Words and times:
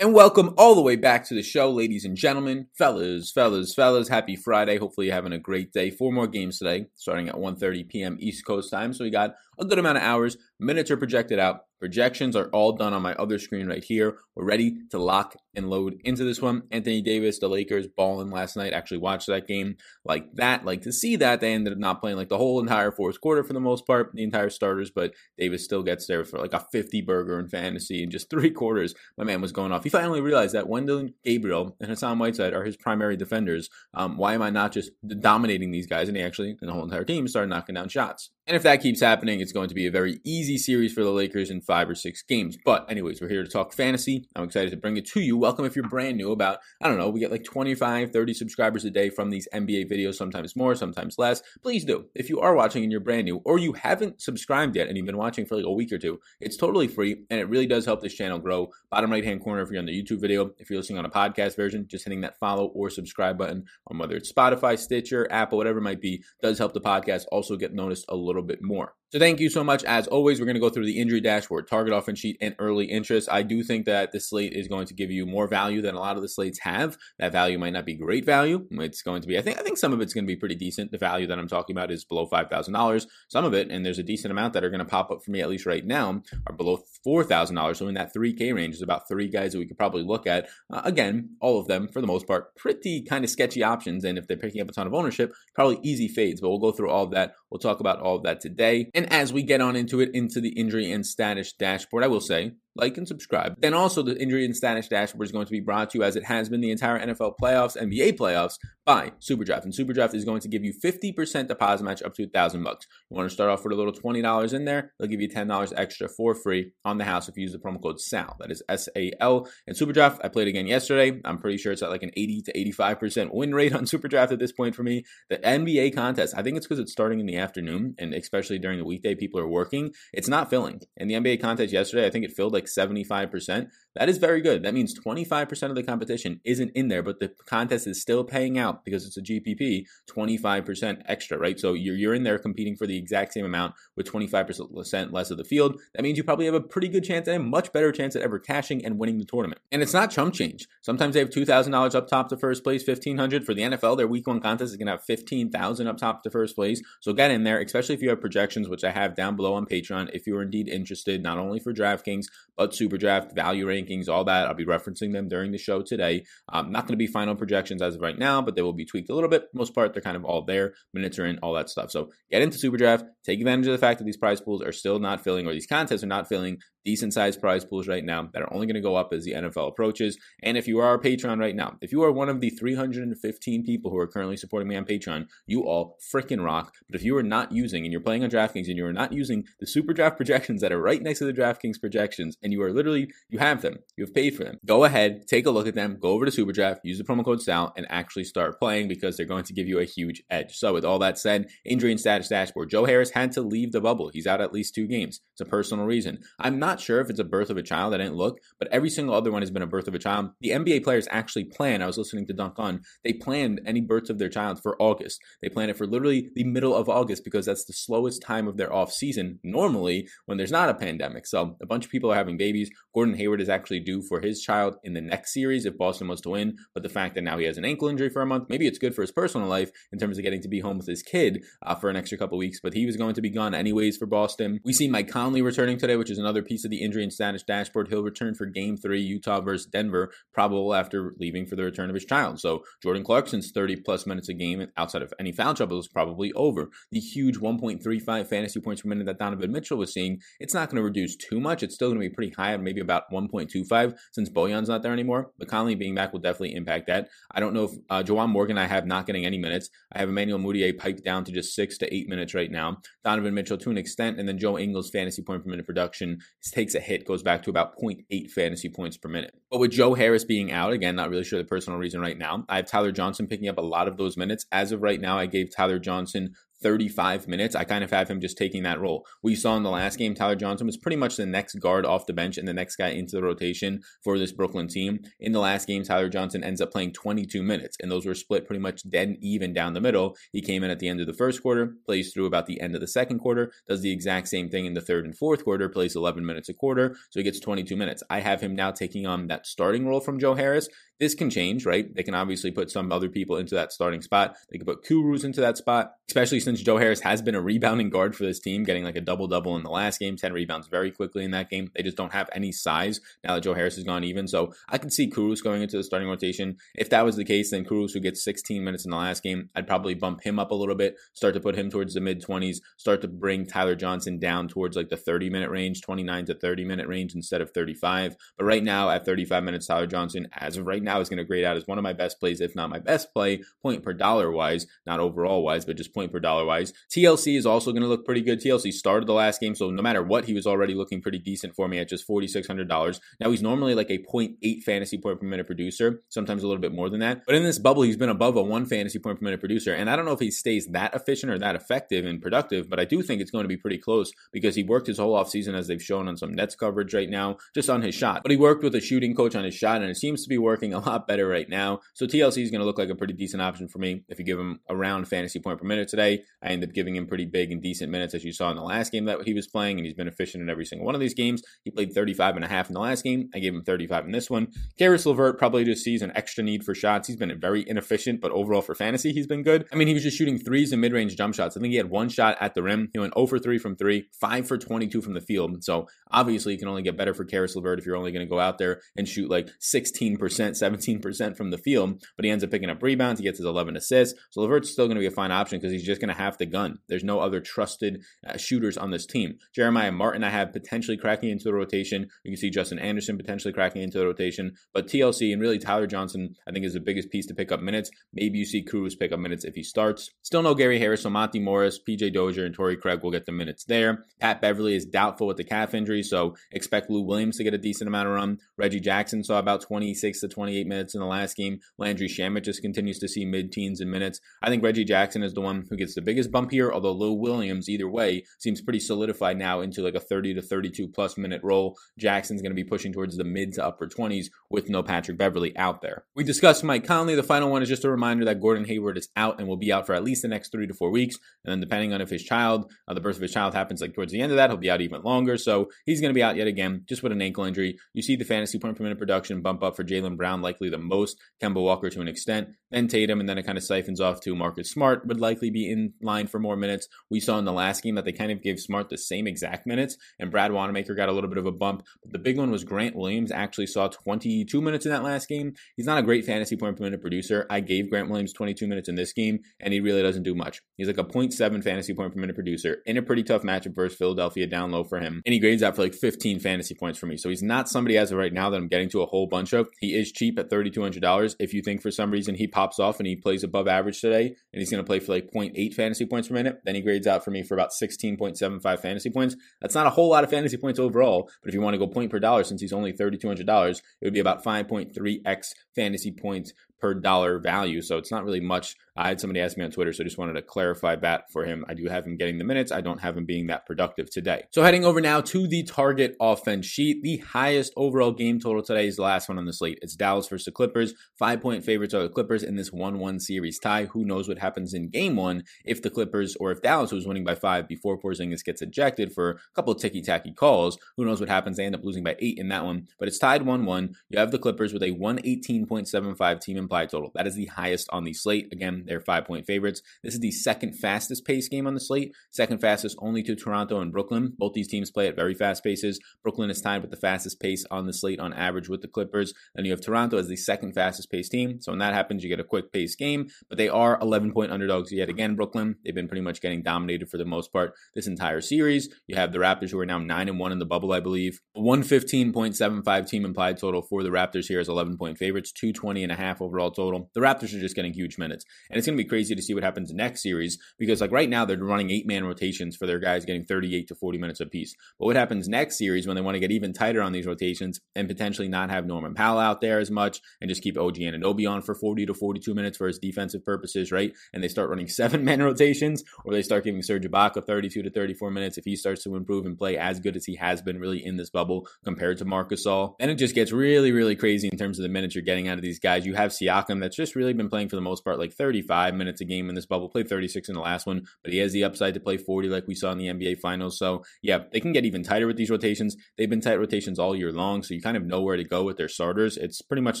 And 0.00 0.14
welcome 0.14 0.54
all 0.56 0.76
the 0.76 0.80
way 0.80 0.94
back 0.94 1.24
to 1.24 1.34
the 1.34 1.42
show, 1.42 1.72
ladies 1.72 2.04
and 2.04 2.16
gentlemen, 2.16 2.68
fellas, 2.72 3.32
fellas, 3.32 3.74
fellas. 3.74 4.08
Happy 4.08 4.36
Friday. 4.36 4.78
Hopefully 4.78 5.08
you're 5.08 5.16
having 5.16 5.32
a 5.32 5.40
great 5.40 5.72
day. 5.72 5.90
Four 5.90 6.12
more 6.12 6.28
games 6.28 6.58
today, 6.58 6.86
starting 6.94 7.28
at 7.28 7.34
1.30 7.34 7.88
p.m. 7.88 8.16
East 8.20 8.46
Coast 8.46 8.70
time. 8.70 8.94
So 8.94 9.02
we 9.02 9.10
got 9.10 9.34
a 9.58 9.64
good 9.64 9.80
amount 9.80 9.98
of 9.98 10.04
hours. 10.04 10.36
Minutes 10.60 10.92
are 10.92 10.96
projected 10.96 11.40
out. 11.40 11.62
Projections 11.78 12.34
are 12.34 12.48
all 12.48 12.72
done 12.72 12.92
on 12.92 13.02
my 13.02 13.14
other 13.14 13.38
screen 13.38 13.68
right 13.68 13.84
here. 13.84 14.18
We're 14.34 14.44
ready 14.44 14.76
to 14.90 14.98
lock 14.98 15.36
and 15.54 15.68
load 15.68 16.00
into 16.04 16.24
this 16.24 16.40
one. 16.40 16.62
Anthony 16.70 17.02
Davis, 17.02 17.38
the 17.38 17.48
Lakers 17.48 17.86
balling 17.86 18.30
last 18.30 18.56
night. 18.56 18.72
Actually 18.72 18.98
watched 18.98 19.26
that 19.26 19.46
game 19.46 19.76
like 20.04 20.32
that. 20.34 20.64
Like 20.64 20.82
to 20.82 20.92
see 20.92 21.16
that. 21.16 21.40
They 21.40 21.52
ended 21.52 21.72
up 21.72 21.78
not 21.78 22.00
playing 22.00 22.16
like 22.16 22.28
the 22.28 22.38
whole 22.38 22.60
entire 22.60 22.90
fourth 22.90 23.20
quarter 23.20 23.44
for 23.44 23.52
the 23.52 23.60
most 23.60 23.86
part, 23.86 24.10
the 24.14 24.22
entire 24.22 24.50
starters, 24.50 24.90
but 24.90 25.14
Davis 25.36 25.64
still 25.64 25.82
gets 25.82 26.06
there 26.06 26.24
for 26.24 26.38
like 26.38 26.52
a 26.52 26.66
50 26.72 27.02
burger 27.02 27.38
in 27.38 27.48
fantasy 27.48 28.02
in 28.02 28.10
just 28.10 28.30
three 28.30 28.50
quarters. 28.58 28.94
My 29.16 29.24
man 29.24 29.40
was 29.40 29.52
going 29.52 29.72
off. 29.72 29.84
He 29.84 29.90
finally 29.90 30.20
realized 30.20 30.54
that 30.54 30.66
Wenyen 30.66 31.14
Gabriel 31.24 31.76
and 31.80 31.90
Hassan 31.90 32.18
Whiteside 32.18 32.54
are 32.54 32.64
his 32.64 32.76
primary 32.76 33.16
defenders. 33.16 33.68
Um, 33.94 34.16
why 34.16 34.34
am 34.34 34.42
I 34.42 34.50
not 34.50 34.72
just 34.72 34.90
dominating 35.20 35.70
these 35.70 35.86
guys? 35.86 36.08
And 36.08 36.16
he 36.16 36.22
actually, 36.22 36.56
and 36.60 36.68
the 36.68 36.72
whole 36.72 36.84
entire 36.84 37.04
team 37.04 37.28
started 37.28 37.50
knocking 37.50 37.74
down 37.74 37.88
shots. 37.88 38.30
And 38.48 38.56
if 38.56 38.62
that 38.62 38.80
keeps 38.80 39.00
happening, 39.00 39.40
it's 39.40 39.52
going 39.52 39.68
to 39.68 39.74
be 39.74 39.86
a 39.86 39.90
very 39.90 40.20
easy 40.24 40.56
series 40.56 40.94
for 40.94 41.04
the 41.04 41.10
Lakers 41.10 41.50
in 41.50 41.60
five 41.68 41.88
or 41.88 41.94
six 41.94 42.22
games. 42.22 42.56
But, 42.64 42.90
anyways, 42.90 43.20
we're 43.20 43.28
here 43.28 43.44
to 43.44 43.48
talk 43.48 43.72
fantasy. 43.72 44.26
I'm 44.34 44.42
excited 44.42 44.70
to 44.70 44.76
bring 44.76 44.96
it 44.96 45.06
to 45.10 45.20
you. 45.20 45.36
Welcome 45.36 45.66
if 45.66 45.76
you're 45.76 45.86
brand 45.86 46.16
new. 46.16 46.32
About, 46.32 46.58
I 46.82 46.88
don't 46.88 46.96
know, 46.96 47.10
we 47.10 47.20
get 47.20 47.30
like 47.30 47.44
25, 47.44 48.10
30 48.10 48.34
subscribers 48.34 48.84
a 48.84 48.90
day 48.90 49.10
from 49.10 49.30
these 49.30 49.46
NBA 49.54 49.92
videos, 49.92 50.14
sometimes 50.14 50.56
more, 50.56 50.74
sometimes 50.74 51.18
less. 51.18 51.42
Please 51.62 51.84
do. 51.84 52.06
If 52.14 52.30
you 52.30 52.40
are 52.40 52.54
watching 52.54 52.82
and 52.82 52.90
you're 52.90 53.00
brand 53.00 53.26
new, 53.26 53.36
or 53.44 53.58
you 53.58 53.74
haven't 53.74 54.20
subscribed 54.20 54.74
yet 54.74 54.88
and 54.88 54.96
you've 54.96 55.06
been 55.06 55.18
watching 55.18 55.44
for 55.44 55.56
like 55.56 55.66
a 55.66 55.70
week 55.70 55.92
or 55.92 55.98
two, 55.98 56.18
it's 56.40 56.56
totally 56.56 56.88
free 56.88 57.24
and 57.30 57.38
it 57.38 57.48
really 57.48 57.66
does 57.66 57.84
help 57.84 58.00
this 58.00 58.14
channel 58.14 58.38
grow. 58.38 58.70
Bottom 58.90 59.12
right 59.12 59.24
hand 59.24 59.42
corner 59.44 59.62
if 59.62 59.70
you're 59.70 59.78
on 59.78 59.86
the 59.86 60.02
YouTube 60.02 60.20
video. 60.22 60.50
If 60.58 60.70
you're 60.70 60.78
listening 60.78 60.98
on 60.98 61.04
a 61.04 61.10
podcast 61.10 61.54
version, 61.54 61.86
just 61.86 62.04
hitting 62.04 62.22
that 62.22 62.38
follow 62.38 62.68
or 62.68 62.88
subscribe 62.88 63.36
button 63.36 63.66
on 63.88 63.98
whether 63.98 64.16
it's 64.16 64.32
Spotify, 64.32 64.78
Stitcher, 64.78 65.28
Apple, 65.30 65.58
whatever 65.58 65.80
it 65.80 65.82
might 65.82 66.00
be, 66.00 66.24
does 66.40 66.58
help 66.58 66.72
the 66.72 66.80
podcast 66.80 67.24
also 67.30 67.56
get 67.56 67.74
noticed 67.74 68.06
a 68.08 68.16
little 68.16 68.42
bit 68.42 68.62
more. 68.62 68.94
So 69.10 69.18
thank 69.18 69.40
you 69.40 69.48
so 69.48 69.64
much. 69.64 69.84
As 69.84 70.06
always, 70.06 70.38
we're 70.38 70.44
going 70.44 70.56
to 70.56 70.60
go 70.60 70.68
through 70.68 70.84
the 70.84 71.00
injury 71.00 71.22
dashboard, 71.22 71.66
target 71.66 71.94
offense 71.94 72.18
sheet, 72.18 72.36
and 72.42 72.54
early 72.58 72.84
interest. 72.84 73.26
I 73.32 73.42
do 73.42 73.62
think 73.62 73.86
that 73.86 74.12
the 74.12 74.20
slate 74.20 74.52
is 74.52 74.68
going 74.68 74.86
to 74.86 74.92
give 74.92 75.10
you 75.10 75.24
more 75.24 75.48
value 75.48 75.80
than 75.80 75.94
a 75.94 75.98
lot 75.98 76.16
of 76.16 76.22
the 76.22 76.28
slates 76.28 76.58
have. 76.58 76.98
That 77.18 77.32
value 77.32 77.58
might 77.58 77.72
not 77.72 77.86
be 77.86 77.94
great 77.94 78.26
value. 78.26 78.66
It's 78.70 79.00
going 79.00 79.22
to 79.22 79.26
be, 79.26 79.38
I 79.38 79.40
think, 79.40 79.58
I 79.58 79.62
think 79.62 79.78
some 79.78 79.94
of 79.94 80.02
it's 80.02 80.12
going 80.12 80.24
to 80.24 80.30
be 80.30 80.36
pretty 80.36 80.56
decent. 80.56 80.90
The 80.90 80.98
value 80.98 81.26
that 81.26 81.38
I'm 81.38 81.48
talking 81.48 81.74
about 81.74 81.90
is 81.90 82.04
below 82.04 82.26
five 82.26 82.50
thousand 82.50 82.74
dollars. 82.74 83.06
Some 83.28 83.46
of 83.46 83.54
it, 83.54 83.70
and 83.70 83.82
there's 83.82 83.98
a 83.98 84.02
decent 84.02 84.30
amount 84.30 84.52
that 84.52 84.62
are 84.62 84.68
going 84.68 84.80
to 84.80 84.84
pop 84.84 85.10
up 85.10 85.24
for 85.24 85.30
me 85.30 85.40
at 85.40 85.48
least 85.48 85.64
right 85.64 85.86
now, 85.86 86.22
are 86.46 86.54
below 86.54 86.82
four 87.02 87.24
thousand 87.24 87.56
dollars. 87.56 87.78
So 87.78 87.88
in 87.88 87.94
that 87.94 88.12
three 88.12 88.34
K 88.34 88.52
range, 88.52 88.74
is 88.74 88.82
about 88.82 89.08
three 89.08 89.28
guys 89.28 89.52
that 89.52 89.58
we 89.58 89.66
could 89.66 89.78
probably 89.78 90.02
look 90.02 90.26
at. 90.26 90.50
Uh, 90.70 90.82
again, 90.84 91.30
all 91.40 91.58
of 91.58 91.66
them 91.66 91.88
for 91.88 92.02
the 92.02 92.06
most 92.06 92.26
part, 92.26 92.54
pretty 92.56 93.04
kind 93.04 93.24
of 93.24 93.30
sketchy 93.30 93.62
options. 93.62 94.04
And 94.04 94.18
if 94.18 94.28
they're 94.28 94.36
picking 94.36 94.60
up 94.60 94.68
a 94.68 94.72
ton 94.72 94.86
of 94.86 94.92
ownership, 94.92 95.32
probably 95.54 95.78
easy 95.82 96.08
fades. 96.08 96.42
But 96.42 96.50
we'll 96.50 96.58
go 96.58 96.72
through 96.72 96.90
all 96.90 97.04
of 97.04 97.12
that. 97.12 97.36
We'll 97.50 97.58
talk 97.58 97.80
about 97.80 98.00
all 98.00 98.16
of 98.16 98.24
that 98.24 98.42
today. 98.42 98.90
And 98.98 99.12
as 99.12 99.32
we 99.32 99.44
get 99.44 99.60
on 99.60 99.76
into 99.76 100.00
it, 100.00 100.10
into 100.12 100.40
the 100.40 100.48
injury 100.48 100.90
and 100.90 101.06
status 101.06 101.52
dashboard, 101.52 102.02
I 102.02 102.08
will 102.08 102.20
say 102.20 102.54
like 102.74 102.96
and 102.96 103.08
subscribe. 103.08 103.56
Then 103.58 103.74
also 103.74 104.02
the 104.02 104.20
injury 104.20 104.44
and 104.44 104.56
status 104.56 104.88
dashboard 104.88 105.26
is 105.26 105.32
going 105.32 105.46
to 105.46 105.52
be 105.52 105.60
brought 105.60 105.90
to 105.90 105.98
you 105.98 106.04
as 106.04 106.16
it 106.16 106.24
has 106.24 106.48
been 106.48 106.60
the 106.60 106.70
entire 106.70 106.98
NFL 106.98 107.34
playoffs, 107.40 107.76
NBA 107.76 108.16
playoffs 108.16 108.58
by 108.84 109.12
Superdraft. 109.20 109.64
And 109.64 109.74
Superdraft 109.74 110.14
is 110.14 110.24
going 110.24 110.40
to 110.40 110.48
give 110.48 110.64
you 110.64 110.72
50% 110.72 111.48
deposit 111.48 111.84
match 111.84 112.02
up 112.02 112.14
to 112.14 112.24
a 112.24 112.28
thousand 112.28 112.62
bucks. 112.62 112.86
You 113.10 113.16
want 113.16 113.28
to 113.28 113.34
start 113.34 113.50
off 113.50 113.64
with 113.64 113.72
a 113.72 113.76
little 113.76 113.92
$20 113.92 114.54
in 114.54 114.64
there, 114.64 114.92
they'll 114.98 115.08
give 115.08 115.20
you 115.20 115.28
$10 115.28 115.72
extra 115.76 116.08
for 116.08 116.34
free 116.34 116.72
on 116.84 116.98
the 116.98 117.04
house 117.04 117.28
if 117.28 117.36
you 117.36 117.42
use 117.42 117.52
the 117.52 117.58
promo 117.58 117.82
code 117.82 118.00
SAL. 118.00 118.36
That 118.38 118.50
is 118.50 118.62
S-A-L. 118.68 119.48
And 119.66 119.76
Superdraft, 119.76 120.20
I 120.22 120.28
played 120.28 120.48
again 120.48 120.66
yesterday. 120.66 121.20
I'm 121.24 121.38
pretty 121.38 121.58
sure 121.58 121.72
it's 121.72 121.82
at 121.82 121.90
like 121.90 122.02
an 122.02 122.12
80 122.16 122.42
to 122.42 122.52
85% 122.72 123.34
win 123.34 123.54
rate 123.54 123.74
on 123.74 123.84
Superdraft 123.84 124.32
at 124.32 124.38
this 124.38 124.52
point 124.52 124.74
for 124.74 124.82
me. 124.82 125.04
The 125.28 125.38
NBA 125.38 125.94
contest, 125.94 126.34
I 126.36 126.42
think 126.42 126.56
it's 126.56 126.66
because 126.66 126.78
it's 126.78 126.92
starting 126.92 127.20
in 127.20 127.26
the 127.26 127.36
afternoon 127.36 127.94
and 127.98 128.14
especially 128.14 128.58
during 128.58 128.78
the 128.78 128.84
weekday, 128.84 129.14
people 129.14 129.40
are 129.40 129.48
working. 129.48 129.92
It's 130.12 130.28
not 130.28 130.50
filling. 130.50 130.80
And 130.96 131.10
the 131.10 131.14
NBA 131.14 131.40
contest 131.40 131.72
yesterday, 131.72 132.06
I 132.06 132.10
think 132.10 132.24
it 132.24 132.32
filled 132.32 132.52
like 132.52 132.67
75%. 132.68 133.68
That 133.98 134.08
is 134.08 134.18
very 134.18 134.40
good. 134.40 134.62
That 134.62 134.74
means 134.74 134.96
25% 134.96 135.70
of 135.70 135.74
the 135.74 135.82
competition 135.82 136.40
isn't 136.44 136.70
in 136.76 136.86
there, 136.86 137.02
but 137.02 137.18
the 137.18 137.32
contest 137.46 137.88
is 137.88 138.00
still 138.00 138.22
paying 138.22 138.56
out 138.56 138.84
because 138.84 139.04
it's 139.04 139.16
a 139.16 139.22
GPP 139.22 139.86
25% 140.08 141.02
extra, 141.06 141.36
right? 141.36 141.58
So 141.58 141.72
you're, 141.72 141.96
you're 141.96 142.14
in 142.14 142.22
there 142.22 142.38
competing 142.38 142.76
for 142.76 142.86
the 142.86 142.96
exact 142.96 143.32
same 143.32 143.44
amount 143.44 143.74
with 143.96 144.10
25% 144.10 145.12
less 145.12 145.30
of 145.32 145.36
the 145.36 145.44
field. 145.44 145.80
That 145.94 146.02
means 146.02 146.16
you 146.16 146.22
probably 146.22 146.44
have 146.44 146.54
a 146.54 146.60
pretty 146.60 146.86
good 146.86 147.02
chance 147.02 147.26
and 147.26 147.36
a 147.36 147.40
much 147.40 147.72
better 147.72 147.90
chance 147.90 148.14
at 148.14 148.22
ever 148.22 148.38
cashing 148.38 148.84
and 148.84 148.98
winning 148.98 149.18
the 149.18 149.24
tournament. 149.24 149.60
And 149.72 149.82
it's 149.82 149.92
not 149.92 150.12
chump 150.12 150.32
change. 150.32 150.68
Sometimes 150.80 151.14
they 151.14 151.20
have 151.20 151.30
$2,000 151.30 151.94
up 151.96 152.06
top 152.06 152.28
to 152.28 152.36
first 152.36 152.62
place, 152.62 152.86
1500 152.86 153.44
For 153.44 153.52
the 153.52 153.62
NFL, 153.62 153.96
their 153.96 154.06
week 154.06 154.28
one 154.28 154.40
contest 154.40 154.70
is 154.70 154.76
going 154.76 154.86
to 154.86 154.92
have 154.92 155.04
15000 155.04 155.86
up 155.88 155.96
top 155.96 156.22
to 156.22 156.30
first 156.30 156.54
place. 156.54 156.80
So 157.00 157.12
get 157.12 157.32
in 157.32 157.42
there, 157.42 157.60
especially 157.60 157.96
if 157.96 158.02
you 158.02 158.10
have 158.10 158.20
projections, 158.20 158.68
which 158.68 158.84
I 158.84 158.92
have 158.92 159.16
down 159.16 159.34
below 159.34 159.54
on 159.54 159.66
Patreon, 159.66 160.10
if 160.12 160.24
you 160.24 160.36
are 160.36 160.42
indeed 160.42 160.68
interested, 160.68 161.20
not 161.20 161.38
only 161.38 161.58
for 161.58 161.72
DraftKings, 161.72 162.26
but 162.56 162.70
Superdraft, 162.70 163.34
value 163.34 163.66
rankings, 163.88 164.08
all 164.08 164.24
that. 164.24 164.46
I'll 164.46 164.54
be 164.54 164.66
referencing 164.66 165.12
them 165.12 165.28
during 165.28 165.52
the 165.52 165.58
show 165.58 165.82
today. 165.82 166.24
Um, 166.48 166.70
not 166.70 166.86
going 166.86 166.92
to 166.92 166.96
be 166.96 167.06
final 167.06 167.34
projections 167.34 167.82
as 167.82 167.96
of 167.96 168.00
right 168.00 168.18
now, 168.18 168.42
but 168.42 168.54
they 168.54 168.62
will 168.62 168.72
be 168.72 168.84
tweaked 168.84 169.10
a 169.10 169.14
little 169.14 169.30
bit. 169.30 169.46
most 169.54 169.74
part, 169.74 169.92
they're 169.92 170.02
kind 170.02 170.16
of 170.16 170.24
all 170.24 170.42
there. 170.42 170.74
Minutes 170.94 171.18
are 171.18 171.26
in, 171.26 171.38
all 171.38 171.54
that 171.54 171.68
stuff. 171.68 171.90
So 171.90 172.10
get 172.30 172.42
into 172.42 172.58
Superdraft. 172.58 173.04
Take 173.24 173.40
advantage 173.40 173.66
of 173.66 173.72
the 173.72 173.78
fact 173.78 173.98
that 173.98 174.04
these 174.04 174.16
prize 174.16 174.40
pools 174.40 174.62
are 174.62 174.72
still 174.72 174.98
not 174.98 175.22
filling, 175.22 175.46
or 175.46 175.52
these 175.52 175.66
contests 175.66 176.02
are 176.02 176.08
not 176.08 176.28
filling 176.28 176.58
decent 176.88 177.12
sized 177.12 177.38
prize 177.38 177.66
pools 177.66 177.86
right 177.86 178.02
now 178.02 178.30
that 178.32 178.40
are 178.40 178.50
only 178.50 178.66
going 178.66 178.74
to 178.74 178.80
go 178.80 178.96
up 178.96 179.12
as 179.12 179.22
the 179.22 179.32
NFL 179.32 179.68
approaches. 179.68 180.16
And 180.42 180.56
if 180.56 180.66
you 180.66 180.78
are 180.78 180.94
a 180.94 180.98
Patreon 180.98 181.38
right 181.38 181.54
now, 181.54 181.76
if 181.82 181.92
you 181.92 182.02
are 182.02 182.10
one 182.10 182.30
of 182.30 182.40
the 182.40 182.48
315 182.48 183.62
people 183.62 183.90
who 183.90 183.98
are 183.98 184.06
currently 184.06 184.38
supporting 184.38 184.68
me 184.68 184.74
on 184.74 184.86
Patreon, 184.86 185.26
you 185.46 185.64
all 185.64 185.98
freaking 186.10 186.42
rock. 186.42 186.72
But 186.88 186.96
if 186.96 187.04
you 187.04 187.14
are 187.18 187.22
not 187.22 187.52
using 187.52 187.84
and 187.84 187.92
you're 187.92 188.00
playing 188.00 188.24
on 188.24 188.30
DraftKings 188.30 188.68
and 188.68 188.78
you 188.78 188.86
are 188.86 188.92
not 188.94 189.12
using 189.12 189.44
the 189.60 189.66
Super 189.66 189.92
Draft 189.92 190.16
projections 190.16 190.62
that 190.62 190.72
are 190.72 190.80
right 190.80 191.02
next 191.02 191.18
to 191.18 191.26
the 191.26 191.32
DraftKings 191.34 191.78
projections, 191.78 192.38
and 192.42 192.54
you 192.54 192.62
are 192.62 192.72
literally 192.72 193.10
you 193.28 193.38
have 193.38 193.60
them, 193.60 193.80
you 193.98 194.04
have 194.06 194.14
paid 194.14 194.34
for 194.34 194.44
them. 194.44 194.58
Go 194.64 194.84
ahead, 194.84 195.28
take 195.28 195.44
a 195.44 195.50
look 195.50 195.66
at 195.66 195.74
them, 195.74 195.98
go 196.00 196.12
over 196.12 196.24
to 196.24 196.30
Super 196.30 196.52
Draft, 196.52 196.80
use 196.84 196.96
the 196.96 197.04
promo 197.04 197.22
code 197.22 197.42
SAL, 197.42 197.74
and 197.76 197.86
actually 197.90 198.24
start 198.24 198.58
playing 198.58 198.88
because 198.88 199.18
they're 199.18 199.26
going 199.26 199.44
to 199.44 199.52
give 199.52 199.68
you 199.68 199.78
a 199.78 199.84
huge 199.84 200.22
edge. 200.30 200.56
So 200.56 200.72
with 200.72 200.86
all 200.86 200.98
that 201.00 201.18
said, 201.18 201.50
injury 201.66 201.90
and 201.90 202.00
status 202.00 202.28
dashboard. 202.28 202.70
Joe 202.70 202.86
Harris 202.86 203.10
had 203.10 203.32
to 203.32 203.42
leave 203.42 203.72
the 203.72 203.82
bubble. 203.82 204.08
He's 204.08 204.26
out 204.26 204.40
at 204.40 204.54
least 204.54 204.74
two 204.74 204.86
games. 204.86 205.20
It's 205.32 205.42
a 205.42 205.44
personal 205.44 205.84
reason. 205.84 206.20
I'm 206.38 206.58
not 206.58 206.77
sure 206.80 207.00
if 207.00 207.10
it's 207.10 207.20
a 207.20 207.24
birth 207.24 207.50
of 207.50 207.56
a 207.56 207.62
child. 207.62 207.94
I 207.94 207.98
didn't 207.98 208.16
look, 208.16 208.38
but 208.58 208.68
every 208.68 208.90
single 208.90 209.14
other 209.14 209.30
one 209.30 209.42
has 209.42 209.50
been 209.50 209.62
a 209.62 209.66
birth 209.66 209.88
of 209.88 209.94
a 209.94 209.98
child. 209.98 210.30
The 210.40 210.50
NBA 210.50 210.84
players 210.84 211.08
actually 211.10 211.44
plan. 211.44 211.82
I 211.82 211.86
was 211.86 211.98
listening 211.98 212.26
to 212.26 212.32
Dunc'd 212.32 212.58
On. 212.58 212.80
They 213.04 213.12
planned 213.12 213.60
any 213.66 213.80
births 213.80 214.10
of 214.10 214.18
their 214.18 214.28
child 214.28 214.60
for 214.62 214.80
August. 214.80 215.20
They 215.42 215.48
plan 215.48 215.70
it 215.70 215.76
for 215.76 215.86
literally 215.86 216.30
the 216.34 216.44
middle 216.44 216.74
of 216.74 216.88
August 216.88 217.24
because 217.24 217.46
that's 217.46 217.64
the 217.64 217.72
slowest 217.72 218.22
time 218.22 218.48
of 218.48 218.56
their 218.56 218.72
off 218.72 218.92
season 218.92 219.38
normally 219.42 220.08
when 220.26 220.38
there's 220.38 220.52
not 220.52 220.68
a 220.68 220.74
pandemic. 220.74 221.26
So 221.26 221.56
a 221.62 221.66
bunch 221.66 221.84
of 221.84 221.90
people 221.90 222.12
are 222.12 222.16
having 222.16 222.36
babies. 222.36 222.70
Gordon 222.94 223.14
Hayward 223.14 223.40
is 223.40 223.48
actually 223.48 223.80
due 223.80 224.02
for 224.02 224.20
his 224.20 224.40
child 224.40 224.76
in 224.82 224.94
the 224.94 225.00
next 225.00 225.32
series 225.32 225.64
if 225.64 225.78
Boston 225.78 226.08
was 226.08 226.20
to 226.22 226.30
win. 226.30 226.56
But 226.74 226.82
the 226.82 226.88
fact 226.88 227.14
that 227.14 227.22
now 227.22 227.38
he 227.38 227.46
has 227.46 227.58
an 227.58 227.64
ankle 227.64 227.88
injury 227.88 228.10
for 228.10 228.22
a 228.22 228.26
month, 228.26 228.48
maybe 228.48 228.66
it's 228.66 228.78
good 228.78 228.94
for 228.94 229.02
his 229.02 229.12
personal 229.12 229.46
life 229.46 229.70
in 229.92 229.98
terms 229.98 230.18
of 230.18 230.24
getting 230.24 230.42
to 230.42 230.48
be 230.48 230.60
home 230.60 230.78
with 230.78 230.86
his 230.86 231.02
kid 231.02 231.42
uh, 231.64 231.74
for 231.74 231.90
an 231.90 231.96
extra 231.96 232.18
couple 232.18 232.38
weeks. 232.38 232.60
But 232.62 232.74
he 232.74 232.86
was 232.86 232.96
going 232.96 233.14
to 233.14 233.20
be 233.20 233.30
gone 233.30 233.54
anyways 233.54 233.96
for 233.96 234.06
Boston. 234.06 234.60
We 234.64 234.72
see 234.72 234.88
Mike 234.88 235.08
Conley 235.08 235.42
returning 235.42 235.78
today, 235.78 235.96
which 235.96 236.10
is 236.10 236.18
another 236.18 236.42
piece 236.42 236.64
of 236.64 236.67
the 236.70 236.82
injury 236.82 237.02
and 237.02 237.12
status 237.12 237.42
dashboard. 237.42 237.88
He'll 237.88 238.02
return 238.02 238.34
for 238.34 238.46
Game 238.46 238.76
Three, 238.76 239.00
Utah 239.00 239.40
versus 239.40 239.66
Denver, 239.66 240.10
probable 240.32 240.74
after 240.74 241.14
leaving 241.18 241.46
for 241.46 241.56
the 241.56 241.64
return 241.64 241.88
of 241.90 241.94
his 241.94 242.04
child. 242.04 242.40
So 242.40 242.62
Jordan 242.82 243.04
Clarkson's 243.04 243.50
30 243.52 243.76
plus 243.76 244.06
minutes 244.06 244.28
a 244.28 244.34
game 244.34 244.66
outside 244.76 245.02
of 245.02 245.12
any 245.18 245.32
foul 245.32 245.54
trouble 245.54 245.78
is 245.78 245.88
probably 245.88 246.32
over. 246.32 246.70
The 246.90 247.00
huge 247.00 247.38
1.35 247.38 248.26
fantasy 248.26 248.60
points 248.60 248.82
per 248.82 248.88
minute 248.88 249.06
that 249.06 249.18
Donovan 249.18 249.52
Mitchell 249.52 249.78
was 249.78 249.92
seeing, 249.92 250.20
it's 250.40 250.54
not 250.54 250.68
going 250.70 250.76
to 250.76 250.84
reduce 250.84 251.16
too 251.16 251.40
much. 251.40 251.62
It's 251.62 251.74
still 251.74 251.88
going 251.88 252.00
to 252.00 252.08
be 252.08 252.14
pretty 252.14 252.32
high 252.32 252.52
at 252.52 252.62
maybe 252.62 252.80
about 252.80 253.04
1.25 253.12 253.94
since 254.12 254.30
Bojan's 254.30 254.68
not 254.68 254.82
there 254.82 254.92
anymore. 254.92 255.30
But 255.38 255.48
Conley 255.48 255.74
being 255.74 255.94
back 255.94 256.12
will 256.12 256.20
definitely 256.20 256.54
impact 256.54 256.86
that. 256.88 257.08
I 257.30 257.40
don't 257.40 257.54
know 257.54 257.64
if 257.64 257.72
uh, 257.90 258.02
Juwan 258.02 258.30
Morgan 258.30 258.58
I 258.58 258.66
have 258.66 258.86
not 258.86 259.06
getting 259.06 259.26
any 259.26 259.38
minutes. 259.38 259.70
I 259.92 259.98
have 259.98 260.08
Emmanuel 260.08 260.38
Mudiay 260.38 260.76
piped 260.76 261.04
down 261.04 261.24
to 261.24 261.32
just 261.32 261.54
six 261.54 261.78
to 261.78 261.94
eight 261.94 262.08
minutes 262.08 262.34
right 262.34 262.50
now. 262.50 262.78
Donovan 263.04 263.34
Mitchell 263.34 263.58
to 263.58 263.70
an 263.70 263.78
extent, 263.78 264.18
and 264.18 264.28
then 264.28 264.38
Joe 264.38 264.58
Ingles 264.58 264.90
fantasy 264.90 265.22
point 265.22 265.44
per 265.44 265.50
minute 265.50 265.66
production 265.66 266.18
takes 266.50 266.74
a 266.74 266.80
hit, 266.80 267.06
goes 267.06 267.22
back 267.22 267.42
to 267.42 267.50
about 267.50 267.78
0.8 267.78 268.30
fantasy 268.30 268.68
points 268.68 268.96
per 268.96 269.08
minute. 269.08 269.34
But 269.50 269.60
with 269.60 269.70
Joe 269.70 269.94
Harris 269.94 270.24
being 270.24 270.52
out, 270.52 270.72
again, 270.72 270.96
not 270.96 271.10
really 271.10 271.24
sure 271.24 271.38
the 271.38 271.44
personal 271.44 271.78
reason 271.78 272.00
right 272.00 272.18
now. 272.18 272.44
I 272.48 272.56
have 272.56 272.66
Tyler 272.66 272.92
Johnson 272.92 273.26
picking 273.26 273.48
up 273.48 273.58
a 273.58 273.62
lot 273.62 273.88
of 273.88 273.96
those 273.96 274.16
minutes. 274.16 274.46
As 274.52 274.72
of 274.72 274.82
right 274.82 275.00
now, 275.00 275.18
I 275.18 275.26
gave 275.26 275.54
Tyler 275.54 275.78
Johnson 275.78 276.34
35 276.62 277.28
minutes, 277.28 277.54
I 277.54 277.64
kind 277.64 277.84
of 277.84 277.90
have 277.90 278.08
him 278.08 278.20
just 278.20 278.36
taking 278.38 278.62
that 278.64 278.80
role. 278.80 279.06
We 279.22 279.34
saw 279.34 279.56
in 279.56 279.62
the 279.62 279.70
last 279.70 279.98
game, 279.98 280.14
Tyler 280.14 280.36
Johnson 280.36 280.66
was 280.66 280.76
pretty 280.76 280.96
much 280.96 281.16
the 281.16 281.26
next 281.26 281.54
guard 281.56 281.86
off 281.86 282.06
the 282.06 282.12
bench 282.12 282.38
and 282.38 282.46
the 282.46 282.54
next 282.54 282.76
guy 282.76 282.88
into 282.88 283.16
the 283.16 283.22
rotation 283.22 283.80
for 284.02 284.18
this 284.18 284.32
Brooklyn 284.32 284.68
team. 284.68 285.00
In 285.20 285.32
the 285.32 285.40
last 285.40 285.66
game, 285.66 285.82
Tyler 285.82 286.08
Johnson 286.08 286.44
ends 286.44 286.60
up 286.60 286.72
playing 286.72 286.92
22 286.92 287.42
minutes, 287.42 287.76
and 287.80 287.90
those 287.90 288.06
were 288.06 288.14
split 288.14 288.46
pretty 288.46 288.60
much 288.60 288.88
dead 288.88 289.16
even 289.20 289.52
down 289.52 289.74
the 289.74 289.80
middle. 289.80 290.16
He 290.32 290.40
came 290.40 290.64
in 290.64 290.70
at 290.70 290.78
the 290.78 290.88
end 290.88 291.00
of 291.00 291.06
the 291.06 291.14
first 291.14 291.42
quarter, 291.42 291.74
plays 291.86 292.12
through 292.12 292.26
about 292.26 292.46
the 292.46 292.60
end 292.60 292.74
of 292.74 292.80
the 292.80 292.88
second 292.88 293.18
quarter, 293.18 293.52
does 293.68 293.82
the 293.82 293.92
exact 293.92 294.28
same 294.28 294.48
thing 294.48 294.66
in 294.66 294.74
the 294.74 294.80
third 294.80 295.04
and 295.04 295.16
fourth 295.16 295.44
quarter, 295.44 295.68
plays 295.68 295.96
11 295.96 296.24
minutes 296.24 296.48
a 296.48 296.54
quarter, 296.54 296.96
so 297.10 297.20
he 297.20 297.24
gets 297.24 297.40
22 297.40 297.76
minutes. 297.76 298.02
I 298.10 298.20
have 298.20 298.40
him 298.40 298.54
now 298.54 298.70
taking 298.70 299.06
on 299.06 299.28
that 299.28 299.46
starting 299.46 299.86
role 299.86 300.00
from 300.00 300.18
Joe 300.18 300.34
Harris. 300.34 300.68
This 301.00 301.14
can 301.14 301.30
change, 301.30 301.64
right? 301.64 301.94
They 301.94 302.02
can 302.02 302.14
obviously 302.14 302.50
put 302.50 302.70
some 302.70 302.90
other 302.90 303.08
people 303.08 303.36
into 303.36 303.54
that 303.54 303.72
starting 303.72 304.02
spot. 304.02 304.34
They 304.50 304.58
can 304.58 304.66
put 304.66 304.84
Kurucs 304.84 305.24
into 305.24 305.40
that 305.40 305.56
spot, 305.56 305.92
especially 306.08 306.40
since 306.48 306.62
Joe 306.62 306.78
Harris 306.78 307.00
has 307.00 307.20
been 307.20 307.34
a 307.34 307.42
rebounding 307.42 307.90
guard 307.90 308.16
for 308.16 308.24
this 308.24 308.40
team, 308.40 308.64
getting 308.64 308.82
like 308.82 308.96
a 308.96 309.02
double 309.02 309.26
double 309.26 309.54
in 309.56 309.62
the 309.62 309.68
last 309.68 310.00
game, 310.00 310.16
10 310.16 310.32
rebounds 310.32 310.66
very 310.66 310.90
quickly 310.90 311.22
in 311.22 311.30
that 311.32 311.50
game. 311.50 311.70
They 311.76 311.82
just 311.82 311.98
don't 311.98 312.14
have 312.14 312.30
any 312.32 312.52
size 312.52 313.02
now 313.22 313.34
that 313.34 313.42
Joe 313.42 313.52
Harris 313.52 313.74
has 313.74 313.84
gone 313.84 314.02
even. 314.02 314.26
So 314.26 314.54
I 314.66 314.78
can 314.78 314.90
see 314.90 315.10
Kurucs 315.10 315.44
going 315.44 315.60
into 315.60 315.76
the 315.76 315.84
starting 315.84 316.08
rotation. 316.08 316.56
If 316.74 316.88
that 316.88 317.04
was 317.04 317.16
the 317.16 317.24
case, 317.26 317.50
then 317.50 317.66
Kurucs, 317.66 317.92
who 317.92 318.00
gets 318.00 318.24
16 318.24 318.64
minutes 318.64 318.86
in 318.86 318.92
the 318.92 318.96
last 318.96 319.22
game, 319.22 319.50
I'd 319.54 319.66
probably 319.66 319.92
bump 319.92 320.22
him 320.22 320.38
up 320.38 320.50
a 320.50 320.54
little 320.54 320.74
bit, 320.74 320.96
start 321.12 321.34
to 321.34 321.40
put 321.40 321.54
him 321.54 321.68
towards 321.68 321.92
the 321.92 322.00
mid 322.00 322.22
20s, 322.22 322.62
start 322.78 323.02
to 323.02 323.08
bring 323.08 323.44
Tyler 323.44 323.74
Johnson 323.74 324.18
down 324.18 324.48
towards 324.48 324.74
like 324.74 324.88
the 324.88 324.96
30 324.96 325.28
minute 325.28 325.50
range, 325.50 325.82
29 325.82 326.24
to 326.24 326.34
30 326.34 326.64
minute 326.64 326.88
range 326.88 327.14
instead 327.14 327.42
of 327.42 327.50
35. 327.50 328.16
But 328.38 328.44
right 328.44 328.64
now, 328.64 328.88
at 328.88 329.04
35 329.04 329.44
minutes, 329.44 329.66
Tyler 329.66 329.86
Johnson, 329.86 330.28
as 330.32 330.56
of 330.56 330.66
right 330.66 330.82
now, 330.82 331.00
is 331.00 331.10
going 331.10 331.18
to 331.18 331.24
grade 331.24 331.44
out 331.44 331.58
as 331.58 331.66
one 331.66 331.76
of 331.76 331.84
my 331.84 331.92
best 331.92 332.18
plays, 332.18 332.40
if 332.40 332.56
not 332.56 332.70
my 332.70 332.78
best 332.78 333.12
play, 333.12 333.42
point 333.60 333.82
per 333.82 333.92
dollar 333.92 334.32
wise, 334.32 334.66
not 334.86 334.98
overall 334.98 335.44
wise, 335.44 335.66
but 335.66 335.76
just 335.76 335.92
point 335.92 336.10
per 336.10 336.20
dollar 336.20 336.37
wise. 336.44 336.72
TLC 336.90 337.36
is 337.36 337.46
also 337.46 337.72
going 337.72 337.82
to 337.82 337.88
look 337.88 338.04
pretty 338.04 338.22
good. 338.22 338.40
TLC 338.40 338.72
started 338.72 339.06
the 339.06 339.12
last 339.12 339.40
game, 339.40 339.54
so 339.54 339.70
no 339.70 339.82
matter 339.82 340.02
what, 340.02 340.24
he 340.24 340.34
was 340.34 340.46
already 340.46 340.74
looking 340.74 341.00
pretty 341.00 341.18
decent 341.18 341.54
for 341.54 341.68
me 341.68 341.78
at 341.78 341.88
just 341.88 342.06
$4,600. 342.06 343.00
Now 343.20 343.30
he's 343.30 343.42
normally 343.42 343.74
like 343.74 343.90
a 343.90 343.98
0.8 343.98 344.62
fantasy 344.62 344.98
point 344.98 345.20
per 345.20 345.26
minute 345.26 345.46
producer, 345.46 346.02
sometimes 346.08 346.42
a 346.42 346.46
little 346.46 346.60
bit 346.60 346.72
more 346.72 346.88
than 346.88 347.00
that. 347.00 347.22
But 347.26 347.34
in 347.34 347.42
this 347.42 347.58
bubble, 347.58 347.82
he's 347.82 347.96
been 347.96 348.08
above 348.08 348.36
a 348.36 348.42
one 348.42 348.66
fantasy 348.66 348.98
point 348.98 349.18
per 349.18 349.24
minute 349.24 349.40
producer. 349.40 349.74
And 349.74 349.90
I 349.90 349.96
don't 349.96 350.04
know 350.04 350.12
if 350.12 350.20
he 350.20 350.30
stays 350.30 350.66
that 350.68 350.94
efficient 350.94 351.32
or 351.32 351.38
that 351.38 351.56
effective 351.56 352.04
and 352.04 352.20
productive, 352.20 352.68
but 352.68 352.80
I 352.80 352.84
do 352.84 353.02
think 353.02 353.20
it's 353.20 353.30
going 353.30 353.44
to 353.44 353.48
be 353.48 353.56
pretty 353.56 353.78
close 353.78 354.12
because 354.32 354.54
he 354.54 354.62
worked 354.62 354.86
his 354.86 354.98
whole 354.98 355.14
offseason 355.14 355.54
as 355.54 355.66
they've 355.66 355.82
shown 355.82 356.08
on 356.08 356.16
some 356.16 356.34
Nets 356.34 356.54
coverage 356.54 356.94
right 356.94 357.08
now, 357.08 357.38
just 357.54 357.70
on 357.70 357.82
his 357.82 357.94
shot. 357.94 358.22
But 358.22 358.30
he 358.30 358.36
worked 358.36 358.62
with 358.62 358.74
a 358.74 358.80
shooting 358.80 359.14
coach 359.14 359.34
on 359.34 359.44
his 359.44 359.54
shot, 359.54 359.80
and 359.80 359.90
it 359.90 359.96
seems 359.96 360.22
to 360.22 360.28
be 360.28 360.38
working 360.38 360.74
a 360.74 360.78
lot 360.78 361.06
better 361.06 361.26
right 361.26 361.48
now. 361.48 361.80
So 361.94 362.06
TLC 362.06 362.42
is 362.42 362.50
going 362.50 362.60
to 362.60 362.66
look 362.66 362.78
like 362.78 362.88
a 362.88 362.94
pretty 362.94 363.14
decent 363.14 363.42
option 363.42 363.68
for 363.68 363.78
me. 363.78 364.04
If 364.08 364.18
you 364.18 364.24
give 364.24 364.38
him 364.38 364.60
around 364.68 365.08
fantasy 365.08 365.38
point 365.40 365.58
per 365.58 365.66
minute 365.66 365.88
today, 365.88 366.24
I 366.42 366.48
end 366.48 366.62
up 366.62 366.72
giving 366.72 366.94
him 366.94 367.06
pretty 367.06 367.26
big 367.26 367.50
and 367.50 367.62
decent 367.62 367.90
minutes 367.90 368.14
as 368.14 368.24
you 368.24 368.32
saw 368.32 368.50
in 368.50 368.56
the 368.56 368.62
last 368.62 368.92
game 368.92 369.06
that 369.06 369.22
he 369.24 369.34
was 369.34 369.46
playing, 369.46 369.78
and 369.78 369.86
he's 369.86 369.94
been 369.94 370.08
efficient 370.08 370.42
in 370.42 370.50
every 370.50 370.64
single 370.64 370.86
one 370.86 370.94
of 370.94 371.00
these 371.00 371.14
games. 371.14 371.42
He 371.64 371.70
played 371.70 371.92
35 371.92 372.36
and 372.36 372.44
a 372.44 372.48
half 372.48 372.68
in 372.68 372.74
the 372.74 372.80
last 372.80 373.02
game. 373.02 373.28
I 373.34 373.38
gave 373.38 373.54
him 373.54 373.62
35 373.62 374.06
in 374.06 374.12
this 374.12 374.30
one. 374.30 374.48
Caris 374.78 375.04
LeVert 375.04 375.38
probably 375.38 375.64
just 375.64 375.82
sees 375.82 376.02
an 376.02 376.12
extra 376.14 376.44
need 376.44 376.64
for 376.64 376.74
shots. 376.74 377.08
He's 377.08 377.16
been 377.16 377.38
very 377.40 377.68
inefficient, 377.68 378.20
but 378.20 378.30
overall 378.32 378.62
for 378.62 378.74
fantasy, 378.74 379.12
he's 379.12 379.26
been 379.26 379.42
good. 379.42 379.66
I 379.72 379.76
mean, 379.76 379.88
he 379.88 379.94
was 379.94 380.02
just 380.02 380.16
shooting 380.16 380.38
threes 380.38 380.72
and 380.72 380.80
mid-range 380.80 381.16
jump 381.16 381.34
shots. 381.34 381.56
I 381.56 381.60
think 381.60 381.72
he 381.72 381.76
had 381.76 381.90
one 381.90 382.08
shot 382.08 382.36
at 382.40 382.54
the 382.54 382.62
rim. 382.62 382.90
He 382.92 382.98
went 382.98 383.14
0 383.14 383.26
for 383.26 383.38
3 383.38 383.58
from 383.58 383.76
3, 383.76 384.08
5 384.20 384.48
for 384.48 384.58
22 384.58 385.02
from 385.02 385.14
the 385.14 385.20
field. 385.20 385.64
So 385.64 385.88
obviously, 386.10 386.52
you 386.52 386.58
can 386.58 386.68
only 386.68 386.82
get 386.82 386.96
better 386.96 387.14
for 387.14 387.24
Caris 387.24 387.56
LeVert 387.56 387.78
if 387.78 387.86
you're 387.86 387.96
only 387.96 388.12
going 388.12 388.26
to 388.26 388.30
go 388.30 388.38
out 388.38 388.58
there 388.58 388.80
and 388.96 389.08
shoot 389.08 389.30
like 389.30 389.48
16%, 389.60 390.18
17% 390.18 391.36
from 391.36 391.50
the 391.50 391.58
field. 391.58 392.02
But 392.16 392.24
he 392.24 392.30
ends 392.30 392.44
up 392.44 392.50
picking 392.50 392.70
up 392.70 392.82
rebounds. 392.82 393.18
He 393.20 393.24
gets 393.24 393.38
his 393.38 393.46
11 393.46 393.76
assists. 393.76 394.18
So 394.30 394.40
LeVert's 394.40 394.70
still 394.70 394.86
going 394.86 394.96
to 394.96 395.00
be 395.00 395.06
a 395.06 395.10
fine 395.10 395.32
option 395.32 395.58
because 395.58 395.72
he's 395.72 395.84
just 395.84 396.00
going 396.00 396.14
to 396.14 396.17
have 396.18 396.38
the 396.38 396.46
gun. 396.46 396.78
There's 396.88 397.04
no 397.04 397.20
other 397.20 397.40
trusted 397.40 398.02
uh, 398.26 398.36
shooters 398.36 398.76
on 398.76 398.90
this 398.90 399.06
team. 399.06 399.38
Jeremiah 399.54 399.92
Martin, 399.92 400.24
I 400.24 400.30
have 400.30 400.52
potentially 400.52 400.96
cracking 400.96 401.30
into 401.30 401.44
the 401.44 401.54
rotation. 401.54 402.08
You 402.24 402.32
can 402.32 402.36
see 402.36 402.50
Justin 402.50 402.78
Anderson 402.78 403.16
potentially 403.16 403.54
cracking 403.54 403.82
into 403.82 403.98
the 403.98 404.06
rotation. 404.06 404.52
But 404.74 404.88
TLC 404.88 405.32
and 405.32 405.40
really 405.40 405.58
Tyler 405.58 405.86
Johnson, 405.86 406.34
I 406.46 406.52
think, 406.52 406.64
is 406.64 406.74
the 406.74 406.80
biggest 406.80 407.10
piece 407.10 407.26
to 407.26 407.34
pick 407.34 407.52
up 407.52 407.60
minutes. 407.60 407.90
Maybe 408.12 408.38
you 408.38 408.44
see 408.44 408.64
Kurucs 408.64 408.98
pick 408.98 409.12
up 409.12 409.20
minutes 409.20 409.44
if 409.44 409.54
he 409.54 409.62
starts. 409.62 410.10
Still 410.22 410.42
no 410.42 410.54
Gary 410.54 410.78
Harris, 410.78 411.02
so 411.02 411.10
Monty 411.10 411.38
Morris, 411.38 411.78
PJ 411.78 412.12
Dozier, 412.12 412.44
and 412.44 412.54
Torrey 412.54 412.76
Craig 412.76 413.02
will 413.02 413.10
get 413.10 413.26
the 413.26 413.32
minutes 413.32 413.64
there. 413.64 414.04
Pat 414.20 414.40
Beverley 414.40 414.74
is 414.74 414.84
doubtful 414.84 415.26
with 415.26 415.36
the 415.36 415.44
calf 415.44 415.74
injury, 415.74 416.02
so 416.02 416.34
expect 416.52 416.90
Lou 416.90 417.02
Williams 417.02 417.36
to 417.36 417.44
get 417.44 417.54
a 417.54 417.58
decent 417.58 417.88
amount 417.88 418.08
of 418.08 418.14
run. 418.14 418.38
Reggie 418.56 418.80
Jackson 418.80 419.22
saw 419.22 419.38
about 419.38 419.60
26 419.62 420.20
to 420.20 420.28
28 420.28 420.66
minutes 420.66 420.94
in 420.94 421.00
the 421.00 421.06
last 421.06 421.36
game. 421.36 421.60
Landry 421.78 422.08
Shamet 422.08 422.44
just 422.44 422.62
continues 422.62 422.98
to 422.98 423.08
see 423.08 423.24
mid 423.24 423.52
teens 423.52 423.80
in 423.80 423.90
minutes. 423.90 424.20
I 424.42 424.48
think 424.48 424.62
Reggie 424.62 424.84
Jackson 424.84 425.22
is 425.22 425.34
the 425.34 425.40
one 425.40 425.66
who 425.68 425.76
gets 425.76 425.94
the 425.94 426.02
biggest 426.08 426.32
bump 426.32 426.50
here, 426.50 426.72
although 426.72 426.92
Lou 426.92 427.12
Williams, 427.12 427.68
either 427.68 427.86
way, 427.86 428.24
seems 428.38 428.62
pretty 428.62 428.80
solidified 428.80 429.36
now 429.36 429.60
into 429.60 429.82
like 429.82 429.94
a 429.94 430.00
30 430.00 430.32
to 430.34 430.42
32 430.42 430.88
plus 430.88 431.18
minute 431.18 431.42
role. 431.44 431.76
Jackson's 431.98 432.40
going 432.40 432.50
to 432.50 432.62
be 432.62 432.64
pushing 432.64 432.94
towards 432.94 433.18
the 433.18 433.24
mid 433.24 433.52
to 433.52 433.64
upper 433.64 433.86
20s 433.86 434.28
with 434.48 434.70
no 434.70 434.82
Patrick 434.82 435.18
Beverley 435.18 435.54
out 435.58 435.82
there. 435.82 436.04
We 436.16 436.24
discussed 436.24 436.64
Mike 436.64 436.86
Conley. 436.86 437.14
The 437.14 437.22
final 437.22 437.50
one 437.50 437.62
is 437.62 437.68
just 437.68 437.84
a 437.84 437.90
reminder 437.90 438.24
that 438.24 438.40
Gordon 438.40 438.64
Hayward 438.64 438.96
is 438.96 439.10
out 439.16 439.38
and 439.38 439.46
will 439.46 439.58
be 439.58 439.70
out 439.70 439.84
for 439.84 439.94
at 439.94 440.02
least 440.02 440.22
the 440.22 440.28
next 440.28 440.50
three 440.50 440.66
to 440.66 440.72
four 440.72 440.90
weeks. 440.90 441.16
And 441.44 441.52
then 441.52 441.60
depending 441.60 441.92
on 441.92 442.00
if 442.00 442.08
his 442.08 442.24
child, 442.24 442.72
uh, 442.88 442.94
the 442.94 443.02
birth 443.02 443.16
of 443.16 443.22
his 443.22 443.32
child 443.32 443.52
happens 443.52 443.82
like 443.82 443.94
towards 443.94 444.10
the 444.10 444.22
end 444.22 444.32
of 444.32 444.36
that, 444.36 444.48
he'll 444.48 444.56
be 444.56 444.70
out 444.70 444.80
even 444.80 445.02
longer. 445.02 445.36
So 445.36 445.68
he's 445.84 446.00
going 446.00 446.10
to 446.10 446.18
be 446.18 446.22
out 446.22 446.36
yet 446.36 446.46
again, 446.46 446.84
just 446.88 447.02
with 447.02 447.12
an 447.12 447.20
ankle 447.20 447.44
injury. 447.44 447.78
You 447.92 448.00
see 448.00 448.16
the 448.16 448.24
fantasy 448.24 448.58
point 448.58 448.76
per 448.76 448.82
minute 448.82 448.98
production 448.98 449.42
bump 449.42 449.62
up 449.62 449.76
for 449.76 449.84
Jaylen 449.84 450.16
Brown, 450.16 450.40
likely 450.40 450.70
the 450.70 450.78
most, 450.78 451.18
Kemba 451.42 451.62
Walker 451.62 451.90
to 451.90 452.00
an 452.00 452.08
extent, 452.08 452.48
then 452.70 452.88
Tatum, 452.88 453.20
and 453.20 453.28
then 453.28 453.38
it 453.38 453.46
kind 453.46 453.58
of 453.58 453.64
siphons 453.64 454.00
off 454.00 454.20
to 454.20 454.34
Marcus 454.34 454.70
Smart, 454.70 455.06
would 455.06 455.20
likely 455.20 455.50
be 455.50 455.70
in 455.70 455.94
line 456.02 456.26
for 456.26 456.38
more 456.38 456.56
minutes. 456.56 456.88
We 457.10 457.20
saw 457.20 457.38
in 457.38 457.44
the 457.44 457.52
last 457.52 457.82
game 457.82 457.94
that 457.94 458.04
they 458.04 458.12
kind 458.12 458.32
of 458.32 458.42
gave 458.42 458.60
Smart 458.60 458.88
the 458.88 458.98
same 458.98 459.26
exact 459.26 459.66
minutes, 459.66 459.96
and 460.18 460.30
Brad 460.30 460.52
Wanamaker 460.52 460.94
got 460.94 461.08
a 461.08 461.12
little 461.12 461.30
bit 461.30 461.38
of 461.38 461.46
a 461.46 461.52
bump. 461.52 461.84
But 462.02 462.12
the 462.12 462.18
big 462.18 462.38
one 462.38 462.50
was 462.50 462.64
Grant 462.64 462.96
Williams 462.96 463.32
actually 463.32 463.66
saw 463.66 463.88
22 463.88 464.60
minutes 464.60 464.86
in 464.86 464.92
that 464.92 465.02
last 465.02 465.28
game. 465.28 465.54
He's 465.76 465.86
not 465.86 465.98
a 465.98 466.02
great 466.02 466.24
fantasy 466.24 466.56
point 466.56 466.76
per 466.76 466.84
minute 466.84 467.00
producer. 467.00 467.46
I 467.50 467.60
gave 467.60 467.90
Grant 467.90 468.10
Williams 468.10 468.32
22 468.32 468.66
minutes 468.66 468.88
in 468.88 468.94
this 468.94 469.12
game, 469.12 469.40
and 469.60 469.72
he 469.72 469.80
really 469.80 470.02
doesn't 470.02 470.22
do 470.22 470.34
much. 470.34 470.60
He's 470.76 470.86
like 470.86 470.98
a 470.98 471.04
0.7 471.04 471.62
fantasy 471.62 471.94
point 471.94 472.12
per 472.12 472.20
minute 472.20 472.34
producer 472.34 472.78
in 472.86 472.96
a 472.96 473.02
pretty 473.02 473.22
tough 473.22 473.42
matchup 473.42 473.74
versus 473.74 473.96
Philadelphia 473.98 474.46
down 474.46 474.70
low 474.70 474.84
for 474.84 475.00
him, 475.00 475.22
and 475.24 475.32
he 475.32 475.38
grades 475.38 475.62
out 475.62 475.76
for 475.76 475.82
like 475.82 475.94
15 475.94 476.40
fantasy 476.40 476.74
points 476.74 476.98
for 476.98 477.06
me. 477.06 477.16
So 477.16 477.28
he's 477.28 477.42
not 477.42 477.68
somebody 477.68 477.96
as 477.96 478.12
of 478.12 478.18
right 478.18 478.32
now 478.32 478.50
that 478.50 478.56
I'm 478.56 478.68
getting 478.68 478.90
to 478.90 479.02
a 479.02 479.06
whole 479.06 479.26
bunch 479.26 479.52
of. 479.52 479.68
He 479.80 479.94
is 479.94 480.12
cheap 480.12 480.38
at 480.38 480.50
$3,200. 480.50 481.36
If 481.38 481.54
you 481.54 481.62
think 481.62 481.82
for 481.82 481.90
some 481.90 482.10
reason 482.10 482.34
he 482.34 482.46
pops 482.58 482.80
off 482.80 482.98
and 482.98 483.06
he 483.06 483.14
plays 483.14 483.44
above 483.44 483.68
average 483.68 484.00
today, 484.00 484.26
and 484.26 484.60
he's 484.60 484.68
going 484.68 484.82
to 484.82 484.86
play 484.86 484.98
for 484.98 485.12
like 485.12 485.30
0.8 485.32 485.74
fantasy 485.74 486.04
points 486.04 486.26
per 486.26 486.34
minute, 486.34 486.60
then 486.64 486.74
he 486.74 486.80
grades 486.80 487.06
out 487.06 487.24
for 487.24 487.30
me 487.30 487.44
for 487.44 487.54
about 487.54 487.70
16.75 487.70 488.80
fantasy 488.80 489.10
points. 489.10 489.36
That's 489.60 489.76
not 489.76 489.86
a 489.86 489.90
whole 489.90 490.10
lot 490.10 490.24
of 490.24 490.30
fantasy 490.30 490.56
points 490.56 490.80
overall, 490.80 491.30
but 491.40 491.48
if 491.48 491.54
you 491.54 491.60
want 491.60 491.74
to 491.74 491.78
go 491.78 491.86
point 491.86 492.10
per 492.10 492.18
dollar, 492.18 492.42
since 492.42 492.60
he's 492.60 492.72
only 492.72 492.92
$3,200, 492.92 493.70
it 493.76 493.82
would 494.02 494.12
be 494.12 494.18
about 494.18 494.42
5.3x 494.42 495.54
fantasy 495.76 496.10
points 496.10 496.52
per 496.78 496.94
dollar 496.94 497.38
value. 497.38 497.82
So 497.82 497.98
it's 497.98 498.10
not 498.10 498.24
really 498.24 498.40
much. 498.40 498.76
I 498.96 499.08
had 499.08 499.20
somebody 499.20 499.40
ask 499.40 499.56
me 499.56 499.64
on 499.64 499.70
Twitter, 499.70 499.92
so 499.92 500.02
I 500.02 500.06
just 500.06 500.18
wanted 500.18 500.32
to 500.32 500.42
clarify 500.42 500.96
that 500.96 501.30
for 501.30 501.44
him. 501.44 501.64
I 501.68 501.74
do 501.74 501.86
have 501.86 502.04
him 502.04 502.16
getting 502.16 502.38
the 502.38 502.44
minutes. 502.44 502.72
I 502.72 502.80
don't 502.80 503.00
have 503.00 503.16
him 503.16 503.26
being 503.26 503.46
that 503.46 503.64
productive 503.64 504.10
today. 504.10 504.46
So 504.50 504.64
heading 504.64 504.84
over 504.84 505.00
now 505.00 505.20
to 505.20 505.46
the 505.46 505.62
target 505.62 506.16
offense 506.20 506.66
sheet. 506.66 507.04
The 507.04 507.18
highest 507.18 507.72
overall 507.76 508.10
game 508.10 508.40
total 508.40 508.62
today 508.62 508.88
is 508.88 508.96
the 508.96 509.02
last 509.02 509.28
one 509.28 509.38
on 509.38 509.46
the 509.46 509.52
slate. 509.52 509.78
It's 509.82 509.94
Dallas 509.94 510.26
versus 510.26 510.46
the 510.46 510.50
Clippers. 510.50 510.94
Five 511.16 511.40
point 511.40 511.64
favorites 511.64 511.94
are 511.94 512.02
the 512.02 512.08
Clippers 512.08 512.42
in 512.42 512.56
this 512.56 512.72
1 512.72 512.98
1 512.98 513.20
series 513.20 513.60
tie. 513.60 513.84
Who 513.84 514.04
knows 514.04 514.28
what 514.28 514.38
happens 514.38 514.74
in 514.74 514.88
game 514.88 515.14
one 515.14 515.44
if 515.64 515.80
the 515.80 515.90
Clippers 515.90 516.34
or 516.36 516.50
if 516.50 516.62
Dallas 516.62 516.90
was 516.90 517.06
winning 517.06 517.24
by 517.24 517.36
five 517.36 517.68
before 517.68 518.00
Porzingis 518.00 518.44
gets 518.44 518.62
ejected 518.62 519.12
for 519.12 519.30
a 519.30 519.36
couple 519.54 519.74
ticky 519.76 520.02
tacky 520.02 520.32
calls. 520.32 520.76
Who 520.96 521.04
knows 521.04 521.20
what 521.20 521.28
happens? 521.28 521.56
They 521.56 521.66
end 521.66 521.76
up 521.76 521.84
losing 521.84 522.02
by 522.02 522.16
eight 522.18 522.38
in 522.38 522.48
that 522.48 522.64
one, 522.64 522.88
but 522.98 523.06
it's 523.06 523.18
tied 523.18 523.42
1 523.42 523.64
1. 523.64 523.94
You 524.10 524.18
have 524.18 524.32
the 524.32 524.38
Clippers 524.38 524.72
with 524.72 524.82
a 524.82 524.90
118.75 524.90 526.40
team 526.40 526.56
implied 526.68 526.90
total. 526.90 527.10
That 527.14 527.26
is 527.26 527.34
the 527.34 527.46
highest 527.46 527.88
on 527.90 528.04
the 528.04 528.12
slate. 528.12 528.52
Again, 528.52 528.84
they're 528.86 529.00
five 529.00 529.24
point 529.24 529.46
favorites. 529.46 529.80
This 530.04 530.12
is 530.12 530.20
the 530.20 530.30
second 530.30 530.74
fastest 530.74 531.24
pace 531.24 531.48
game 531.48 531.66
on 531.66 531.72
the 531.72 531.80
slate, 531.80 532.14
second 532.30 532.58
fastest 532.60 532.96
only 533.00 533.22
to 533.22 533.34
Toronto 533.34 533.80
and 533.80 533.90
Brooklyn. 533.90 534.34
Both 534.36 534.52
these 534.52 534.68
teams 534.68 534.90
play 534.90 535.08
at 535.08 535.16
very 535.16 535.34
fast 535.34 535.64
paces. 535.64 535.98
Brooklyn 536.22 536.50
is 536.50 536.60
tied 536.60 536.82
with 536.82 536.90
the 536.90 536.96
fastest 536.96 537.40
pace 537.40 537.64
on 537.70 537.86
the 537.86 537.92
slate 537.94 538.20
on 538.20 538.34
average 538.34 538.68
with 538.68 538.82
the 538.82 538.88
Clippers. 538.88 539.32
Then 539.54 539.64
you 539.64 539.70
have 539.70 539.80
Toronto 539.80 540.18
as 540.18 540.28
the 540.28 540.36
second 540.36 540.74
fastest 540.74 541.10
pace 541.10 541.30
team. 541.30 541.60
So 541.62 541.72
when 541.72 541.78
that 541.78 541.94
happens, 541.94 542.22
you 542.22 542.28
get 542.28 542.40
a 542.40 542.44
quick 542.44 542.70
pace 542.70 542.94
game, 542.94 543.28
but 543.48 543.56
they 543.56 543.68
are 543.70 543.98
11 544.02 544.32
point 544.32 544.52
underdogs 544.52 544.92
yet 544.92 545.08
again. 545.08 545.36
Brooklyn, 545.36 545.76
they've 545.84 545.94
been 545.94 546.08
pretty 546.08 546.22
much 546.22 546.42
getting 546.42 546.62
dominated 546.62 547.08
for 547.08 547.16
the 547.16 547.24
most 547.24 547.50
part 547.50 547.72
this 547.94 548.06
entire 548.06 548.42
series. 548.42 548.88
You 549.06 549.16
have 549.16 549.32
the 549.32 549.38
Raptors 549.38 549.70
who 549.70 549.78
are 549.78 549.86
now 549.86 549.98
9 549.98 550.28
and 550.28 550.38
1 550.38 550.52
in 550.52 550.58
the 550.58 550.66
bubble, 550.66 550.92
I 550.92 551.00
believe. 551.00 551.40
115.75 551.56 553.08
team 553.08 553.24
implied 553.24 553.58
total 553.58 553.82
for 553.82 554.02
the 554.02 554.10
Raptors 554.10 554.46
here 554.46 554.60
is 554.60 554.68
11 554.68 554.98
point 554.98 555.16
favorites, 555.16 555.52
220 555.52 556.02
and 556.02 556.12
a 556.12 556.16
half 556.16 556.40
overall 556.58 556.70
total. 556.70 557.10
The 557.14 557.20
Raptors 557.20 557.54
are 557.54 557.60
just 557.60 557.76
getting 557.76 557.92
huge 557.92 558.18
minutes. 558.18 558.44
And 558.70 558.78
And 558.78 558.78
it's 558.78 558.86
going 558.86 558.96
to 558.96 559.02
be 559.02 559.08
crazy 559.08 559.34
to 559.34 559.42
see 559.42 559.54
what 559.54 559.62
happens 559.64 559.92
next 559.92 560.22
series 560.22 560.58
because, 560.78 561.00
like, 561.00 561.12
right 561.12 561.28
now 561.28 561.44
they're 561.44 561.58
running 561.58 561.90
eight 561.90 562.06
man 562.06 562.24
rotations 562.24 562.76
for 562.76 562.86
their 562.86 562.98
guys 562.98 563.24
getting 563.24 563.44
38 563.44 563.88
to 563.88 563.94
40 563.94 564.18
minutes 564.18 564.40
apiece. 564.40 564.74
But 564.98 565.06
what 565.06 565.16
happens 565.16 565.48
next 565.48 565.78
series 565.78 566.06
when 566.06 566.16
they 566.16 566.22
want 566.22 566.36
to 566.36 566.40
get 566.40 566.52
even 566.52 566.72
tighter 566.72 567.02
on 567.02 567.12
these 567.12 567.26
rotations 567.26 567.80
and 567.94 568.08
potentially 568.08 568.48
not 568.48 568.70
have 568.70 568.86
Norman 568.86 569.14
Powell 569.14 569.38
out 569.38 569.60
there 569.60 569.80
as 569.80 569.90
much 569.90 570.20
and 570.40 570.48
just 570.48 570.62
keep 570.62 570.78
OG 570.78 570.96
Anunoby 570.96 571.50
on 571.50 571.62
for 571.62 571.74
40 571.74 572.06
to 572.06 572.14
42 572.14 572.54
minutes 572.54 572.78
for 572.78 572.86
his 572.86 572.98
defensive 572.98 573.44
purposes, 573.44 573.90
right? 573.90 574.12
And 574.32 574.42
they 574.42 574.48
start 574.48 574.70
running 574.70 574.88
seven 575.00 575.24
man 575.24 575.42
rotations 575.42 576.04
or 576.24 576.32
they 576.32 576.42
start 576.42 576.64
giving 576.64 576.82
Serge 576.82 577.04
Ibaka 577.04 577.44
32 577.44 577.82
to 577.82 577.90
34 577.90 578.30
minutes 578.30 578.58
if 578.58 578.64
he 578.64 578.76
starts 578.76 579.02
to 579.04 579.16
improve 579.16 579.46
and 579.46 579.58
play 579.58 579.76
as 579.76 579.98
good 580.00 580.16
as 580.16 580.24
he 580.24 580.36
has 580.36 580.62
been 580.62 580.78
really 580.78 581.04
in 581.04 581.16
this 581.16 581.30
bubble 581.30 581.66
compared 581.84 582.18
to 582.18 582.24
Marc 582.24 582.50
Gasol. 582.50 582.94
And 583.00 583.10
it 583.10 583.16
just 583.16 583.34
gets 583.34 583.52
really, 583.52 583.92
really 583.92 584.16
crazy 584.16 584.48
in 584.48 584.58
terms 584.58 584.78
of 584.78 584.84
the 584.84 584.88
minutes 584.88 585.14
you're 585.14 585.24
getting 585.24 585.48
out 585.48 585.58
of 585.58 585.62
these 585.62 585.80
guys. 585.80 586.06
You 586.06 586.14
have 586.14 586.32
Siakam 586.48 586.80
that's 586.80 586.96
just 586.96 587.14
really 587.14 587.32
been 587.32 587.48
playing 587.48 587.68
for 587.68 587.76
the 587.76 587.82
most 587.82 588.04
part 588.04 588.18
like 588.18 588.32
35 588.32 588.94
minutes 588.94 589.20
a 589.20 589.24
game 589.24 589.48
in 589.48 589.54
this 589.54 589.66
bubble, 589.66 589.88
played 589.88 590.08
36 590.08 590.48
in 590.48 590.54
the 590.54 590.60
last 590.60 590.86
one, 590.86 591.06
but 591.22 591.32
he 591.32 591.38
has 591.38 591.52
the 591.52 591.64
upside 591.64 591.94
to 591.94 592.00
play 592.00 592.16
40 592.16 592.48
like 592.48 592.66
we 592.66 592.74
saw 592.74 592.90
in 592.92 592.98
the 592.98 593.06
NBA 593.06 593.40
Finals. 593.40 593.78
So 593.78 594.02
yeah, 594.22 594.40
they 594.52 594.60
can 594.60 594.72
get 594.72 594.84
even 594.84 595.02
tighter 595.02 595.26
with 595.26 595.36
these 595.36 595.50
rotations. 595.50 595.96
They've 596.16 596.30
been 596.30 596.40
tight 596.40 596.58
rotations 596.58 596.98
all 596.98 597.14
year 597.14 597.32
long, 597.32 597.62
so 597.62 597.74
you 597.74 597.82
kind 597.82 597.96
of 597.96 598.04
know 598.04 598.22
where 598.22 598.36
to 598.36 598.44
go 598.44 598.64
with 598.64 598.76
their 598.76 598.88
starters. 598.88 599.36
It's 599.36 599.60
pretty 599.60 599.82
much 599.82 600.00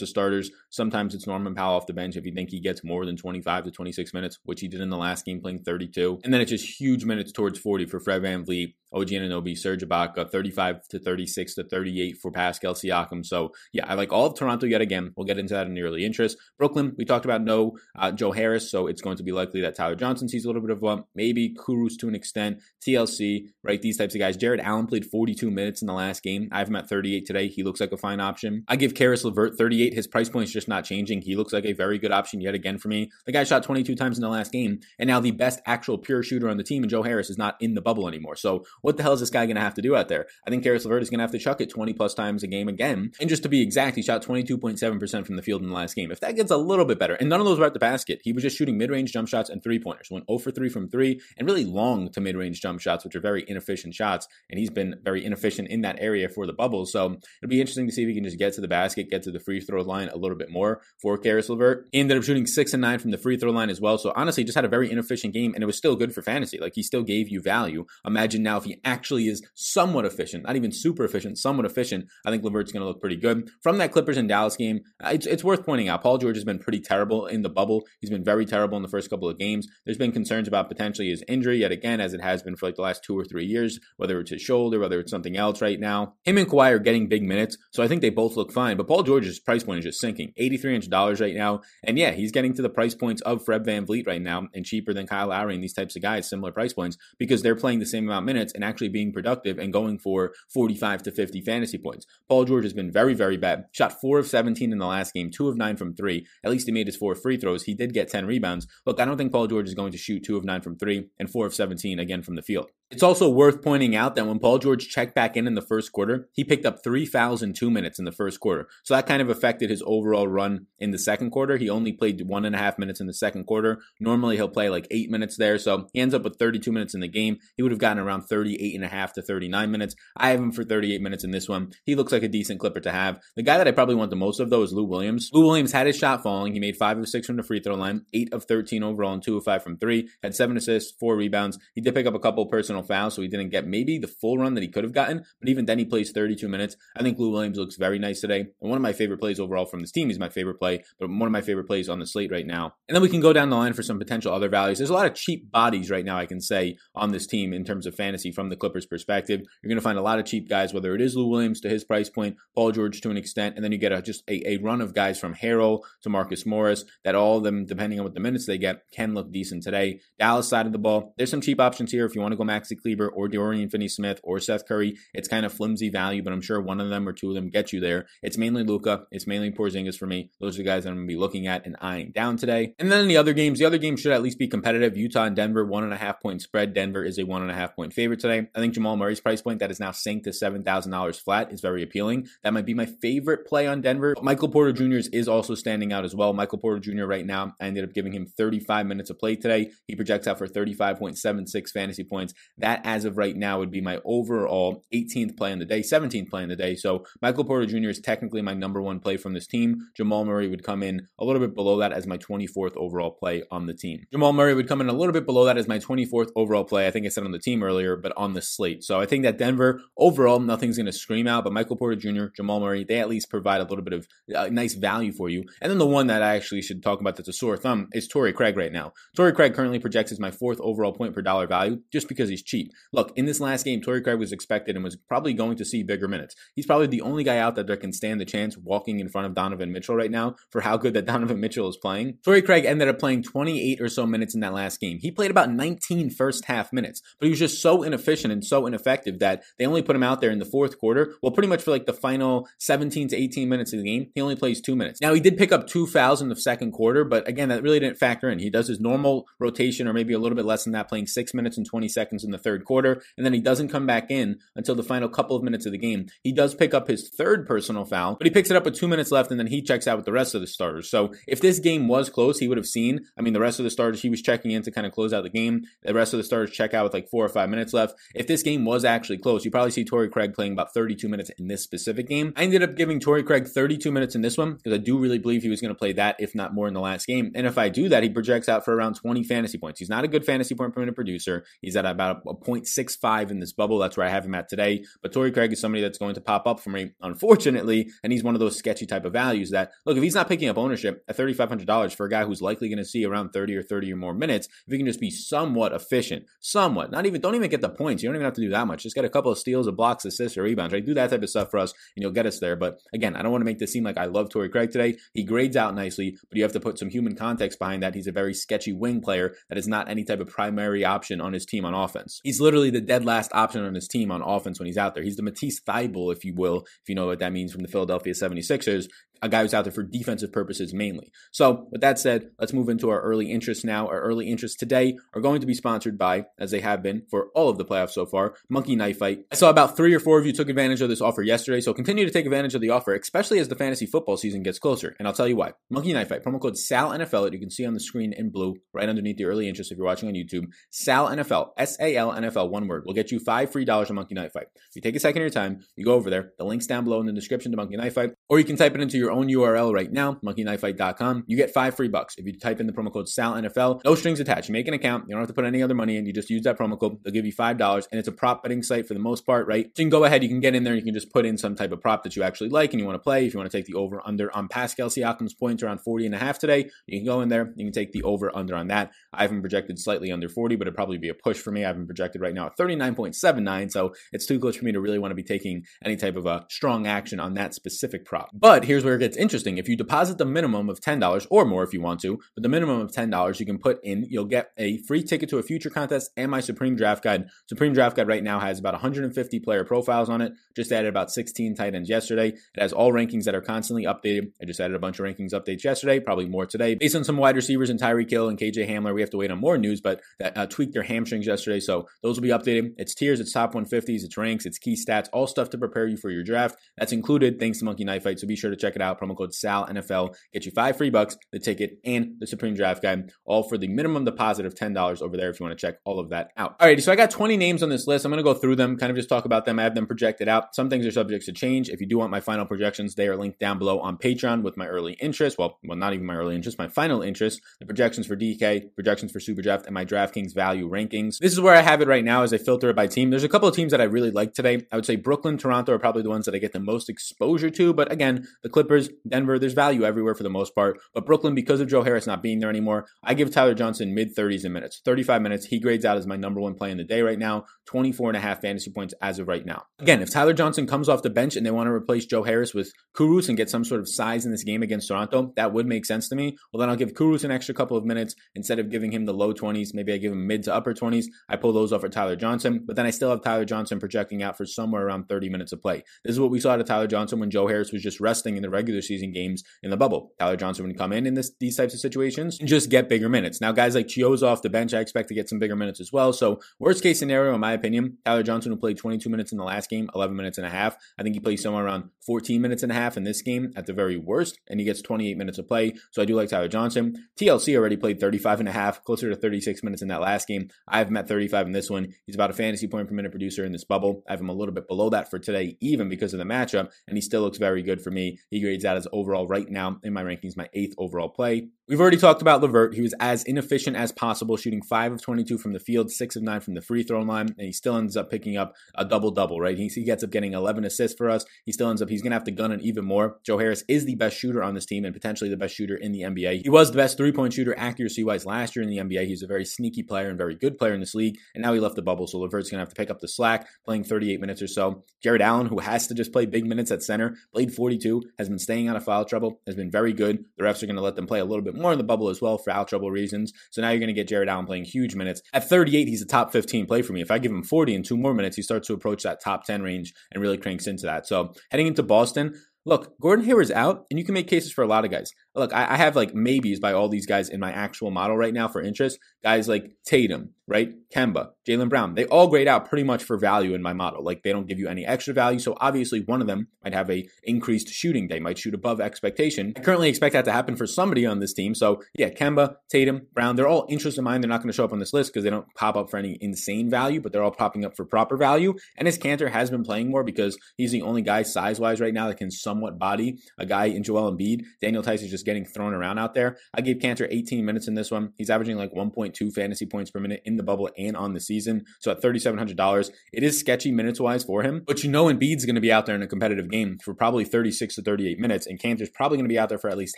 the 0.00 0.06
starters. 0.06 0.50
Sometimes 0.70 1.14
it's 1.14 1.26
Norman 1.26 1.54
Powell 1.54 1.76
off 1.76 1.86
the 1.86 1.92
bench 1.92 2.16
if 2.16 2.24
you 2.24 2.32
think 2.32 2.50
he 2.50 2.60
gets 2.60 2.82
more 2.82 3.04
than 3.04 3.16
25 3.16 3.64
to 3.64 3.70
26 3.70 4.14
minutes, 4.14 4.38
which 4.44 4.60
he 4.60 4.68
did 4.68 4.80
in 4.80 4.90
the 4.90 4.96
last 4.96 5.24
game 5.24 5.40
playing 5.40 5.60
32. 5.60 6.20
And 6.24 6.32
then 6.32 6.40
it's 6.40 6.50
just 6.50 6.80
huge 6.80 7.04
minutes 7.04 7.32
towards 7.32 7.58
40 7.58 7.86
for 7.86 8.00
Fred 8.00 8.22
Van 8.22 8.38
VanVleet, 8.38 8.74
OG 8.92 9.08
Anunoby, 9.08 9.56
Serge 9.56 9.82
Ibaka, 9.82 10.30
35 10.30 10.88
to 10.88 10.98
36 10.98 11.54
to 11.54 11.64
38 11.64 12.16
for 12.18 12.30
Pascal 12.30 12.74
Siakam. 12.74 13.24
So 13.24 13.52
yeah, 13.72 13.86
I 13.86 13.94
like 13.94 14.12
all 14.12 14.26
of 14.26 14.34
Toronto 14.34 14.66
yet 14.66 14.80
again. 14.80 15.12
We'll 15.16 15.26
get 15.26 15.38
into 15.38 15.54
that 15.54 15.66
in 15.66 15.74
the 15.74 15.82
early 15.82 16.04
interest. 16.04 16.37
Brooklyn, 16.58 16.94
we 16.96 17.04
talked 17.04 17.24
about 17.24 17.42
no 17.42 17.78
uh, 17.96 18.12
Joe 18.12 18.32
Harris, 18.32 18.70
so 18.70 18.86
it's 18.86 19.02
going 19.02 19.16
to 19.16 19.22
be 19.22 19.32
likely 19.32 19.60
that 19.60 19.74
Tyler 19.74 19.94
Johnson 19.94 20.28
sees 20.28 20.44
a 20.44 20.48
little 20.48 20.62
bit 20.62 20.70
of 20.70 20.82
a 20.82 21.04
maybe 21.14 21.54
Kurucs 21.54 21.98
to 22.00 22.08
an 22.08 22.14
extent, 22.14 22.60
TLC, 22.86 23.48
right? 23.62 23.80
These 23.80 23.98
types 23.98 24.14
of 24.14 24.18
guys. 24.18 24.36
Jarrett 24.36 24.60
Allen 24.60 24.86
played 24.86 25.04
42 25.04 25.50
minutes 25.50 25.82
in 25.82 25.86
the 25.86 25.92
last 25.92 26.22
game. 26.22 26.48
I 26.52 26.58
have 26.58 26.68
him 26.68 26.76
at 26.76 26.88
38 26.88 27.26
today. 27.26 27.48
He 27.48 27.62
looks 27.62 27.80
like 27.80 27.92
a 27.92 27.96
fine 27.96 28.20
option. 28.20 28.64
I 28.68 28.76
give 28.76 28.94
Caris 28.94 29.24
LeVert 29.24 29.56
38. 29.56 29.94
His 29.94 30.06
price 30.06 30.28
point 30.28 30.44
is 30.44 30.52
just 30.52 30.68
not 30.68 30.84
changing. 30.84 31.22
He 31.22 31.36
looks 31.36 31.52
like 31.52 31.64
a 31.64 31.72
very 31.72 31.98
good 31.98 32.12
option 32.12 32.40
yet 32.40 32.54
again 32.54 32.78
for 32.78 32.88
me. 32.88 33.10
The 33.26 33.32
guy 33.32 33.44
shot 33.44 33.62
22 33.62 33.94
times 33.94 34.18
in 34.18 34.22
the 34.22 34.28
last 34.28 34.52
game, 34.52 34.80
and 34.98 35.08
now 35.08 35.20
the 35.20 35.30
best 35.30 35.60
actual 35.66 35.98
pure 35.98 36.22
shooter 36.22 36.48
on 36.48 36.56
the 36.56 36.64
team, 36.64 36.82
and 36.82 36.90
Joe 36.90 37.02
Harris 37.02 37.30
is 37.30 37.38
not 37.38 37.56
in 37.60 37.74
the 37.74 37.82
bubble 37.82 38.08
anymore. 38.08 38.36
So 38.36 38.64
what 38.82 38.96
the 38.96 39.02
hell 39.02 39.12
is 39.12 39.20
this 39.20 39.30
guy 39.30 39.46
going 39.46 39.56
to 39.56 39.62
have 39.62 39.74
to 39.74 39.82
do 39.82 39.96
out 39.96 40.08
there? 40.08 40.26
I 40.46 40.50
think 40.50 40.62
Caris 40.62 40.84
LeVert 40.84 41.02
is 41.02 41.10
going 41.10 41.18
to 41.18 41.24
have 41.24 41.32
to 41.32 41.38
chuck 41.38 41.60
it 41.60 41.70
20 41.70 41.92
plus 41.92 42.14
times 42.14 42.42
a 42.42 42.46
game 42.46 42.68
again. 42.68 43.12
And 43.20 43.28
just 43.28 43.42
to 43.42 43.48
be 43.48 43.62
exact, 43.62 43.96
he 43.96 44.02
shot 44.02 44.22
22.7% 44.22 45.26
from 45.26 45.36
the 45.36 45.42
field 45.42 45.62
in 45.62 45.68
the 45.68 45.74
last 45.74 45.94
game. 45.94 46.10
If 46.10 46.20
that 46.20 46.27
gets 46.36 46.50
a 46.50 46.56
little 46.56 46.84
bit 46.84 46.98
better, 46.98 47.14
and 47.14 47.28
none 47.28 47.40
of 47.40 47.46
those 47.46 47.58
were 47.58 47.66
at 47.66 47.74
the 47.74 47.78
basket, 47.78 48.20
he 48.22 48.32
was 48.32 48.42
just 48.42 48.56
shooting 48.56 48.78
mid 48.78 48.90
range 48.90 49.12
jump 49.12 49.28
shots 49.28 49.50
and 49.50 49.62
three 49.62 49.78
pointers. 49.78 50.08
Went 50.10 50.26
0 50.28 50.38
for 50.38 50.50
3 50.50 50.68
from 50.68 50.88
three 50.88 51.20
and 51.36 51.46
really 51.46 51.64
long 51.64 52.10
to 52.12 52.20
mid 52.20 52.36
range 52.36 52.60
jump 52.60 52.80
shots, 52.80 53.04
which 53.04 53.14
are 53.14 53.20
very 53.20 53.44
inefficient 53.48 53.94
shots. 53.94 54.26
And 54.50 54.58
he's 54.58 54.70
been 54.70 54.96
very 55.02 55.24
inefficient 55.24 55.68
in 55.68 55.82
that 55.82 55.96
area 55.98 56.28
for 56.28 56.46
the 56.46 56.52
bubbles. 56.52 56.92
So 56.92 57.16
it'll 57.42 57.48
be 57.48 57.60
interesting 57.60 57.86
to 57.86 57.92
see 57.92 58.02
if 58.02 58.08
he 58.08 58.14
can 58.14 58.24
just 58.24 58.38
get 58.38 58.52
to 58.54 58.60
the 58.60 58.68
basket, 58.68 59.10
get 59.10 59.22
to 59.24 59.30
the 59.30 59.40
free 59.40 59.60
throw 59.60 59.82
line 59.82 60.08
a 60.08 60.16
little 60.16 60.36
bit 60.36 60.50
more 60.50 60.82
for 61.00 61.18
Caris 61.18 61.48
LeVert. 61.48 61.88
Ended 61.92 62.16
up 62.16 62.24
shooting 62.24 62.46
six 62.46 62.72
and 62.72 62.82
nine 62.82 62.98
from 62.98 63.10
the 63.10 63.18
free 63.18 63.36
throw 63.36 63.50
line 63.50 63.70
as 63.70 63.80
well. 63.80 63.98
So 63.98 64.12
honestly, 64.14 64.44
just 64.44 64.56
had 64.56 64.64
a 64.64 64.68
very 64.68 64.90
inefficient 64.90 65.34
game, 65.34 65.54
and 65.54 65.62
it 65.62 65.66
was 65.66 65.76
still 65.76 65.96
good 65.96 66.14
for 66.14 66.22
fantasy. 66.22 66.58
Like 66.58 66.74
he 66.74 66.82
still 66.82 67.02
gave 67.02 67.28
you 67.28 67.40
value. 67.40 67.86
Imagine 68.04 68.42
now 68.42 68.56
if 68.56 68.64
he 68.64 68.80
actually 68.84 69.28
is 69.28 69.42
somewhat 69.54 70.04
efficient, 70.04 70.44
not 70.44 70.56
even 70.56 70.72
super 70.72 71.04
efficient, 71.04 71.38
somewhat 71.38 71.66
efficient. 71.66 72.06
I 72.24 72.30
think 72.30 72.44
LeVert's 72.44 72.72
going 72.72 72.82
to 72.82 72.86
look 72.86 73.00
pretty 73.00 73.16
good 73.16 73.50
from 73.62 73.78
that 73.78 73.92
Clippers 73.92 74.16
and 74.16 74.28
Dallas 74.28 74.56
game. 74.56 74.80
It's, 75.04 75.26
it's 75.26 75.44
worth 75.44 75.64
pointing 75.64 75.88
out. 75.88 76.02
Paul 76.02 76.17
George 76.18 76.36
has 76.36 76.44
been 76.44 76.58
pretty 76.58 76.80
terrible 76.80 77.26
in 77.26 77.42
the 77.42 77.48
bubble. 77.48 77.86
He's 78.00 78.10
been 78.10 78.24
very 78.24 78.44
terrible 78.44 78.76
in 78.76 78.82
the 78.82 78.88
first 78.88 79.10
couple 79.10 79.28
of 79.28 79.38
games. 79.38 79.66
There's 79.84 79.98
been 79.98 80.12
concerns 80.12 80.48
about 80.48 80.68
potentially 80.68 81.08
his 81.08 81.24
injury 81.28 81.58
yet 81.58 81.72
again, 81.72 82.00
as 82.00 82.14
it 82.14 82.20
has 82.20 82.42
been 82.42 82.56
for 82.56 82.66
like 82.66 82.76
the 82.76 82.82
last 82.82 83.04
two 83.04 83.18
or 83.18 83.24
three 83.24 83.44
years, 83.46 83.78
whether 83.96 84.20
it's 84.20 84.30
his 84.30 84.42
shoulder, 84.42 84.78
whether 84.78 85.00
it's 85.00 85.10
something 85.10 85.36
else 85.36 85.62
right 85.62 85.80
now. 85.80 86.14
Him 86.24 86.38
and 86.38 86.48
Kawhi 86.48 86.72
are 86.72 86.78
getting 86.78 87.08
big 87.08 87.22
minutes, 87.22 87.56
so 87.72 87.82
I 87.82 87.88
think 87.88 88.02
they 88.02 88.10
both 88.10 88.36
look 88.36 88.52
fine. 88.52 88.76
But 88.76 88.88
Paul 88.88 89.02
George's 89.02 89.40
price 89.40 89.64
point 89.64 89.80
is 89.80 89.84
just 89.84 90.00
sinking. 90.00 90.32
$8,300 90.38 91.20
right 91.20 91.34
now. 91.34 91.62
And 91.82 91.98
yeah, 91.98 92.10
he's 92.12 92.32
getting 92.32 92.54
to 92.54 92.62
the 92.62 92.68
price 92.68 92.94
points 92.94 93.22
of 93.22 93.44
Fred 93.44 93.64
VanVleet 93.64 94.06
right 94.06 94.22
now 94.22 94.48
and 94.54 94.64
cheaper 94.64 94.92
than 94.92 95.06
Kyle 95.06 95.28
Lowry 95.28 95.54
and 95.54 95.62
these 95.62 95.72
types 95.72 95.96
of 95.96 96.02
guys, 96.02 96.28
similar 96.28 96.52
price 96.52 96.72
points, 96.72 96.96
because 97.18 97.42
they're 97.42 97.56
playing 97.56 97.78
the 97.78 97.86
same 97.86 98.04
amount 98.04 98.24
of 98.24 98.26
minutes 98.26 98.52
and 98.52 98.64
actually 98.64 98.88
being 98.88 99.12
productive 99.12 99.58
and 99.58 99.72
going 99.72 99.98
for 99.98 100.32
45 100.52 101.02
to 101.04 101.10
50 101.10 101.40
fantasy 101.42 101.78
points. 101.78 102.06
Paul 102.28 102.44
George 102.44 102.64
has 102.64 102.72
been 102.72 102.92
very, 102.92 103.14
very 103.14 103.36
bad. 103.36 103.64
Shot 103.72 104.00
4 104.00 104.18
of 104.18 104.26
17 104.26 104.72
in 104.72 104.78
the 104.78 104.86
last 104.86 105.14
game, 105.14 105.30
2 105.30 105.48
of 105.48 105.56
9 105.56 105.76
from 105.76 105.94
3. 106.08 106.26
At 106.42 106.50
least 106.50 106.66
he 106.66 106.72
made 106.72 106.86
his 106.86 106.96
4 106.96 107.14
free 107.14 107.36
throws. 107.36 107.64
He 107.64 107.74
did 107.74 107.92
get 107.92 108.08
10 108.08 108.26
rebounds. 108.26 108.66
Look, 108.86 108.98
I 108.98 109.04
don't 109.04 109.18
think 109.18 109.32
Paul 109.32 109.46
George 109.46 109.68
is 109.68 109.74
going 109.74 109.92
to 109.92 109.98
shoot 109.98 110.24
2 110.24 110.36
of 110.36 110.44
9 110.44 110.62
from 110.62 110.76
3 110.76 111.08
and 111.18 111.30
4 111.30 111.46
of 111.46 111.54
17 111.54 111.98
again 111.98 112.22
from 112.22 112.34
the 112.34 112.42
field. 112.42 112.70
It's 112.90 113.02
also 113.02 113.28
worth 113.28 113.60
pointing 113.60 113.94
out 113.94 114.14
that 114.14 114.26
when 114.26 114.38
Paul 114.38 114.58
George 114.58 114.88
checked 114.88 115.14
back 115.14 115.36
in 115.36 115.46
in 115.46 115.54
the 115.54 115.60
first 115.60 115.92
quarter, 115.92 116.30
he 116.32 116.42
picked 116.42 116.64
up 116.64 116.82
three 116.82 117.04
fouls 117.04 117.42
in 117.42 117.52
two 117.52 117.70
minutes 117.70 117.98
in 117.98 118.06
the 118.06 118.12
first 118.12 118.40
quarter. 118.40 118.66
So 118.82 118.94
that 118.94 119.06
kind 119.06 119.20
of 119.20 119.28
affected 119.28 119.68
his 119.68 119.82
overall 119.84 120.26
run 120.26 120.68
in 120.78 120.90
the 120.90 120.98
second 120.98 121.30
quarter. 121.30 121.58
He 121.58 121.68
only 121.68 121.92
played 121.92 122.26
one 122.26 122.46
and 122.46 122.54
a 122.54 122.58
half 122.58 122.78
minutes 122.78 122.98
in 122.98 123.06
the 123.06 123.12
second 123.12 123.44
quarter. 123.44 123.82
Normally 124.00 124.36
he'll 124.36 124.48
play 124.48 124.70
like 124.70 124.86
eight 124.90 125.10
minutes 125.10 125.36
there. 125.36 125.58
So 125.58 125.88
he 125.92 126.00
ends 126.00 126.14
up 126.14 126.22
with 126.22 126.38
32 126.38 126.72
minutes 126.72 126.94
in 126.94 127.00
the 127.00 127.08
game. 127.08 127.36
He 127.58 127.62
would 127.62 127.72
have 127.72 127.78
gotten 127.78 128.02
around 128.02 128.22
38 128.22 128.74
and 128.74 128.84
a 128.84 128.88
half 128.88 129.12
to 129.14 129.22
39 129.22 129.70
minutes. 129.70 129.94
I 130.16 130.30
have 130.30 130.40
him 130.40 130.50
for 130.50 130.64
38 130.64 131.02
minutes 131.02 131.24
in 131.24 131.30
this 131.30 131.46
one. 131.46 131.72
He 131.84 131.94
looks 131.94 132.12
like 132.12 132.22
a 132.22 132.28
decent 132.28 132.58
clipper 132.58 132.80
to 132.80 132.90
have. 132.90 133.20
The 133.36 133.42
guy 133.42 133.58
that 133.58 133.68
I 133.68 133.72
probably 133.72 133.96
want 133.96 134.08
the 134.08 134.16
most 134.16 134.40
of 134.40 134.48
though 134.48 134.62
is 134.62 134.72
Lou 134.72 134.84
Williams. 134.84 135.28
Lou 135.34 135.44
Williams 135.44 135.72
had 135.72 135.86
his 135.86 135.98
shot 135.98 136.22
falling. 136.22 136.54
He 136.54 136.60
made 136.60 136.76
five 136.76 136.96
of 136.96 137.06
six 137.06 137.26
from 137.26 137.36
the 137.36 137.42
free 137.42 137.60
throw 137.60 137.74
line, 137.74 138.06
eight 138.14 138.32
of 138.32 138.44
13 138.44 138.82
overall, 138.82 139.12
and 139.12 139.22
two 139.22 139.36
of 139.36 139.44
five 139.44 139.62
from 139.62 139.76
three. 139.76 140.08
Had 140.22 140.34
seven 140.34 140.56
assists, 140.56 140.94
four 140.98 141.16
rebounds. 141.16 141.58
He 141.74 141.82
did 141.82 141.94
pick 141.94 142.06
up 142.06 142.14
a 142.14 142.18
couple 142.18 142.46
personal 142.46 142.77
fouls, 142.82 143.14
so 143.14 143.22
he 143.22 143.28
didn't 143.28 143.50
get 143.50 143.66
maybe 143.66 143.98
the 143.98 144.06
full 144.06 144.38
run 144.38 144.54
that 144.54 144.62
he 144.62 144.68
could 144.68 144.84
have 144.84 144.92
gotten. 144.92 145.24
But 145.40 145.48
even 145.48 145.66
then, 145.66 145.78
he 145.78 145.84
plays 145.84 146.10
32 146.10 146.48
minutes. 146.48 146.76
I 146.96 147.02
think 147.02 147.18
Lou 147.18 147.30
Williams 147.30 147.58
looks 147.58 147.76
very 147.76 147.98
nice 147.98 148.20
today. 148.20 148.40
And 148.40 148.70
one 148.70 148.76
of 148.76 148.82
my 148.82 148.92
favorite 148.92 149.18
plays 149.18 149.40
overall 149.40 149.66
from 149.66 149.80
this 149.80 149.92
team. 149.92 150.08
He's 150.08 150.18
my 150.18 150.28
favorite 150.28 150.58
play, 150.58 150.84
but 150.98 151.08
one 151.08 151.22
of 151.22 151.32
my 151.32 151.40
favorite 151.40 151.66
plays 151.66 151.88
on 151.88 151.98
the 151.98 152.06
slate 152.06 152.30
right 152.30 152.46
now. 152.46 152.74
And 152.88 152.94
then 152.94 153.02
we 153.02 153.08
can 153.08 153.20
go 153.20 153.32
down 153.32 153.50
the 153.50 153.56
line 153.56 153.72
for 153.72 153.82
some 153.82 153.98
potential 153.98 154.32
other 154.32 154.48
values. 154.48 154.78
There's 154.78 154.90
a 154.90 154.94
lot 154.94 155.06
of 155.06 155.14
cheap 155.14 155.50
bodies 155.50 155.90
right 155.90 156.04
now, 156.04 156.18
I 156.18 156.26
can 156.26 156.40
say, 156.40 156.76
on 156.94 157.12
this 157.12 157.26
team 157.26 157.52
in 157.52 157.64
terms 157.64 157.86
of 157.86 157.94
fantasy 157.94 158.32
from 158.32 158.48
the 158.48 158.56
Clippers 158.56 158.86
perspective. 158.86 159.40
You're 159.62 159.68
going 159.68 159.76
to 159.76 159.82
find 159.82 159.98
a 159.98 160.02
lot 160.02 160.18
of 160.18 160.24
cheap 160.24 160.48
guys, 160.48 160.72
whether 160.72 160.94
it 160.94 161.00
is 161.00 161.16
Lou 161.16 161.28
Williams 161.28 161.60
to 161.60 161.68
his 161.68 161.84
price 161.84 162.08
point, 162.08 162.36
Paul 162.54 162.72
George 162.72 163.00
to 163.00 163.10
an 163.10 163.16
extent, 163.16 163.56
and 163.56 163.64
then 163.64 163.72
you 163.72 163.78
get 163.78 163.92
a, 163.92 164.02
just 164.02 164.22
a, 164.28 164.54
a 164.54 164.56
run 164.58 164.80
of 164.80 164.94
guys 164.94 165.18
from 165.18 165.34
Harrell 165.34 165.82
to 166.02 166.08
Marcus 166.08 166.46
Morris 166.46 166.84
that 167.04 167.14
all 167.14 167.38
of 167.38 167.44
them, 167.44 167.66
depending 167.66 167.98
on 167.98 168.04
what 168.04 168.14
the 168.14 168.20
minutes 168.20 168.46
they 168.46 168.58
get, 168.58 168.82
can 168.92 169.14
look 169.14 169.32
decent 169.32 169.62
today. 169.62 170.00
Dallas 170.18 170.48
side 170.48 170.66
of 170.66 170.72
the 170.72 170.78
ball, 170.78 171.14
there's 171.16 171.30
some 171.30 171.40
cheap 171.40 171.60
options 171.60 171.92
here 171.92 172.06
if 172.06 172.14
you 172.14 172.20
want 172.20 172.32
to 172.32 172.36
go 172.36 172.44
Kleber 172.76 173.08
or 173.08 173.28
Dorian 173.28 173.68
Finney-Smith 173.68 174.20
or 174.22 174.40
Seth 174.40 174.66
Curry. 174.66 174.96
It's 175.14 175.28
kind 175.28 175.46
of 175.46 175.52
flimsy 175.52 175.90
value, 175.90 176.22
but 176.22 176.32
I'm 176.32 176.40
sure 176.40 176.60
one 176.60 176.80
of 176.80 176.90
them 176.90 177.08
or 177.08 177.12
two 177.12 177.30
of 177.30 177.34
them 177.34 177.50
get 177.50 177.72
you 177.72 177.80
there. 177.80 178.06
It's 178.22 178.38
mainly 178.38 178.64
Luka. 178.64 179.06
It's 179.10 179.26
mainly 179.26 179.50
Porzingis 179.50 179.96
for 179.96 180.06
me. 180.06 180.30
Those 180.40 180.56
are 180.56 180.62
the 180.62 180.68
guys 180.68 180.84
that 180.84 180.90
I'm 180.90 180.96
going 180.96 181.08
to 181.08 181.12
be 181.14 181.18
looking 181.18 181.46
at 181.46 181.66
and 181.66 181.76
eyeing 181.80 182.12
down 182.12 182.36
today. 182.36 182.74
And 182.78 182.90
then 182.90 183.02
in 183.02 183.08
the 183.08 183.16
other 183.16 183.32
games, 183.32 183.58
the 183.58 183.64
other 183.64 183.78
games 183.78 184.00
should 184.00 184.12
at 184.12 184.22
least 184.22 184.38
be 184.38 184.48
competitive. 184.48 184.96
Utah 184.96 185.24
and 185.24 185.36
Denver, 185.36 185.64
one 185.64 185.84
and 185.84 185.92
a 185.92 185.96
half 185.96 186.20
point 186.20 186.42
spread. 186.42 186.74
Denver 186.74 187.04
is 187.04 187.18
a 187.18 187.24
one 187.24 187.42
and 187.42 187.50
a 187.50 187.54
half 187.54 187.74
point 187.74 187.92
favorite 187.92 188.20
today. 188.20 188.48
I 188.54 188.60
think 188.60 188.74
Jamal 188.74 188.96
Murray's 188.96 189.20
price 189.20 189.42
point 189.42 189.60
that 189.60 189.70
is 189.70 189.80
now 189.80 189.90
synced 189.90 190.24
to 190.24 190.30
$7,000 190.30 191.20
flat 191.20 191.52
is 191.52 191.60
very 191.60 191.82
appealing. 191.82 192.28
That 192.42 192.52
might 192.52 192.66
be 192.66 192.74
my 192.74 192.86
favorite 192.86 193.46
play 193.46 193.66
on 193.66 193.80
Denver. 193.80 194.14
Michael 194.22 194.48
Porter 194.48 194.72
Jr.'s 194.72 195.08
is 195.08 195.28
also 195.28 195.54
standing 195.54 195.92
out 195.92 196.04
as 196.04 196.14
well. 196.14 196.32
Michael 196.32 196.58
Porter 196.58 196.80
Jr. 196.80 197.04
right 197.04 197.26
now, 197.26 197.54
I 197.60 197.66
ended 197.66 197.84
up 197.84 197.92
giving 197.92 198.12
him 198.12 198.26
35 198.26 198.86
minutes 198.86 199.10
of 199.10 199.18
play 199.18 199.36
today. 199.36 199.70
He 199.86 199.94
projects 199.94 200.26
out 200.26 200.38
for 200.38 200.46
35.76 200.46 201.70
fantasy 201.70 202.04
points. 202.04 202.34
That, 202.58 202.80
as 202.84 203.04
of 203.04 203.16
right 203.16 203.36
now, 203.36 203.58
would 203.58 203.70
be 203.70 203.80
my 203.80 204.00
overall 204.04 204.84
18th 204.92 205.36
play 205.36 205.52
in 205.52 205.58
the 205.58 205.64
day, 205.64 205.80
17th 205.80 206.30
play 206.30 206.42
in 206.42 206.48
the 206.48 206.56
day. 206.56 206.74
So 206.74 207.04
Michael 207.22 207.44
Porter 207.44 207.66
Jr. 207.66 207.88
is 207.88 208.00
technically 208.00 208.42
my 208.42 208.54
number 208.54 208.82
one 208.82 209.00
play 209.00 209.16
from 209.16 209.34
this 209.34 209.46
team. 209.46 209.88
Jamal 209.96 210.24
Murray 210.24 210.48
would 210.48 210.62
come 210.62 210.82
in 210.82 211.06
a 211.18 211.24
little 211.24 211.40
bit 211.40 211.54
below 211.54 211.78
that 211.78 211.92
as 211.92 212.06
my 212.06 212.18
24th 212.18 212.76
overall 212.76 213.10
play 213.10 213.42
on 213.50 213.66
the 213.66 213.74
team. 213.74 214.06
Jamal 214.10 214.32
Murray 214.32 214.54
would 214.54 214.68
come 214.68 214.80
in 214.80 214.88
a 214.88 214.92
little 214.92 215.12
bit 215.12 215.26
below 215.26 215.44
that 215.44 215.58
as 215.58 215.68
my 215.68 215.78
24th 215.78 216.30
overall 216.36 216.64
play. 216.64 216.86
I 216.86 216.90
think 216.90 217.06
I 217.06 217.08
said 217.08 217.24
on 217.24 217.32
the 217.32 217.38
team 217.38 217.62
earlier, 217.62 217.96
but 217.96 218.12
on 218.16 218.34
the 218.34 218.42
slate. 218.42 218.84
So 218.84 219.00
I 219.00 219.06
think 219.06 219.24
that 219.24 219.38
Denver 219.38 219.80
overall, 219.96 220.40
nothing's 220.40 220.76
going 220.76 220.86
to 220.86 220.92
scream 220.92 221.26
out, 221.26 221.44
but 221.44 221.52
Michael 221.52 221.76
Porter 221.76 221.96
Jr., 221.96 222.26
Jamal 222.34 222.60
Murray, 222.60 222.84
they 222.84 222.98
at 222.98 223.08
least 223.08 223.30
provide 223.30 223.60
a 223.60 223.64
little 223.64 223.84
bit 223.84 223.92
of 223.92 224.08
uh, 224.34 224.48
nice 224.50 224.74
value 224.74 225.12
for 225.12 225.28
you. 225.28 225.44
And 225.60 225.70
then 225.70 225.78
the 225.78 225.86
one 225.86 226.06
that 226.08 226.22
I 226.22 226.36
actually 226.36 226.62
should 226.62 226.82
talk 226.82 227.00
about 227.00 227.16
that's 227.16 227.28
a 227.28 227.32
sore 227.32 227.56
thumb 227.56 227.88
is 227.92 228.08
Torrey 228.08 228.32
Craig 228.32 228.56
right 228.56 228.72
now. 228.72 228.92
Torrey 229.16 229.32
Craig 229.32 229.54
currently 229.54 229.78
projects 229.78 230.12
as 230.12 230.20
my 230.20 230.30
fourth 230.30 230.60
overall 230.60 230.92
point 230.92 231.14
per 231.14 231.22
dollar 231.22 231.46
value 231.46 231.80
just 231.92 232.08
because 232.08 232.28
he's 232.28 232.42
cheap. 232.48 232.72
Look, 232.92 233.12
in 233.16 233.26
this 233.26 233.40
last 233.40 233.64
game, 233.64 233.80
Torrey 233.80 234.00
Craig 234.00 234.18
was 234.18 234.32
expected 234.32 234.74
and 234.74 234.84
was 234.84 234.96
probably 234.96 235.34
going 235.34 235.56
to 235.58 235.64
see 235.64 235.82
bigger 235.82 236.08
minutes. 236.08 236.34
He's 236.54 236.66
probably 236.66 236.86
the 236.86 237.02
only 237.02 237.22
guy 237.22 237.38
out 237.38 237.54
there 237.54 237.64
that 237.64 237.80
can 237.80 237.92
stand 237.92 238.20
the 238.20 238.24
chance 238.24 238.56
walking 238.56 238.98
in 238.98 239.08
front 239.08 239.26
of 239.26 239.34
Donovan 239.34 239.70
Mitchell 239.70 239.94
right 239.94 240.10
now 240.10 240.34
for 240.50 240.62
how 240.62 240.76
good 240.76 240.94
that 240.94 241.06
Donovan 241.12 241.40
Mitchell 241.40 241.68
is 241.68 241.76
playing. 241.76 242.18
Torrey 242.24 242.42
Craig 242.42 242.64
ended 242.64 242.88
up 242.88 242.98
playing 242.98 243.22
28 243.22 243.80
or 243.80 243.88
so 243.88 244.06
minutes 244.06 244.34
in 244.34 244.40
that 244.40 244.54
last 244.54 244.80
game. 244.80 244.98
He 245.00 245.10
played 245.10 245.30
about 245.30 245.52
19 245.52 246.10
first 246.10 246.46
half 246.46 246.72
minutes, 246.72 247.02
but 247.20 247.26
he 247.26 247.30
was 247.30 247.38
just 247.38 247.60
so 247.60 247.82
inefficient 247.82 248.32
and 248.32 248.44
so 248.44 248.66
ineffective 248.66 249.18
that 249.18 249.44
they 249.58 249.66
only 249.66 249.82
put 249.82 249.96
him 249.96 250.02
out 250.02 250.20
there 250.20 250.30
in 250.30 250.38
the 250.38 250.44
fourth 250.44 250.78
quarter. 250.78 251.14
Well, 251.22 251.32
pretty 251.32 251.48
much 251.48 251.62
for 251.62 251.70
like 251.70 251.86
the 251.86 251.92
final 251.92 252.48
17 252.58 253.08
to 253.08 253.16
18 253.16 253.48
minutes 253.48 253.72
of 253.72 253.80
the 253.80 253.84
game, 253.84 254.10
he 254.14 254.20
only 254.20 254.36
plays 254.36 254.60
two 254.60 254.74
minutes. 254.74 255.00
Now, 255.00 255.12
he 255.14 255.20
did 255.20 255.36
pick 255.36 255.52
up 255.52 255.66
two 255.66 255.86
fouls 255.86 256.22
in 256.22 256.28
the 256.28 256.36
second 256.36 256.72
quarter, 256.72 257.04
but 257.04 257.28
again, 257.28 257.48
that 257.50 257.62
really 257.62 257.80
didn't 257.80 257.98
factor 257.98 258.30
in. 258.30 258.38
He 258.38 258.50
does 258.50 258.68
his 258.68 258.80
normal 258.80 259.26
rotation 259.38 259.86
or 259.86 259.92
maybe 259.92 260.14
a 260.14 260.18
little 260.18 260.36
bit 260.36 260.44
less 260.44 260.64
than 260.64 260.72
that, 260.72 260.88
playing 260.88 261.06
six 261.06 261.34
minutes 261.34 261.56
and 261.56 261.66
20 261.66 261.88
seconds 261.88 262.24
in 262.24 262.30
the 262.30 262.37
third 262.38 262.64
quarter, 262.64 263.02
and 263.16 263.24
then 263.24 263.32
he 263.32 263.40
doesn't 263.40 263.68
come 263.68 263.86
back 263.86 264.10
in 264.10 264.38
until 264.56 264.74
the 264.74 264.82
final 264.82 265.08
couple 265.08 265.36
of 265.36 265.42
minutes 265.42 265.66
of 265.66 265.72
the 265.72 265.78
game. 265.78 266.06
He 266.22 266.32
does 266.32 266.54
pick 266.54 266.74
up 266.74 266.88
his 266.88 267.10
third 267.10 267.46
personal 267.46 267.84
foul, 267.84 268.16
but 268.16 268.26
he 268.26 268.30
picks 268.30 268.50
it 268.50 268.56
up 268.56 268.64
with 268.64 268.76
two 268.76 268.88
minutes 268.88 269.10
left, 269.10 269.30
and 269.30 269.38
then 269.38 269.46
he 269.48 269.62
checks 269.62 269.86
out 269.86 269.96
with 269.96 270.06
the 270.06 270.12
rest 270.12 270.34
of 270.34 270.40
the 270.40 270.46
starters. 270.46 270.90
So 270.90 271.12
if 271.26 271.40
this 271.40 271.58
game 271.58 271.88
was 271.88 272.10
close, 272.10 272.38
he 272.38 272.48
would 272.48 272.58
have 272.58 272.66
seen. 272.66 273.00
I 273.18 273.22
mean, 273.22 273.32
the 273.32 273.40
rest 273.40 273.58
of 273.58 273.64
the 273.64 273.70
starters 273.70 274.02
he 274.02 274.10
was 274.10 274.22
checking 274.22 274.50
in 274.50 274.62
to 274.62 274.70
kind 274.70 274.86
of 274.86 274.92
close 274.92 275.12
out 275.12 275.24
the 275.24 275.30
game. 275.30 275.62
The 275.82 275.94
rest 275.94 276.12
of 276.12 276.18
the 276.18 276.24
starters 276.24 276.50
check 276.50 276.74
out 276.74 276.84
with 276.84 276.94
like 276.94 277.08
four 277.08 277.24
or 277.24 277.28
five 277.28 277.48
minutes 277.50 277.72
left. 277.72 277.94
If 278.14 278.26
this 278.26 278.42
game 278.42 278.64
was 278.64 278.84
actually 278.84 279.18
close, 279.18 279.44
you 279.44 279.50
probably 279.50 279.70
see 279.70 279.84
Torrey 279.84 280.08
Craig 280.08 280.34
playing 280.34 280.52
about 280.52 280.74
32 280.74 281.08
minutes 281.08 281.30
in 281.38 281.48
this 281.48 281.62
specific 281.62 282.08
game. 282.08 282.32
I 282.36 282.44
ended 282.44 282.62
up 282.62 282.76
giving 282.76 283.00
Torrey 283.00 283.22
Craig 283.22 283.46
32 283.46 283.90
minutes 283.90 284.14
in 284.14 284.22
this 284.22 284.36
one 284.36 284.54
because 284.54 284.72
I 284.72 284.78
do 284.78 284.98
really 284.98 285.18
believe 285.18 285.42
he 285.42 285.48
was 285.48 285.60
going 285.60 285.74
to 285.74 285.78
play 285.78 285.92
that, 285.94 286.16
if 286.18 286.34
not 286.34 286.54
more, 286.54 286.68
in 286.68 286.74
the 286.74 286.80
last 286.80 287.06
game. 287.06 287.32
And 287.34 287.46
if 287.46 287.58
I 287.58 287.68
do 287.68 287.88
that, 287.88 288.02
he 288.02 288.08
projects 288.08 288.48
out 288.48 288.64
for 288.64 288.74
around 288.74 288.94
20 288.94 289.24
fantasy 289.24 289.58
points. 289.58 289.78
He's 289.78 289.88
not 289.88 290.04
a 290.04 290.08
good 290.08 290.24
fantasy 290.24 290.54
point 290.54 290.74
per 290.74 290.80
minute 290.80 290.94
producer. 290.94 291.44
He's 291.60 291.76
at 291.76 291.86
about 291.86 292.22
a 292.28 292.34
0.65 292.34 293.30
in 293.30 293.40
this 293.40 293.52
bubble. 293.52 293.78
That's 293.78 293.96
where 293.96 294.06
I 294.06 294.10
have 294.10 294.24
him 294.24 294.34
at 294.34 294.48
today. 294.48 294.84
But 295.02 295.12
Torrey 295.12 295.32
Craig 295.32 295.52
is 295.52 295.60
somebody 295.60 295.82
that's 295.82 295.98
going 295.98 296.14
to 296.14 296.20
pop 296.20 296.46
up 296.46 296.60
for 296.60 296.70
me, 296.70 296.92
unfortunately. 297.00 297.90
And 298.02 298.12
he's 298.12 298.24
one 298.24 298.34
of 298.34 298.40
those 298.40 298.56
sketchy 298.56 298.86
type 298.86 299.04
of 299.04 299.12
values 299.12 299.50
that, 299.50 299.72
look, 299.86 299.96
if 299.96 300.02
he's 300.02 300.14
not 300.14 300.28
picking 300.28 300.48
up 300.48 300.58
ownership 300.58 301.04
at 301.08 301.16
$3,500 301.16 301.94
for 301.94 302.06
a 302.06 302.10
guy 302.10 302.24
who's 302.24 302.42
likely 302.42 302.68
going 302.68 302.78
to 302.78 302.84
see 302.84 303.04
around 303.04 303.30
30 303.30 303.56
or 303.56 303.62
30 303.62 303.92
or 303.92 303.96
more 303.96 304.14
minutes, 304.14 304.48
if 304.66 304.72
he 304.72 304.76
can 304.76 304.86
just 304.86 305.00
be 305.00 305.10
somewhat 305.10 305.72
efficient, 305.72 306.24
somewhat, 306.40 306.90
not 306.90 307.06
even, 307.06 307.20
don't 307.20 307.34
even 307.34 307.50
get 307.50 307.60
the 307.60 307.68
points. 307.68 308.02
You 308.02 308.08
don't 308.08 308.16
even 308.16 308.24
have 308.24 308.34
to 308.34 308.40
do 308.40 308.50
that 308.50 308.66
much. 308.66 308.82
Just 308.82 308.94
get 308.94 309.04
a 309.04 309.10
couple 309.10 309.32
of 309.32 309.38
steals, 309.38 309.66
a 309.66 309.72
blocks, 309.72 310.04
assists, 310.04 310.36
or 310.36 310.42
rebounds, 310.42 310.72
right? 310.72 310.84
Do 310.84 310.94
that 310.94 311.10
type 311.10 311.22
of 311.22 311.30
stuff 311.30 311.50
for 311.50 311.58
us 311.58 311.72
and 311.96 312.02
you'll 312.02 312.12
get 312.12 312.26
us 312.26 312.38
there. 312.40 312.56
But 312.56 312.80
again, 312.92 313.16
I 313.16 313.22
don't 313.22 313.32
want 313.32 313.42
to 313.42 313.46
make 313.46 313.58
this 313.58 313.72
seem 313.72 313.84
like 313.84 313.98
I 313.98 314.06
love 314.06 314.30
Torrey 314.30 314.48
Craig 314.48 314.70
today. 314.70 314.96
He 315.12 315.24
grades 315.24 315.56
out 315.56 315.74
nicely, 315.74 316.16
but 316.28 316.36
you 316.36 316.42
have 316.42 316.52
to 316.52 316.60
put 316.60 316.78
some 316.78 316.90
human 316.90 317.14
context 317.16 317.58
behind 317.58 317.82
that. 317.82 317.94
He's 317.94 318.06
a 318.06 318.12
very 318.12 318.34
sketchy 318.34 318.72
wing 318.72 319.00
player 319.00 319.34
that 319.48 319.58
is 319.58 319.68
not 319.68 319.88
any 319.88 320.04
type 320.04 320.20
of 320.20 320.28
primary 320.28 320.84
option 320.84 321.20
on 321.20 321.32
his 321.32 321.46
team 321.46 321.64
on 321.64 321.74
offense. 321.74 322.17
He's 322.22 322.40
literally 322.40 322.70
the 322.70 322.80
dead 322.80 323.04
last 323.04 323.30
option 323.34 323.64
on 323.64 323.74
his 323.74 323.88
team 323.88 324.10
on 324.10 324.22
offense 324.22 324.58
when 324.58 324.66
he's 324.66 324.78
out 324.78 324.94
there. 324.94 325.04
He's 325.04 325.16
the 325.16 325.22
Matisse 325.22 325.60
Thybulle, 325.60 326.12
if 326.12 326.24
you 326.24 326.34
will, 326.34 326.66
if 326.82 326.88
you 326.88 326.94
know 326.94 327.06
what 327.06 327.18
that 327.20 327.32
means 327.32 327.52
from 327.52 327.62
the 327.62 327.68
Philadelphia 327.68 328.12
76ers 328.12 328.86
a 329.22 329.28
guy 329.28 329.42
who's 329.42 329.54
out 329.54 329.64
there 329.64 329.72
for 329.72 329.82
defensive 329.82 330.32
purposes 330.32 330.72
mainly. 330.72 331.10
So, 331.32 331.68
with 331.70 331.80
that 331.80 331.98
said, 331.98 332.30
let's 332.38 332.52
move 332.52 332.68
into 332.68 332.88
our 332.90 333.00
early 333.00 333.30
interests 333.30 333.64
now. 333.64 333.88
Our 333.88 334.00
early 334.00 334.30
interests 334.30 334.56
today 334.56 334.96
are 335.14 335.20
going 335.20 335.40
to 335.40 335.46
be 335.46 335.54
sponsored 335.54 335.98
by, 335.98 336.26
as 336.38 336.50
they 336.50 336.60
have 336.60 336.82
been 336.82 337.02
for 337.10 337.28
all 337.34 337.48
of 337.48 337.58
the 337.58 337.64
playoffs 337.64 337.90
so 337.90 338.06
far, 338.06 338.34
Monkey 338.48 338.76
Knife 338.76 338.98
Fight. 338.98 339.20
I 339.32 339.36
saw 339.36 339.50
about 339.50 339.76
three 339.76 339.94
or 339.94 340.00
four 340.00 340.18
of 340.18 340.26
you 340.26 340.32
took 340.32 340.48
advantage 340.48 340.80
of 340.80 340.88
this 340.88 341.00
offer 341.00 341.22
yesterday, 341.22 341.60
so 341.60 341.74
continue 341.74 342.04
to 342.04 342.10
take 342.10 342.26
advantage 342.26 342.54
of 342.54 342.60
the 342.60 342.70
offer, 342.70 342.94
especially 342.94 343.38
as 343.38 343.48
the 343.48 343.54
fantasy 343.54 343.86
football 343.86 344.16
season 344.16 344.42
gets 344.42 344.58
closer. 344.58 344.94
And 344.98 345.06
I'll 345.06 345.14
tell 345.14 345.28
you 345.28 345.36
why. 345.36 345.52
Monkey 345.70 345.92
Knife 345.92 346.08
Fight, 346.08 346.24
promo 346.24 346.40
code 346.40 346.54
SALNFL 346.54 347.24
that 347.24 347.32
you 347.32 347.38
can 347.38 347.50
see 347.50 347.66
on 347.66 347.74
the 347.74 347.80
screen 347.80 348.12
in 348.12 348.30
blue 348.30 348.56
right 348.72 348.88
underneath 348.88 349.16
the 349.16 349.24
early 349.24 349.48
interest 349.48 349.72
if 349.72 349.78
you're 349.78 349.86
watching 349.86 350.08
on 350.08 350.14
YouTube. 350.14 350.46
SAL 350.70 351.08
NFL, 351.08 351.50
S 351.56 351.76
A 351.80 351.96
L 351.96 352.12
NFL, 352.12 352.50
one 352.50 352.68
word, 352.68 352.84
will 352.86 352.94
get 352.94 353.10
you 353.10 353.18
five 353.18 353.50
free 353.50 353.64
dollars 353.64 353.90
on 353.90 353.96
Monkey 353.96 354.14
Knife 354.14 354.32
Fight. 354.32 354.46
If 354.54 354.76
you 354.76 354.82
take 354.82 354.96
a 354.96 355.00
second 355.00 355.22
of 355.22 355.24
your 355.24 355.30
time, 355.30 355.60
you 355.76 355.84
go 355.84 355.94
over 355.94 356.10
there, 356.10 356.32
the 356.38 356.44
link's 356.44 356.66
down 356.66 356.84
below 356.84 357.00
in 357.00 357.06
the 357.06 357.12
description 357.12 357.50
to 357.52 357.56
Monkey 357.56 357.76
Knife 357.76 357.94
Fight, 357.94 358.10
or 358.28 358.38
you 358.38 358.44
can 358.44 358.56
type 358.56 358.74
it 358.74 358.80
into 358.80 358.98
your 358.98 359.07
own 359.10 359.28
URL 359.28 359.72
right 359.72 359.90
now, 359.90 360.14
monkeyknifefight.com. 360.24 361.24
You 361.26 361.36
get 361.36 361.52
five 361.52 361.74
free 361.76 361.88
bucks 361.88 362.14
if 362.18 362.26
you 362.26 362.38
type 362.38 362.60
in 362.60 362.66
the 362.66 362.72
promo 362.72 362.92
code 362.92 363.06
SALNFL. 363.06 363.82
No 363.84 363.94
strings 363.94 364.20
attached. 364.20 364.48
You 364.48 364.52
make 364.52 364.68
an 364.68 364.74
account. 364.74 365.04
You 365.08 365.14
don't 365.14 365.20
have 365.20 365.28
to 365.28 365.34
put 365.34 365.44
any 365.44 365.62
other 365.62 365.74
money 365.74 365.96
in. 365.96 366.06
You 366.06 366.12
just 366.12 366.30
use 366.30 366.42
that 366.42 366.58
promo 366.58 366.78
code. 366.78 366.98
They'll 367.02 367.12
give 367.12 367.26
you 367.26 367.32
$5. 367.32 367.88
And 367.90 367.98
it's 367.98 368.08
a 368.08 368.12
prop 368.12 368.42
betting 368.42 368.62
site 368.62 368.86
for 368.86 368.94
the 368.94 369.00
most 369.00 369.26
part, 369.26 369.46
right? 369.46 369.66
So 369.66 369.82
you 369.82 369.84
can 369.84 369.90
go 369.90 370.04
ahead. 370.04 370.22
You 370.22 370.28
can 370.28 370.40
get 370.40 370.54
in 370.54 370.64
there. 370.64 370.74
You 370.74 370.82
can 370.82 370.94
just 370.94 371.12
put 371.12 371.26
in 371.26 371.38
some 371.38 371.54
type 371.54 371.72
of 371.72 371.80
prop 371.80 372.02
that 372.04 372.16
you 372.16 372.22
actually 372.22 372.50
like 372.50 372.72
and 372.72 372.80
you 372.80 372.86
want 372.86 372.96
to 372.96 373.02
play. 373.02 373.26
If 373.26 373.34
you 373.34 373.38
want 373.38 373.50
to 373.50 373.56
take 373.56 373.66
the 373.66 373.74
over 373.74 374.00
under 374.04 374.34
on 374.34 374.48
Pascal 374.48 374.88
Siakam's 374.88 375.34
points 375.34 375.62
around 375.62 375.80
40 375.80 376.06
and 376.06 376.14
a 376.14 376.18
half 376.18 376.38
today, 376.38 376.70
you 376.86 376.98
can 376.98 377.06
go 377.06 377.20
in 377.20 377.28
there. 377.28 377.52
You 377.56 377.66
can 377.66 377.72
take 377.72 377.92
the 377.92 378.02
over 378.02 378.34
under 378.34 378.54
on 378.54 378.68
that. 378.68 378.90
I 379.12 379.22
haven't 379.22 379.40
projected 379.40 379.78
slightly 379.78 380.12
under 380.12 380.28
40, 380.28 380.56
but 380.56 380.66
it'd 380.66 380.74
probably 380.74 380.98
be 380.98 381.08
a 381.08 381.14
push 381.14 381.38
for 381.38 381.50
me. 381.50 381.64
I 381.64 381.68
haven't 381.68 381.86
projected 381.86 382.20
right 382.20 382.34
now 382.34 382.46
at 382.46 382.56
39.79. 382.56 383.70
So 383.70 383.94
it's 384.12 384.26
too 384.26 384.38
close 384.38 384.56
for 384.56 384.64
me 384.64 384.72
to 384.72 384.80
really 384.80 384.98
want 384.98 385.10
to 385.12 385.16
be 385.16 385.22
taking 385.22 385.64
any 385.84 385.96
type 385.96 386.16
of 386.16 386.26
a 386.26 386.46
strong 386.50 386.86
action 386.86 387.20
on 387.20 387.34
that 387.34 387.54
specific 387.54 388.04
prop. 388.04 388.30
But 388.32 388.64
here's 388.64 388.84
where 388.84 388.97
it 388.98 389.06
gets 389.06 389.16
interesting. 389.16 389.58
If 389.58 389.68
you 389.68 389.76
deposit 389.76 390.18
the 390.18 390.26
minimum 390.26 390.68
of 390.68 390.80
$10 390.80 391.26
or 391.30 391.44
more 391.44 391.62
if 391.62 391.72
you 391.72 391.80
want 391.80 392.00
to, 392.00 392.20
but 392.34 392.42
the 392.42 392.48
minimum 392.48 392.80
of 392.80 392.92
$10 392.92 393.40
you 393.40 393.46
can 393.46 393.58
put 393.58 393.82
in, 393.82 394.06
you'll 394.08 394.24
get 394.24 394.50
a 394.56 394.78
free 394.78 395.02
ticket 395.02 395.28
to 395.30 395.38
a 395.38 395.42
future 395.42 395.70
contest 395.70 396.10
and 396.16 396.30
my 396.30 396.40
Supreme 396.40 396.76
Draft 396.76 397.02
Guide. 397.02 397.28
Supreme 397.48 397.72
Draft 397.72 397.96
Guide 397.96 398.08
right 398.08 398.22
now 398.22 398.40
has 398.40 398.58
about 398.58 398.74
150 398.74 399.40
player 399.40 399.64
profiles 399.64 400.08
on 400.08 400.20
it. 400.20 400.32
Just 400.54 400.72
added 400.72 400.88
about 400.88 401.10
16 401.10 401.54
tight 401.54 401.74
ends 401.74 401.88
yesterday. 401.88 402.28
It 402.28 402.60
has 402.60 402.72
all 402.72 402.92
rankings 402.92 403.24
that 403.24 403.34
are 403.34 403.40
constantly 403.40 403.84
updated. 403.84 404.32
I 404.40 404.44
just 404.44 404.60
added 404.60 404.74
a 404.74 404.78
bunch 404.78 404.98
of 404.98 405.06
rankings 405.06 405.32
updates 405.32 405.64
yesterday, 405.64 406.00
probably 406.00 406.26
more 406.26 406.46
today. 406.46 406.74
Based 406.74 406.96
on 406.96 407.04
some 407.04 407.16
wide 407.16 407.36
receivers 407.36 407.70
and 407.70 407.80
Tyreek 407.80 408.10
Hill 408.10 408.28
and 408.28 408.38
KJ 408.38 408.68
Hamler, 408.68 408.94
we 408.94 409.00
have 409.00 409.10
to 409.10 409.16
wait 409.16 409.30
on 409.30 409.38
more 409.38 409.58
news, 409.58 409.80
but 409.80 410.00
that 410.18 410.36
uh, 410.36 410.46
tweaked 410.46 410.74
their 410.74 410.82
hamstrings 410.82 411.26
yesterday. 411.26 411.60
So 411.60 411.88
those 412.02 412.16
will 412.16 412.22
be 412.22 412.28
updated. 412.28 412.74
It's 412.78 412.94
tiers, 412.94 413.20
it's 413.20 413.32
top 413.32 413.54
150s, 413.54 414.04
it's 414.04 414.16
ranks, 414.16 414.46
it's 414.46 414.58
key 414.58 414.76
stats, 414.76 415.08
all 415.12 415.26
stuff 415.26 415.50
to 415.50 415.58
prepare 415.58 415.86
you 415.86 415.96
for 415.96 416.10
your 416.10 416.24
draft. 416.24 416.58
That's 416.76 416.92
included 416.92 417.38
thanks 417.38 417.58
to 417.58 417.64
Monkey 417.64 417.84
Knife 417.84 418.04
Fight. 418.04 418.18
So 418.18 418.26
be 418.26 418.36
sure 418.36 418.50
to 418.50 418.56
check 418.56 418.74
it 418.76 418.82
out. 418.82 418.87
Promo 418.94 419.16
code 419.16 419.34
Sal 419.34 419.66
NFL. 419.66 420.14
Get 420.32 420.46
you 420.46 420.52
five 420.52 420.76
free 420.76 420.90
bucks, 420.90 421.16
the 421.32 421.38
ticket, 421.38 421.78
and 421.84 422.14
the 422.18 422.26
Supreme 422.26 422.54
Draft 422.54 422.82
Guide, 422.82 423.12
all 423.24 423.42
for 423.42 423.58
the 423.58 423.68
minimum 423.68 424.04
deposit 424.04 424.46
of 424.46 424.54
$10 424.54 425.02
over 425.02 425.16
there 425.16 425.30
if 425.30 425.40
you 425.40 425.46
want 425.46 425.58
to 425.58 425.66
check 425.66 425.78
all 425.84 425.98
of 425.98 426.10
that 426.10 426.30
out. 426.36 426.58
Alrighty, 426.58 426.82
so 426.82 426.92
I 426.92 426.96
got 426.96 427.10
20 427.10 427.36
names 427.36 427.62
on 427.62 427.68
this 427.68 427.86
list. 427.86 428.04
I'm 428.04 428.10
going 428.10 428.18
to 428.18 428.24
go 428.24 428.34
through 428.34 428.56
them, 428.56 428.76
kind 428.76 428.90
of 428.90 428.96
just 428.96 429.08
talk 429.08 429.24
about 429.24 429.44
them. 429.44 429.58
I 429.58 429.62
have 429.62 429.74
them 429.74 429.86
projected 429.86 430.28
out. 430.28 430.54
Some 430.54 430.70
things 430.70 430.86
are 430.86 430.90
subject 430.90 431.24
to 431.26 431.32
change. 431.32 431.68
If 431.68 431.80
you 431.80 431.86
do 431.86 431.98
want 431.98 432.10
my 432.10 432.20
final 432.20 432.46
projections, 432.46 432.94
they 432.94 433.08
are 433.08 433.16
linked 433.16 433.38
down 433.38 433.58
below 433.58 433.80
on 433.80 433.96
Patreon 433.96 434.42
with 434.42 434.56
my 434.56 434.66
early 434.66 434.94
interest. 434.94 435.38
Well, 435.38 435.58
well, 435.64 435.76
not 435.76 435.92
even 435.92 436.06
my 436.06 436.14
early 436.14 436.34
interest, 436.34 436.58
my 436.58 436.68
final 436.68 437.02
interest, 437.02 437.40
the 437.60 437.66
projections 437.66 438.06
for 438.06 438.16
DK, 438.16 438.74
projections 438.74 439.12
for 439.12 439.20
Super 439.20 439.42
Draft, 439.42 439.66
and 439.66 439.74
my 439.74 439.84
DraftKings 439.84 440.34
value 440.34 440.68
rankings. 440.68 441.18
This 441.18 441.32
is 441.32 441.40
where 441.40 441.54
I 441.54 441.62
have 441.62 441.80
it 441.80 441.88
right 441.88 442.04
now 442.04 442.22
as 442.22 442.32
I 442.32 442.38
filter 442.38 442.70
it 442.70 442.76
by 442.76 442.86
team. 442.86 443.10
There's 443.10 443.24
a 443.24 443.28
couple 443.28 443.48
of 443.48 443.54
teams 443.54 443.72
that 443.72 443.80
I 443.80 443.84
really 443.84 444.10
like 444.10 444.34
today. 444.34 444.66
I 444.70 444.76
would 444.76 444.86
say 444.86 444.96
Brooklyn, 444.96 445.38
Toronto 445.38 445.72
are 445.72 445.78
probably 445.78 446.02
the 446.02 446.10
ones 446.10 446.24
that 446.26 446.34
I 446.34 446.38
get 446.38 446.52
the 446.52 446.60
most 446.60 446.88
exposure 446.88 447.50
to. 447.50 447.72
But 447.72 447.90
again, 447.90 448.26
the 448.42 448.48
Clippers, 448.48 448.77
Denver, 449.08 449.38
there's 449.38 449.54
value 449.54 449.84
everywhere 449.84 450.14
for 450.14 450.22
the 450.22 450.30
most 450.30 450.54
part. 450.54 450.78
But 450.94 451.06
Brooklyn, 451.06 451.34
because 451.34 451.60
of 451.60 451.68
Joe 451.68 451.82
Harris 451.82 452.06
not 452.06 452.22
being 452.22 452.38
there 452.38 452.50
anymore, 452.50 452.86
I 453.02 453.14
give 453.14 453.30
Tyler 453.32 453.54
Johnson 453.54 453.94
mid 453.94 454.14
30s 454.14 454.44
in 454.44 454.52
minutes, 454.52 454.80
35 454.84 455.22
minutes. 455.22 455.46
He 455.46 455.58
grades 455.58 455.84
out 455.84 455.96
as 455.96 456.06
my 456.06 456.16
number 456.16 456.40
one 456.40 456.54
play 456.54 456.70
in 456.70 456.76
the 456.76 456.84
day 456.84 457.02
right 457.02 457.18
now, 457.18 457.46
24 457.66 458.10
and 458.10 458.16
a 458.16 458.20
half 458.20 458.40
fantasy 458.40 458.70
points 458.70 458.94
as 459.02 459.18
of 459.18 459.26
right 459.26 459.44
now. 459.44 459.64
Again, 459.80 460.02
if 460.02 460.12
Tyler 460.12 460.32
Johnson 460.32 460.66
comes 460.66 460.88
off 460.88 461.02
the 461.02 461.10
bench 461.10 461.36
and 461.36 461.44
they 461.44 461.50
want 461.50 461.66
to 461.66 461.72
replace 461.72 462.06
Joe 462.06 462.22
Harris 462.22 462.54
with 462.54 462.72
Kurucs 462.96 463.28
and 463.28 463.36
get 463.36 463.50
some 463.50 463.64
sort 463.64 463.80
of 463.80 463.88
size 463.88 464.24
in 464.24 464.30
this 464.30 464.44
game 464.44 464.62
against 464.62 464.88
Toronto, 464.88 465.32
that 465.36 465.52
would 465.52 465.66
make 465.66 465.86
sense 465.86 466.08
to 466.08 466.14
me. 466.16 466.36
Well, 466.52 466.60
then 466.60 466.68
I'll 466.68 466.76
give 466.76 466.94
Kurucs 466.94 467.24
an 467.24 467.30
extra 467.30 467.54
couple 467.54 467.76
of 467.76 467.84
minutes 467.84 468.14
instead 468.34 468.58
of 468.58 468.70
giving 468.70 468.92
him 468.92 469.04
the 469.04 469.14
low 469.14 469.32
20s. 469.32 469.70
Maybe 469.74 469.92
I 469.92 469.96
give 469.98 470.12
him 470.12 470.26
mid 470.26 470.42
to 470.44 470.54
upper 470.54 470.74
20s. 470.74 471.06
I 471.28 471.36
pull 471.36 471.52
those 471.52 471.72
off 471.72 471.80
for 471.80 471.88
Tyler 471.88 472.16
Johnson, 472.16 472.64
but 472.66 472.76
then 472.76 472.86
I 472.86 472.90
still 472.90 473.10
have 473.10 473.22
Tyler 473.22 473.44
Johnson 473.44 473.78
projecting 473.78 474.22
out 474.22 474.36
for 474.36 474.46
somewhere 474.46 474.86
around 474.86 475.08
30 475.08 475.28
minutes 475.30 475.52
of 475.52 475.62
play. 475.62 475.82
This 476.04 476.12
is 476.12 476.20
what 476.20 476.30
we 476.30 476.40
saw 476.40 476.56
to 476.56 476.64
Tyler 476.64 476.86
Johnson 476.86 477.20
when 477.20 477.30
Joe 477.30 477.46
Harris 477.46 477.72
was 477.72 477.82
just 477.82 478.00
resting 478.00 478.36
in 478.36 478.42
the 478.42 478.50
regular 478.50 478.67
season 478.82 479.12
games 479.12 479.42
in 479.62 479.70
the 479.70 479.76
bubble. 479.76 480.12
Tyler 480.18 480.36
Johnson 480.36 480.66
would 480.66 480.76
come 480.76 480.92
in 480.92 481.06
in 481.06 481.14
this, 481.14 481.32
these 481.40 481.56
types 481.56 481.74
of 481.74 481.80
situations 481.80 482.38
and 482.38 482.48
just 482.48 482.70
get 482.70 482.88
bigger 482.88 483.08
minutes. 483.08 483.40
Now, 483.40 483.52
guys 483.52 483.74
like 483.74 483.86
Chiozza 483.86 484.24
off 484.24 484.42
the 484.42 484.50
bench, 484.50 484.74
I 484.74 484.80
expect 484.80 485.08
to 485.08 485.14
get 485.14 485.28
some 485.28 485.38
bigger 485.38 485.56
minutes 485.56 485.80
as 485.80 485.92
well. 485.92 486.12
So, 486.12 486.40
worst 486.58 486.82
case 486.82 486.98
scenario, 486.98 487.34
in 487.34 487.40
my 487.40 487.52
opinion, 487.52 487.98
Tyler 488.04 488.22
Johnson 488.22 488.52
will 488.52 488.58
play 488.58 488.74
22 488.74 489.08
minutes 489.08 489.32
in 489.32 489.38
the 489.38 489.44
last 489.44 489.70
game, 489.70 489.88
11 489.94 490.14
minutes 490.16 490.38
and 490.38 490.46
a 490.46 490.50
half. 490.50 490.76
I 490.98 491.02
think 491.02 491.14
he 491.14 491.20
plays 491.20 491.42
somewhere 491.42 491.64
around 491.64 491.90
14 492.06 492.40
minutes 492.40 492.62
and 492.62 492.72
a 492.72 492.74
half 492.74 492.96
in 492.96 493.04
this 493.04 493.22
game 493.22 493.52
at 493.56 493.66
the 493.66 493.72
very 493.72 493.96
worst, 493.96 494.38
and 494.48 494.60
he 494.60 494.66
gets 494.66 494.82
28 494.82 495.16
minutes 495.16 495.38
of 495.38 495.48
play. 495.48 495.74
So, 495.92 496.02
I 496.02 496.04
do 496.04 496.14
like 496.14 496.28
Tyler 496.28 496.48
Johnson. 496.48 497.08
TLC 497.18 497.56
already 497.56 497.76
played 497.76 498.00
35 498.00 498.40
and 498.40 498.48
a 498.48 498.52
half, 498.52 498.84
closer 498.84 499.08
to 499.08 499.16
36 499.16 499.62
minutes 499.62 499.82
in 499.82 499.88
that 499.88 500.00
last 500.00 500.28
game. 500.28 500.48
I 500.66 500.78
have 500.78 500.94
at 500.98 501.08
35 501.08 501.46
in 501.46 501.52
this 501.52 501.70
one. 501.70 501.94
He's 502.06 502.14
about 502.14 502.30
a 502.30 502.34
fantasy 502.34 502.66
point 502.66 502.88
per 502.88 502.94
minute 502.94 503.10
producer 503.10 503.44
in 503.44 503.52
this 503.52 503.64
bubble. 503.64 504.02
I 504.08 504.12
have 504.12 504.20
him 504.20 504.28
a 504.28 504.34
little 504.34 504.54
bit 504.54 504.68
below 504.68 504.90
that 504.90 505.10
for 505.10 505.18
today, 505.18 505.56
even 505.60 505.88
because 505.88 506.12
of 506.12 506.18
the 506.18 506.24
matchup, 506.24 506.70
and 506.86 506.96
he 506.96 507.00
still 507.00 507.22
looks 507.22 507.38
very 507.38 507.62
good 507.62 507.80
for 507.80 507.90
me. 507.90 508.18
He 508.30 508.40
grades 508.40 508.57
grades 508.58 508.64
out 508.64 508.76
as 508.76 508.88
overall 508.92 509.26
right 509.26 509.48
now 509.48 509.78
in 509.82 509.92
my 509.92 510.02
rankings, 510.02 510.36
my 510.36 510.48
eighth 510.54 510.74
overall 510.78 511.08
play. 511.08 511.48
We've 511.68 511.80
already 511.80 511.98
talked 511.98 512.22
about 512.22 512.40
LeVert. 512.40 512.74
He 512.74 512.80
was 512.80 512.94
as 512.98 513.24
inefficient 513.24 513.76
as 513.76 513.92
possible, 513.92 514.38
shooting 514.38 514.62
5 514.62 514.92
of 514.92 515.02
22 515.02 515.36
from 515.36 515.52
the 515.52 515.58
field, 515.58 515.90
6 515.90 516.16
of 516.16 516.22
9 516.22 516.40
from 516.40 516.54
the 516.54 516.62
free 516.62 516.82
throw 516.82 517.02
line, 517.02 517.26
and 517.26 517.46
he 517.46 517.52
still 517.52 517.76
ends 517.76 517.94
up 517.94 518.10
picking 518.10 518.38
up 518.38 518.54
a 518.74 518.86
double 518.86 519.10
double, 519.10 519.38
right? 519.38 519.58
He, 519.58 519.68
he 519.68 519.84
gets 519.84 520.02
up 520.02 520.08
getting 520.08 520.32
11 520.32 520.64
assists 520.64 520.96
for 520.96 521.10
us. 521.10 521.26
He 521.44 521.52
still 521.52 521.68
ends 521.68 521.82
up, 521.82 521.90
he's 521.90 522.00
going 522.00 522.12
to 522.12 522.16
have 522.16 522.24
to 522.24 522.30
gun 522.30 522.52
it 522.52 522.62
even 522.62 522.86
more. 522.86 523.18
Joe 523.22 523.36
Harris 523.36 523.64
is 523.68 523.84
the 523.84 523.96
best 523.96 524.16
shooter 524.16 524.42
on 524.42 524.54
this 524.54 524.64
team 524.64 524.86
and 524.86 524.94
potentially 524.94 525.28
the 525.28 525.36
best 525.36 525.54
shooter 525.54 525.76
in 525.76 525.92
the 525.92 526.00
NBA. 526.00 526.40
He 526.42 526.48
was 526.48 526.70
the 526.70 526.78
best 526.78 526.96
three 526.96 527.12
point 527.12 527.34
shooter 527.34 527.56
accuracy 527.58 528.02
wise 528.02 528.24
last 528.24 528.56
year 528.56 528.62
in 528.62 528.70
the 528.70 528.78
NBA. 528.78 529.06
He's 529.06 529.22
a 529.22 529.26
very 529.26 529.44
sneaky 529.44 529.82
player 529.82 530.08
and 530.08 530.16
very 530.16 530.36
good 530.36 530.56
player 530.56 530.72
in 530.72 530.80
this 530.80 530.94
league, 530.94 531.18
and 531.34 531.42
now 531.42 531.52
he 531.52 531.60
left 531.60 531.76
the 531.76 531.82
bubble, 531.82 532.06
so 532.06 532.18
LeVert's 532.18 532.50
going 532.50 532.58
to 532.58 532.62
have 532.62 532.70
to 532.70 532.74
pick 532.74 532.90
up 532.90 533.00
the 533.00 533.08
slack, 533.08 533.46
playing 533.66 533.84
38 533.84 534.20
minutes 534.20 534.40
or 534.40 534.48
so. 534.48 534.84
Jarrett 535.02 535.20
Allen, 535.20 535.48
who 535.48 535.58
has 535.58 535.86
to 535.88 535.94
just 535.94 536.12
play 536.12 536.24
big 536.24 536.46
minutes 536.46 536.70
at 536.70 536.82
center, 536.82 537.16
played 537.34 537.52
42, 537.52 538.02
has 538.18 538.30
been 538.30 538.37
staying 538.40 538.68
out 538.68 538.76
of 538.76 538.84
foul 538.84 539.04
trouble, 539.04 539.40
has 539.46 539.54
been 539.54 539.70
very 539.70 539.92
good. 539.92 540.24
The 540.36 540.44
refs 540.44 540.62
are 540.62 540.66
going 540.66 540.76
to 540.76 540.82
let 540.82 540.96
them 540.96 541.06
play 541.06 541.20
a 541.20 541.24
little 541.24 541.44
bit 541.44 541.54
more 541.54 541.72
in 541.72 541.78
the 541.78 541.84
bubble 541.84 542.08
as 542.08 542.20
well 542.20 542.38
for 542.38 542.50
foul 542.50 542.64
trouble 542.64 542.90
reasons. 542.90 543.32
So 543.50 543.62
now 543.62 543.70
you're 543.70 543.78
going 543.78 543.88
to 543.88 543.94
get 543.94 544.08
Jarrett 544.08 544.28
Allen 544.28 544.46
playing 544.46 544.64
huge 544.64 544.94
minutes. 544.94 545.22
At 545.32 545.48
38, 545.48 545.88
he's 545.88 546.02
a 546.02 546.06
top 546.06 546.32
15 546.32 546.66
play 546.66 546.82
for 546.82 546.92
me. 546.92 547.00
If 547.00 547.10
I 547.10 547.18
give 547.18 547.32
him 547.32 547.42
40 547.42 547.74
in 547.74 547.82
two 547.82 547.96
more 547.96 548.14
minutes, 548.14 548.36
he 548.36 548.42
starts 548.42 548.68
to 548.68 548.74
approach 548.74 549.02
that 549.02 549.22
top 549.22 549.44
10 549.44 549.62
range 549.62 549.92
and 550.12 550.22
really 550.22 550.38
cranks 550.38 550.66
into 550.66 550.86
that. 550.86 551.06
So 551.06 551.34
heading 551.50 551.66
into 551.66 551.82
Boston, 551.82 552.34
Look, 552.68 553.00
Gordon 553.00 553.24
Hayward's 553.24 553.50
out, 553.50 553.86
and 553.90 553.98
you 553.98 554.04
can 554.04 554.12
make 554.12 554.28
cases 554.28 554.52
for 554.52 554.62
a 554.62 554.66
lot 554.66 554.84
of 554.84 554.90
guys. 554.90 555.10
Look, 555.34 555.54
I, 555.54 555.72
I, 555.72 555.76
have 555.78 555.96
like 555.96 556.14
maybes 556.14 556.60
by 556.60 556.74
all 556.74 556.90
these 556.90 557.06
guys 557.06 557.30
in 557.30 557.40
my 557.40 557.50
actual 557.50 557.90
model 557.90 558.14
right 558.14 558.34
now 558.34 558.46
for 558.46 558.60
interest. 558.60 558.98
Guys 559.22 559.48
like 559.48 559.72
Tatum, 559.86 560.34
right? 560.48 560.72
Kemba, 560.94 561.30
Jaylen 561.46 561.68
Brown, 561.68 561.94
they 561.94 562.06
all 562.06 562.26
grade 562.26 562.48
out 562.48 562.68
pretty 562.68 562.82
much 562.82 563.04
for 563.04 563.18
value 563.18 563.54
in 563.54 563.62
my 563.62 563.74
model. 563.74 564.02
Like 564.02 564.22
they 564.22 564.32
don't 564.32 564.48
give 564.48 564.58
you 564.58 564.68
any 564.68 564.86
extra 564.86 565.12
value. 565.12 565.38
So 565.38 565.56
obviously 565.60 566.00
one 566.00 566.20
of 566.22 566.26
them 566.26 566.48
might 566.64 566.72
have 566.72 566.90
a 566.90 567.06
increased 567.22 567.68
shooting 567.68 568.08
They 568.08 568.18
might 568.18 568.38
shoot 568.38 568.54
above 568.54 568.80
expectation. 568.80 569.52
I 569.56 569.60
currently 569.60 569.90
expect 569.90 570.14
that 570.14 570.24
to 570.24 570.32
happen 570.32 570.56
for 570.56 570.66
somebody 570.66 571.04
on 571.04 571.20
this 571.20 571.34
team. 571.34 571.54
So 571.54 571.82
yeah, 571.94 572.08
Kemba, 572.08 572.56
Tatum, 572.70 573.06
Brown, 573.12 573.36
they're 573.36 573.46
all 573.46 573.66
interest 573.68 573.98
of 573.98 574.04
mine. 574.04 574.22
They're 574.22 574.28
not 574.28 574.38
going 574.38 574.48
to 574.48 574.56
show 574.56 574.64
up 574.64 574.72
on 574.72 574.78
this 574.78 574.94
list 574.94 575.12
because 575.12 575.24
they 575.24 575.30
don't 575.30 575.46
pop 575.54 575.76
up 575.76 575.90
for 575.90 575.98
any 575.98 576.16
insane 576.20 576.70
value, 576.70 577.00
but 577.00 577.12
they're 577.12 577.22
all 577.22 577.30
popping 577.30 577.64
up 577.64 577.76
for 577.76 577.84
proper 577.84 578.16
value. 578.16 578.54
Enes 578.80 578.98
Kanter 578.98 579.30
has 579.30 579.50
been 579.50 579.62
playing 579.62 579.90
more 579.90 580.02
because 580.02 580.38
he's 580.56 580.72
the 580.72 580.82
only 580.82 581.02
guy 581.02 581.22
size 581.22 581.60
wise 581.60 581.80
right 581.80 581.94
now 581.94 582.08
that 582.08 582.16
can 582.16 582.30
somewhat 582.30 582.78
body 582.78 583.18
a 583.38 583.44
guy 583.44 583.66
in 583.66 583.82
Joel 583.82 584.10
Embiid. 584.10 584.44
Daniel 584.62 584.82
Theis 584.82 585.02
is 585.02 585.10
just 585.10 585.26
getting 585.26 585.44
thrown 585.44 585.74
around 585.74 585.98
out 585.98 586.14
there. 586.14 586.38
I 586.54 586.62
gave 586.62 586.78
Kanter 586.78 587.06
18 587.10 587.44
minutes 587.44 587.68
in 587.68 587.74
this 587.74 587.90
one. 587.90 588.12
He's 588.16 588.30
averaging 588.30 588.56
like 588.56 588.72
1.2 588.72 589.32
fantasy 589.32 589.66
points 589.66 589.90
per 589.90 590.00
minute 590.00 590.22
in 590.24 590.37
the 590.38 590.42
bubble 590.42 590.70
and 590.78 590.96
on 590.96 591.12
the 591.12 591.20
season. 591.20 591.64
So 591.80 591.90
at 591.90 592.02
$3,700, 592.02 592.90
it 593.12 593.22
is 593.22 593.38
sketchy 593.38 593.70
minutes 593.70 594.00
wise 594.00 594.24
for 594.24 594.42
him. 594.42 594.62
But 594.66 594.82
you 594.82 594.90
know, 594.90 595.06
Embiid's 595.06 595.44
going 595.44 595.54
to 595.54 595.60
be 595.60 595.72
out 595.72 595.86
there 595.86 595.94
in 595.94 596.02
a 596.02 596.06
competitive 596.06 596.50
game 596.50 596.78
for 596.82 596.94
probably 596.94 597.24
36 597.24 597.74
to 597.76 597.82
38 597.82 598.18
minutes, 598.18 598.46
and 598.46 598.58
Kanter's 598.60 598.90
probably 598.90 599.18
going 599.18 599.28
to 599.28 599.32
be 599.32 599.38
out 599.38 599.48
there 599.48 599.58
for 599.58 599.70
at 599.70 599.78
least 599.78 599.96